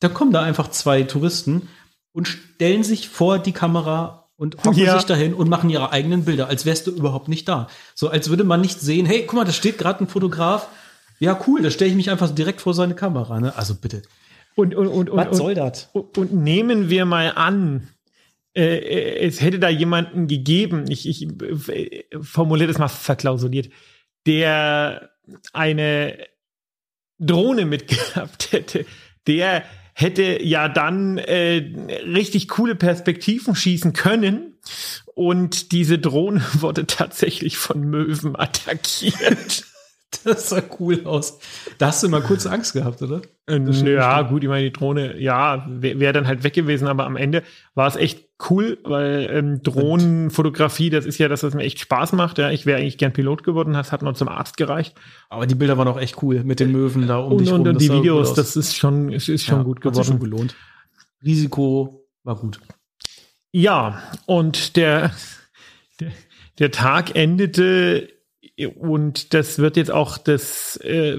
dann 0.00 0.12
kommen 0.12 0.32
da 0.32 0.42
einfach 0.42 0.68
zwei 0.68 1.02
Touristen 1.02 1.68
und 2.12 2.28
stellen 2.28 2.84
sich 2.84 3.08
vor 3.08 3.38
die 3.38 3.52
Kamera 3.52 4.28
und 4.36 4.58
hocken 4.58 4.74
ja. 4.74 4.96
sich 4.96 5.06
dahin 5.06 5.32
und 5.32 5.48
machen 5.48 5.70
ihre 5.70 5.92
eigenen 5.92 6.26
Bilder, 6.26 6.48
als 6.48 6.66
wärst 6.66 6.86
du 6.86 6.90
überhaupt 6.90 7.28
nicht 7.28 7.48
da. 7.48 7.68
So 7.94 8.10
als 8.10 8.28
würde 8.28 8.44
man 8.44 8.60
nicht 8.60 8.82
sehen, 8.82 9.06
hey, 9.06 9.24
guck 9.26 9.36
mal, 9.36 9.46
da 9.46 9.52
steht 9.52 9.78
gerade 9.78 10.04
ein 10.04 10.08
Fotograf. 10.08 10.68
Ja, 11.20 11.38
cool, 11.46 11.62
da 11.62 11.70
stelle 11.70 11.90
ich 11.90 11.96
mich 11.96 12.10
einfach 12.10 12.34
direkt 12.34 12.60
vor 12.62 12.74
seine 12.74 12.94
Kamera. 12.94 13.40
Ne? 13.40 13.56
Also 13.56 13.74
bitte. 13.74 14.02
Und, 14.56 14.74
und, 14.74 14.88
und, 14.88 15.12
Was 15.12 15.36
soll 15.36 15.54
das? 15.54 15.90
Und, 15.92 16.18
und, 16.18 16.32
nehmen 16.32 16.90
wir 16.90 17.04
mal 17.04 17.32
an, 17.36 17.88
äh, 18.54 18.78
äh, 18.78 19.26
es 19.26 19.40
hätte 19.40 19.58
da 19.58 19.68
jemanden 19.68 20.26
gegeben, 20.26 20.86
ich, 20.88 21.08
ich 21.08 21.28
äh, 21.68 22.04
formuliere 22.20 22.68
das 22.68 22.78
mal 22.78 22.88
verklausuliert, 22.88 23.70
der 24.26 25.10
eine 25.52 26.18
Drohne 27.18 27.66
mitgehabt 27.66 28.52
hätte, 28.52 28.86
der 29.26 29.62
hätte 29.92 30.42
ja 30.42 30.68
dann 30.68 31.18
äh, 31.18 31.58
richtig 32.06 32.48
coole 32.48 32.74
Perspektiven 32.74 33.54
schießen 33.54 33.92
können. 33.92 34.58
Und 35.14 35.72
diese 35.72 35.98
Drohne 35.98 36.42
wurde 36.54 36.86
tatsächlich 36.86 37.58
von 37.58 37.82
Möwen 37.82 38.36
attackiert. 38.36 39.66
Das 40.24 40.50
sah 40.50 40.62
cool 40.78 41.04
aus. 41.04 41.38
Da 41.78 41.88
hast 41.88 42.02
du 42.02 42.08
mal 42.08 42.20
kurz 42.20 42.46
Angst 42.46 42.72
gehabt, 42.72 43.00
oder? 43.00 43.22
Äh, 43.48 43.58
ja, 43.92 44.22
gut, 44.22 44.42
ich 44.42 44.48
meine, 44.48 44.64
die 44.64 44.72
Drohne, 44.72 45.18
ja, 45.18 45.66
wäre 45.68 46.00
wär 46.00 46.12
dann 46.12 46.26
halt 46.26 46.44
weg 46.44 46.52
gewesen, 46.52 46.88
aber 46.88 47.06
am 47.06 47.16
Ende 47.16 47.42
war 47.74 47.86
es 47.86 47.96
echt 47.96 48.28
cool, 48.50 48.78
weil 48.84 49.28
ähm, 49.32 49.62
Drohnenfotografie, 49.62 50.90
das 50.90 51.06
ist 51.06 51.18
ja 51.18 51.28
das, 51.28 51.42
was 51.42 51.54
mir 51.54 51.62
echt 51.62 51.78
Spaß 51.78 52.12
macht. 52.12 52.38
Ja, 52.38 52.50
ich 52.50 52.66
wäre 52.66 52.80
eigentlich 52.80 52.98
gern 52.98 53.12
Pilot 53.12 53.44
geworden, 53.44 53.72
das 53.72 53.92
hat 53.92 54.02
noch 54.02 54.14
zum 54.14 54.28
Arzt 54.28 54.56
gereicht. 54.56 54.94
Aber 55.28 55.46
die 55.46 55.54
Bilder 55.54 55.78
waren 55.78 55.88
auch 55.88 56.00
echt 56.00 56.22
cool 56.22 56.42
mit 56.44 56.60
den 56.60 56.72
Möwen 56.72 57.06
da 57.06 57.18
um 57.18 57.32
und, 57.32 57.40
dich 57.40 57.50
rum. 57.50 57.62
Und 57.62 57.80
die 57.80 57.92
Videos, 57.92 58.34
das 58.34 58.56
ist 58.56 58.76
schon, 58.76 59.12
es 59.12 59.28
ist 59.28 59.44
schon 59.44 59.58
ja, 59.58 59.64
gut 59.64 59.80
geworden. 59.80 59.98
Hat 59.98 60.04
sich 60.04 60.12
schon 60.12 60.20
gelohnt. 60.20 60.54
Risiko 61.24 62.06
war 62.24 62.36
gut. 62.36 62.60
Ja, 63.52 64.02
und 64.26 64.76
der, 64.76 65.12
der, 65.98 66.12
der 66.58 66.70
Tag 66.70 67.16
endete 67.16 68.08
und 68.66 69.34
das 69.34 69.58
wird 69.58 69.76
jetzt 69.76 69.90
auch 69.90 70.18
das 70.18 70.76
äh, 70.82 71.16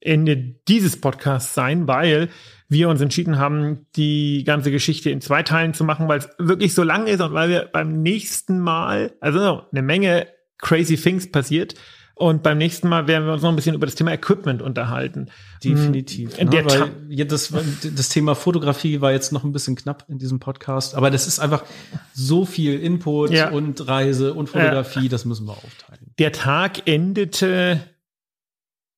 Ende 0.00 0.36
dieses 0.68 1.00
Podcasts 1.00 1.54
sein, 1.54 1.86
weil 1.86 2.28
wir 2.68 2.88
uns 2.88 3.00
entschieden 3.00 3.38
haben, 3.38 3.86
die 3.96 4.44
ganze 4.44 4.70
Geschichte 4.70 5.10
in 5.10 5.20
zwei 5.20 5.42
Teilen 5.42 5.74
zu 5.74 5.84
machen, 5.84 6.08
weil 6.08 6.18
es 6.18 6.28
wirklich 6.38 6.74
so 6.74 6.82
lang 6.82 7.06
ist 7.06 7.20
und 7.20 7.34
weil 7.34 7.48
wir 7.48 7.68
beim 7.72 8.02
nächsten 8.02 8.58
Mal, 8.58 9.12
also 9.20 9.62
eine 9.70 9.82
Menge 9.82 10.26
crazy 10.58 10.96
things 10.96 11.30
passiert. 11.30 11.74
Und 12.14 12.42
beim 12.42 12.58
nächsten 12.58 12.88
Mal 12.88 13.08
werden 13.08 13.26
wir 13.26 13.32
uns 13.32 13.42
noch 13.42 13.50
ein 13.50 13.56
bisschen 13.56 13.74
über 13.74 13.86
das 13.86 13.94
Thema 13.94 14.12
Equipment 14.12 14.62
unterhalten. 14.62 15.28
Definitiv. 15.64 16.38
In 16.38 16.48
ne? 16.48 16.64
Weil 16.64 16.90
ja, 17.08 17.24
das, 17.24 17.52
das 17.82 18.08
Thema 18.08 18.34
Fotografie 18.34 19.00
war 19.00 19.12
jetzt 19.12 19.32
noch 19.32 19.44
ein 19.44 19.52
bisschen 19.52 19.76
knapp 19.76 20.06
in 20.08 20.18
diesem 20.18 20.40
Podcast, 20.40 20.94
aber 20.94 21.10
das 21.10 21.26
ist 21.26 21.38
einfach 21.38 21.64
so 22.12 22.44
viel 22.44 22.80
Input 22.80 23.30
ja. 23.30 23.50
und 23.50 23.86
Reise 23.86 24.34
und 24.34 24.48
Fotografie, 24.48 25.04
ja. 25.04 25.08
das 25.08 25.24
müssen 25.24 25.46
wir 25.46 25.52
aufteilen. 25.52 26.12
Der 26.18 26.32
Tag 26.32 26.86
endete 26.86 27.80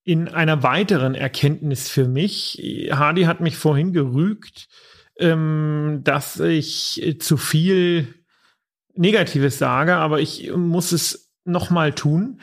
in 0.04 0.28
einer 0.28 0.62
weiteren 0.62 1.14
Erkenntnis 1.14 1.88
für 1.88 2.06
mich. 2.06 2.88
Hardy 2.90 3.22
hat 3.22 3.40
mich 3.40 3.56
vorhin 3.56 3.92
gerügt, 3.92 4.68
ähm, 5.18 6.00
dass 6.04 6.38
ich 6.40 7.16
zu 7.20 7.36
viel 7.36 8.14
Negatives 8.94 9.58
sage, 9.58 9.96
aber 9.96 10.20
ich 10.20 10.52
muss 10.54 10.92
es 10.92 11.32
nochmal 11.44 11.92
tun. 11.92 12.40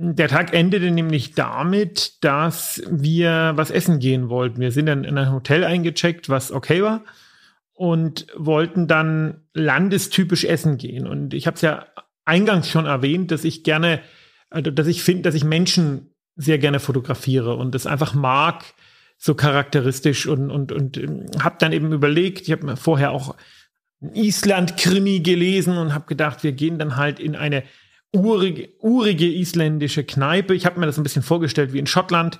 Der 0.00 0.28
Tag 0.28 0.54
endete 0.54 0.92
nämlich 0.92 1.34
damit, 1.34 2.22
dass 2.22 2.80
wir 2.88 3.52
was 3.56 3.72
essen 3.72 3.98
gehen 3.98 4.28
wollten. 4.28 4.60
Wir 4.60 4.70
sind 4.70 4.86
dann 4.86 5.02
in 5.02 5.18
ein 5.18 5.32
Hotel 5.32 5.64
eingecheckt, 5.64 6.28
was 6.28 6.52
okay 6.52 6.82
war, 6.84 7.04
und 7.72 8.28
wollten 8.36 8.86
dann 8.86 9.42
landestypisch 9.54 10.44
essen 10.44 10.78
gehen. 10.78 11.08
Und 11.08 11.34
ich 11.34 11.48
habe 11.48 11.56
es 11.56 11.62
ja 11.62 11.86
eingangs 12.24 12.70
schon 12.70 12.86
erwähnt, 12.86 13.32
dass 13.32 13.42
ich 13.42 13.64
gerne, 13.64 14.00
also 14.50 14.70
dass 14.70 14.86
ich 14.86 15.02
finde, 15.02 15.22
dass 15.22 15.34
ich 15.34 15.42
Menschen 15.42 16.14
sehr 16.36 16.58
gerne 16.58 16.78
fotografiere 16.78 17.56
und 17.56 17.74
das 17.74 17.88
einfach 17.88 18.14
mag, 18.14 18.64
so 19.16 19.34
charakteristisch 19.34 20.28
und, 20.28 20.48
und, 20.52 20.70
und 20.70 20.96
ähm, 20.96 21.26
habe 21.42 21.56
dann 21.58 21.72
eben 21.72 21.92
überlegt, 21.92 22.42
ich 22.42 22.52
habe 22.52 22.64
mir 22.64 22.76
vorher 22.76 23.10
auch 23.10 23.34
Island-Krimi 24.00 25.20
gelesen 25.20 25.76
und 25.76 25.92
habe 25.92 26.06
gedacht, 26.06 26.44
wir 26.44 26.52
gehen 26.52 26.78
dann 26.78 26.94
halt 26.94 27.18
in 27.18 27.34
eine 27.34 27.64
urige, 28.12 28.70
urige 28.80 29.26
isländische 29.26 30.04
Kneipe. 30.04 30.54
Ich 30.54 30.66
habe 30.66 30.80
mir 30.80 30.86
das 30.86 30.98
ein 30.98 31.02
bisschen 31.02 31.22
vorgestellt 31.22 31.72
wie 31.72 31.78
in 31.78 31.86
Schottland 31.86 32.38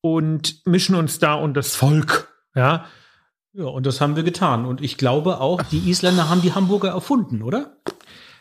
und 0.00 0.66
mischen 0.66 0.94
uns 0.94 1.18
da 1.18 1.34
und 1.34 1.54
das 1.54 1.74
Volk, 1.76 2.28
ja. 2.54 2.86
Ja, 3.52 3.64
und 3.64 3.84
das 3.84 4.00
haben 4.00 4.14
wir 4.14 4.22
getan. 4.22 4.64
Und 4.64 4.80
ich 4.80 4.96
glaube 4.96 5.40
auch, 5.40 5.60
die 5.62 5.90
Isländer 5.90 6.30
haben 6.30 6.40
die 6.40 6.54
Hamburger 6.54 6.90
erfunden, 6.90 7.42
oder? 7.42 7.76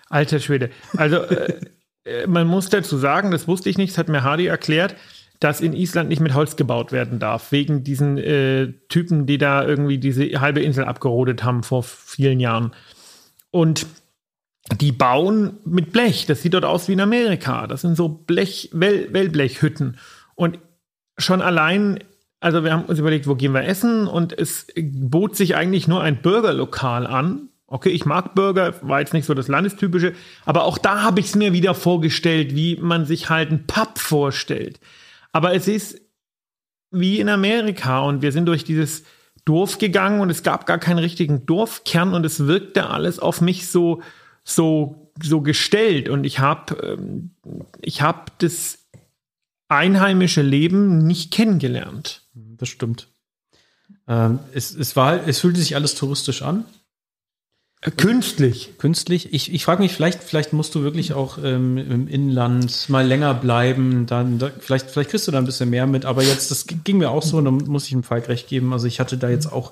Alter 0.08 0.40
Schwede. 0.40 0.70
Also 0.96 1.18
äh, 1.18 1.60
äh, 2.04 2.28
man 2.28 2.48
muss 2.48 2.70
dazu 2.70 2.98
sagen, 2.98 3.32
das 3.32 3.48
wusste 3.48 3.70
ich 3.70 3.78
nicht, 3.78 3.92
das 3.92 3.98
hat 3.98 4.10
mir 4.10 4.24
Hardy 4.24 4.46
erklärt, 4.46 4.96
dass 5.40 5.62
in 5.62 5.74
Island 5.74 6.10
nicht 6.10 6.20
mit 6.20 6.34
Holz 6.34 6.58
gebaut 6.58 6.92
werden 6.92 7.20
darf, 7.20 7.52
wegen 7.52 7.84
diesen 7.84 8.18
äh, 8.18 8.74
Typen, 8.90 9.26
die 9.26 9.38
da 9.38 9.66
irgendwie 9.66 9.98
diese 9.98 10.42
halbe 10.42 10.62
Insel 10.62 10.84
abgerodet 10.84 11.44
haben 11.44 11.64
vor 11.64 11.84
vielen 11.84 12.40
Jahren. 12.40 12.76
Und 13.52 13.88
die 14.78 14.92
bauen 14.92 15.58
mit 15.66 15.92
Blech. 15.92 16.26
Das 16.26 16.42
sieht 16.42 16.54
dort 16.54 16.66
aus 16.66 16.88
wie 16.88 16.94
in 16.94 17.02
Amerika. 17.02 17.68
Das 17.68 17.82
sind 17.82 17.96
so 17.96 18.10
Blech, 18.10 18.70
Well 18.74 19.12
Wellblechhütten. 19.12 19.98
Und 20.36 20.60
schon 21.18 21.42
allein, 21.42 22.04
also 22.40 22.64
wir 22.64 22.74
haben 22.74 22.86
uns 22.86 23.00
überlegt, 23.00 23.28
wo 23.28 23.36
gehen 23.36 23.54
wir 23.54 23.66
essen? 23.66 24.08
Und 24.08 24.38
es 24.38 24.68
bot 24.78 25.36
sich 25.36 25.56
eigentlich 25.56 25.88
nur 25.88 26.02
ein 26.02 26.22
Burgerlokal 26.22 27.08
an, 27.08 27.50
Okay, 27.72 27.90
ich 27.90 28.04
mag 28.06 28.34
Burger, 28.34 28.74
war 28.82 29.00
jetzt 29.00 29.14
nicht 29.14 29.28
so 29.28 29.36
das 29.36 29.48
Landestypische, 29.48 30.14
aber 30.44 30.64
auch 30.64 30.80
da 30.80 31.04
habe 31.04 31.20
ich 31.20 31.28
es 31.28 31.36
mir 31.36 31.54
wieder 31.54 31.76
vorgestellt, 31.76 32.56
wie 32.56 32.78
man 32.78 33.06
sich 33.06 33.30
halt 33.30 33.50
einen 33.50 33.68
Pub 33.68 34.00
vorstellt. 34.00 34.80
Aber 35.32 35.54
es 35.54 35.68
ist 35.68 36.02
wie 36.90 37.20
in 37.20 37.30
Amerika 37.30 38.00
und 38.00 38.24
wir 38.24 38.32
sind 38.32 38.48
durch 38.48 38.64
dieses 38.64 39.04
Dorf 39.46 39.78
gegangen 39.78 40.20
und 40.20 40.32
es 40.32 40.42
gab 40.42 40.66
gar 40.66 40.80
keinen 40.80 40.98
richtigen 40.98 41.46
Dorfkern 41.46 42.16
und 42.16 42.26
es 42.26 42.48
wirkte 42.48 42.90
alles 42.90 43.20
auf 43.20 43.40
mich 43.40 43.70
so 43.70 44.02
so 44.50 45.12
so 45.22 45.42
gestellt 45.42 46.10
und 46.10 46.24
ich 46.24 46.40
habe 46.40 46.76
ähm, 46.82 47.32
ich 47.82 48.02
habe 48.02 48.32
das 48.40 48.80
einheimische 49.68 50.42
Leben 50.42 51.06
nicht 51.06 51.32
kennengelernt. 51.32 52.28
Das 52.34 52.70
stimmt. 52.70 53.08
Ähm, 54.08 54.40
es, 54.54 54.76
es 54.76 54.96
war 54.96 55.28
es 55.28 55.40
fühlte 55.40 55.60
sich 55.60 55.76
alles 55.76 55.96
touristisch 55.96 56.42
an. 56.42 56.66
Künstlich. 57.82 58.78
Künstlich. 58.78 59.34
Ich, 59.34 59.54
ich 59.54 59.64
frage 59.64 59.82
mich, 59.82 59.94
vielleicht, 59.94 60.22
vielleicht 60.22 60.52
musst 60.52 60.76
du 60.76 60.84
wirklich 60.84 61.14
auch 61.14 61.38
ähm, 61.42 61.78
im 61.78 62.08
Inland 62.10 62.90
mal 62.90 63.08
länger 63.08 63.34
bleiben. 63.34 64.06
Dann, 64.06 64.38
da, 64.38 64.52
vielleicht, 64.60 64.92
vielleicht 64.92 65.12
kriegst 65.12 65.30
du 65.30 65.32
da 65.32 65.38
ein 65.38 65.46
bisschen 65.46 65.70
mehr 65.70 65.88
mit. 65.88 66.04
Aber 66.04 66.22
jetzt, 66.22 66.52
das 66.52 66.66
ging 66.68 66.98
mir 66.98 67.10
auch 67.10 67.24
so, 67.24 67.38
und 67.38 67.46
da 67.46 67.52
muss 67.52 67.86
ich 67.86 67.92
dem 67.92 68.04
Falk 68.04 68.28
recht 68.28 68.50
geben. 68.50 68.74
Also 68.74 68.86
ich 68.86 69.00
hatte 69.00 69.18
da 69.18 69.30
jetzt 69.30 69.50
auch 69.50 69.72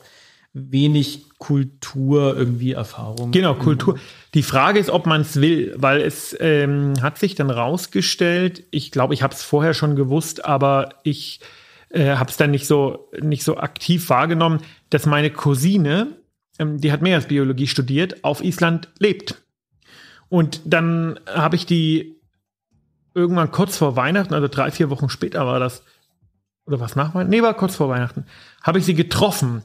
wenig 0.54 1.30
Kultur 1.38 2.36
irgendwie 2.36 2.72
Erfahrung. 2.72 3.32
Genau, 3.32 3.54
Kultur. 3.54 4.00
Die 4.34 4.44
Frage 4.44 4.80
ist, 4.80 4.90
ob 4.90 5.06
man 5.06 5.22
es 5.22 5.40
will, 5.40 5.76
weil 5.78 6.02
es 6.02 6.36
ähm, 6.40 6.94
hat 7.02 7.18
sich 7.18 7.36
dann 7.36 7.50
rausgestellt, 7.50 8.64
ich 8.72 8.92
glaube, 8.92 9.14
ich 9.14 9.22
habe 9.24 9.34
es 9.34 9.44
vorher 9.44 9.74
schon 9.74 9.96
gewusst, 9.96 10.46
aber 10.46 10.90
ich 11.04 11.42
äh, 11.90 12.16
habe 12.16 12.30
es 12.30 12.38
dann 12.38 12.52
nicht 12.52 12.68
so, 12.68 13.10
nicht 13.22 13.44
so 13.44 13.58
aktiv 13.58 14.10
wahrgenommen, 14.10 14.62
dass 14.90 15.06
meine 15.06 15.30
Cousine, 15.30 16.08
ähm, 16.60 16.80
die 16.82 16.92
hat 16.92 17.02
Meeresbiologie 17.02 17.68
studiert, 17.68 18.24
auf 18.24 18.44
Island 18.44 18.90
lebt. 19.00 19.44
Und 20.30 20.62
dann 20.66 21.20
habe 21.28 21.56
ich 21.56 21.66
die 21.66 22.16
irgendwann 23.14 23.52
kurz 23.52 23.78
vor 23.78 23.96
Weihnachten, 23.96 24.34
also 24.34 24.48
drei, 24.48 24.72
vier 24.72 24.90
Wochen 24.90 25.10
später 25.10 25.46
war 25.46 25.60
das, 25.60 25.84
oder 26.66 26.80
was 26.80 26.96
nach 26.96 27.16
Weihnachten? 27.16 27.30
Nee, 27.30 27.42
war 27.42 27.54
kurz 27.54 27.76
vor 27.76 27.90
Weihnachten, 27.90 28.26
habe 28.62 28.80
ich 28.80 28.86
sie 28.86 28.94
getroffen. 28.94 29.64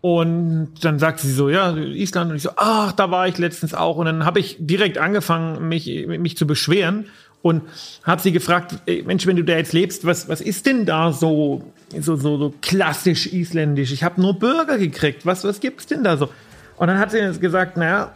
Und 0.00 0.74
dann 0.82 0.98
sagt 0.98 1.20
sie 1.20 1.32
so, 1.32 1.48
ja, 1.48 1.76
Island. 1.76 2.30
Und 2.30 2.36
ich 2.36 2.42
so, 2.42 2.50
ach, 2.56 2.92
da 2.92 3.10
war 3.10 3.26
ich 3.26 3.38
letztens 3.38 3.74
auch. 3.74 3.96
Und 3.96 4.06
dann 4.06 4.24
habe 4.24 4.38
ich 4.38 4.56
direkt 4.60 4.98
angefangen, 4.98 5.68
mich, 5.68 6.06
mich 6.06 6.36
zu 6.36 6.46
beschweren 6.46 7.06
und 7.42 7.62
habe 8.04 8.22
sie 8.22 8.32
gefragt, 8.32 8.76
Mensch, 9.04 9.26
wenn 9.26 9.36
du 9.36 9.44
da 9.44 9.56
jetzt 9.56 9.72
lebst, 9.72 10.04
was, 10.04 10.28
was 10.28 10.40
ist 10.40 10.66
denn 10.66 10.86
da 10.86 11.12
so, 11.12 11.64
so, 11.98 12.16
so, 12.16 12.38
so 12.38 12.54
klassisch 12.62 13.26
isländisch? 13.26 13.92
Ich 13.92 14.04
habe 14.04 14.20
nur 14.20 14.34
Burger 14.34 14.78
gekriegt. 14.78 15.26
Was, 15.26 15.44
was 15.44 15.60
gibt's 15.60 15.86
denn 15.86 16.04
da 16.04 16.16
so? 16.16 16.28
Und 16.76 16.86
dann 16.86 16.98
hat 16.98 17.10
sie 17.10 17.38
gesagt, 17.40 17.76
naja, 17.76 18.12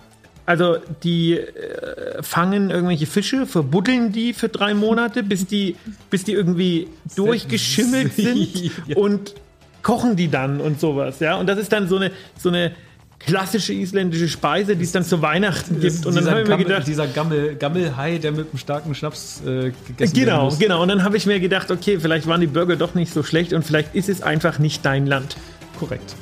also 0.47 0.77
die 1.03 1.35
äh, 1.35 2.23
fangen 2.23 2.71
irgendwelche 2.71 3.07
Fische, 3.07 3.47
verbuddeln 3.47 4.13
die 4.13 4.33
für 4.33 4.49
drei 4.49 4.75
Monate, 4.75 5.23
bis 5.23 5.47
die, 5.47 5.77
bis 6.11 6.25
die 6.25 6.33
irgendwie 6.33 6.89
durchgeschimmelt 7.17 8.15
sind 8.15 8.71
und 8.97 9.35
kochen 9.83 10.17
die 10.17 10.29
dann 10.29 10.61
und 10.61 10.81
sowas, 10.81 11.21
ja. 11.21 11.37
Und 11.37 11.47
das 11.47 11.59
ist 11.59 11.73
dann 11.73 11.89
so 11.89 11.97
eine, 11.97 12.11
so 12.39 12.49
eine 12.49 12.73
klassische 13.19 13.73
isländische 13.73 14.29
Speise, 14.29 14.77
die 14.77 14.85
es 14.85 14.93
dann 14.93 15.05
zu 15.05 15.23
Weihnachten 15.23 15.81
gibt. 15.81 16.05
Und 16.07 16.17
dann 16.17 16.29
habe 16.29 16.43
ich 16.43 16.49
mir 16.49 16.57
gedacht, 16.57 16.87
dieser 16.87 17.07
Gammel, 17.07 17.55
Gammelhai, 17.57 18.19
der 18.19 18.33
mit 18.33 18.49
einem 18.49 18.59
starken 18.59 18.95
Schnaps 18.95 19.43
äh, 19.47 19.73
gegessen 19.87 20.15
Genau, 20.15 20.51
genau. 20.59 20.83
Und 20.83 20.89
dann 20.89 21.05
habe 21.05 21.17
ich 21.17 21.27
mir 21.27 21.39
gedacht, 21.41 21.71
okay, 21.71 21.99
vielleicht 22.01 22.27
waren 22.27 22.41
die 22.41 22.47
Burger 22.47 22.77
doch 22.77 22.95
nicht 22.95 23.13
so 23.13 23.23
schlecht 23.23 23.53
und 23.53 23.65
vielleicht 23.65 23.95
ist 23.95 24.09
es 24.09 24.23
einfach 24.23 24.59
nicht 24.59 24.85
dein 24.85 25.07
Land. 25.07 25.37
Korrekt. 25.79 26.15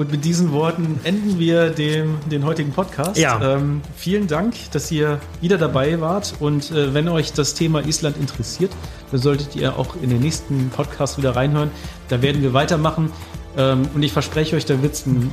Und 0.00 0.10
mit 0.10 0.24
diesen 0.24 0.50
Worten 0.52 0.98
enden 1.04 1.38
wir 1.38 1.68
dem, 1.68 2.16
den 2.30 2.46
heutigen 2.46 2.72
Podcast. 2.72 3.18
Ja. 3.18 3.56
Ähm, 3.56 3.82
vielen 3.94 4.28
Dank, 4.28 4.54
dass 4.72 4.90
ihr 4.90 5.20
wieder 5.42 5.58
dabei 5.58 6.00
wart. 6.00 6.32
Und 6.40 6.70
äh, 6.70 6.94
wenn 6.94 7.06
euch 7.06 7.34
das 7.34 7.52
Thema 7.52 7.84
Island 7.84 8.16
interessiert, 8.16 8.72
dann 9.10 9.20
solltet 9.20 9.56
ihr 9.56 9.78
auch 9.78 9.96
in 10.00 10.08
den 10.08 10.20
nächsten 10.20 10.70
Podcast 10.70 11.18
wieder 11.18 11.36
reinhören. 11.36 11.70
Da 12.08 12.22
werden 12.22 12.40
wir 12.40 12.54
weitermachen. 12.54 13.12
Ähm, 13.58 13.90
und 13.94 14.02
ich 14.02 14.14
verspreche 14.14 14.56
euch, 14.56 14.64
da 14.64 14.80
wird 14.80 14.94
es 14.94 15.06
einen 15.06 15.30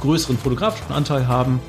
größeren 0.00 0.38
fotografischen 0.38 0.92
Anteil 0.92 1.28
haben. 1.28 1.60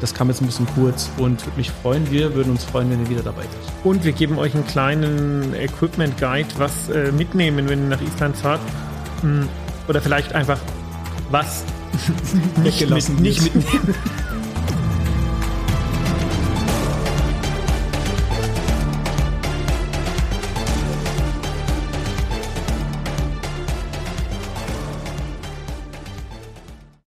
Das 0.00 0.14
kam 0.14 0.28
jetzt 0.28 0.40
ein 0.40 0.46
bisschen 0.46 0.66
kurz 0.74 1.10
und 1.18 1.44
würde 1.44 1.58
mich 1.58 1.70
freuen. 1.70 2.10
Wir 2.10 2.34
würden 2.34 2.52
uns 2.52 2.64
freuen, 2.64 2.90
wenn 2.90 3.02
ihr 3.02 3.10
wieder 3.10 3.22
dabei 3.22 3.42
seid. 3.42 3.84
Und 3.84 4.04
wir 4.04 4.12
geben 4.12 4.38
euch 4.38 4.54
einen 4.54 4.66
kleinen 4.66 5.52
Equipment 5.52 6.16
Guide, 6.16 6.48
was 6.56 6.88
äh, 6.88 7.12
mitnehmen, 7.12 7.68
wenn 7.68 7.80
ihr 7.80 7.88
nach 7.90 8.00
Island 8.00 8.38
fahrt. 8.38 8.60
Hm, 9.20 9.46
oder 9.86 10.00
vielleicht 10.00 10.34
einfach 10.34 10.58
was 11.30 11.64
nicht, 12.62 12.88
mit, 12.88 13.20
nicht 13.20 13.54
mitnehmen. 13.54 13.94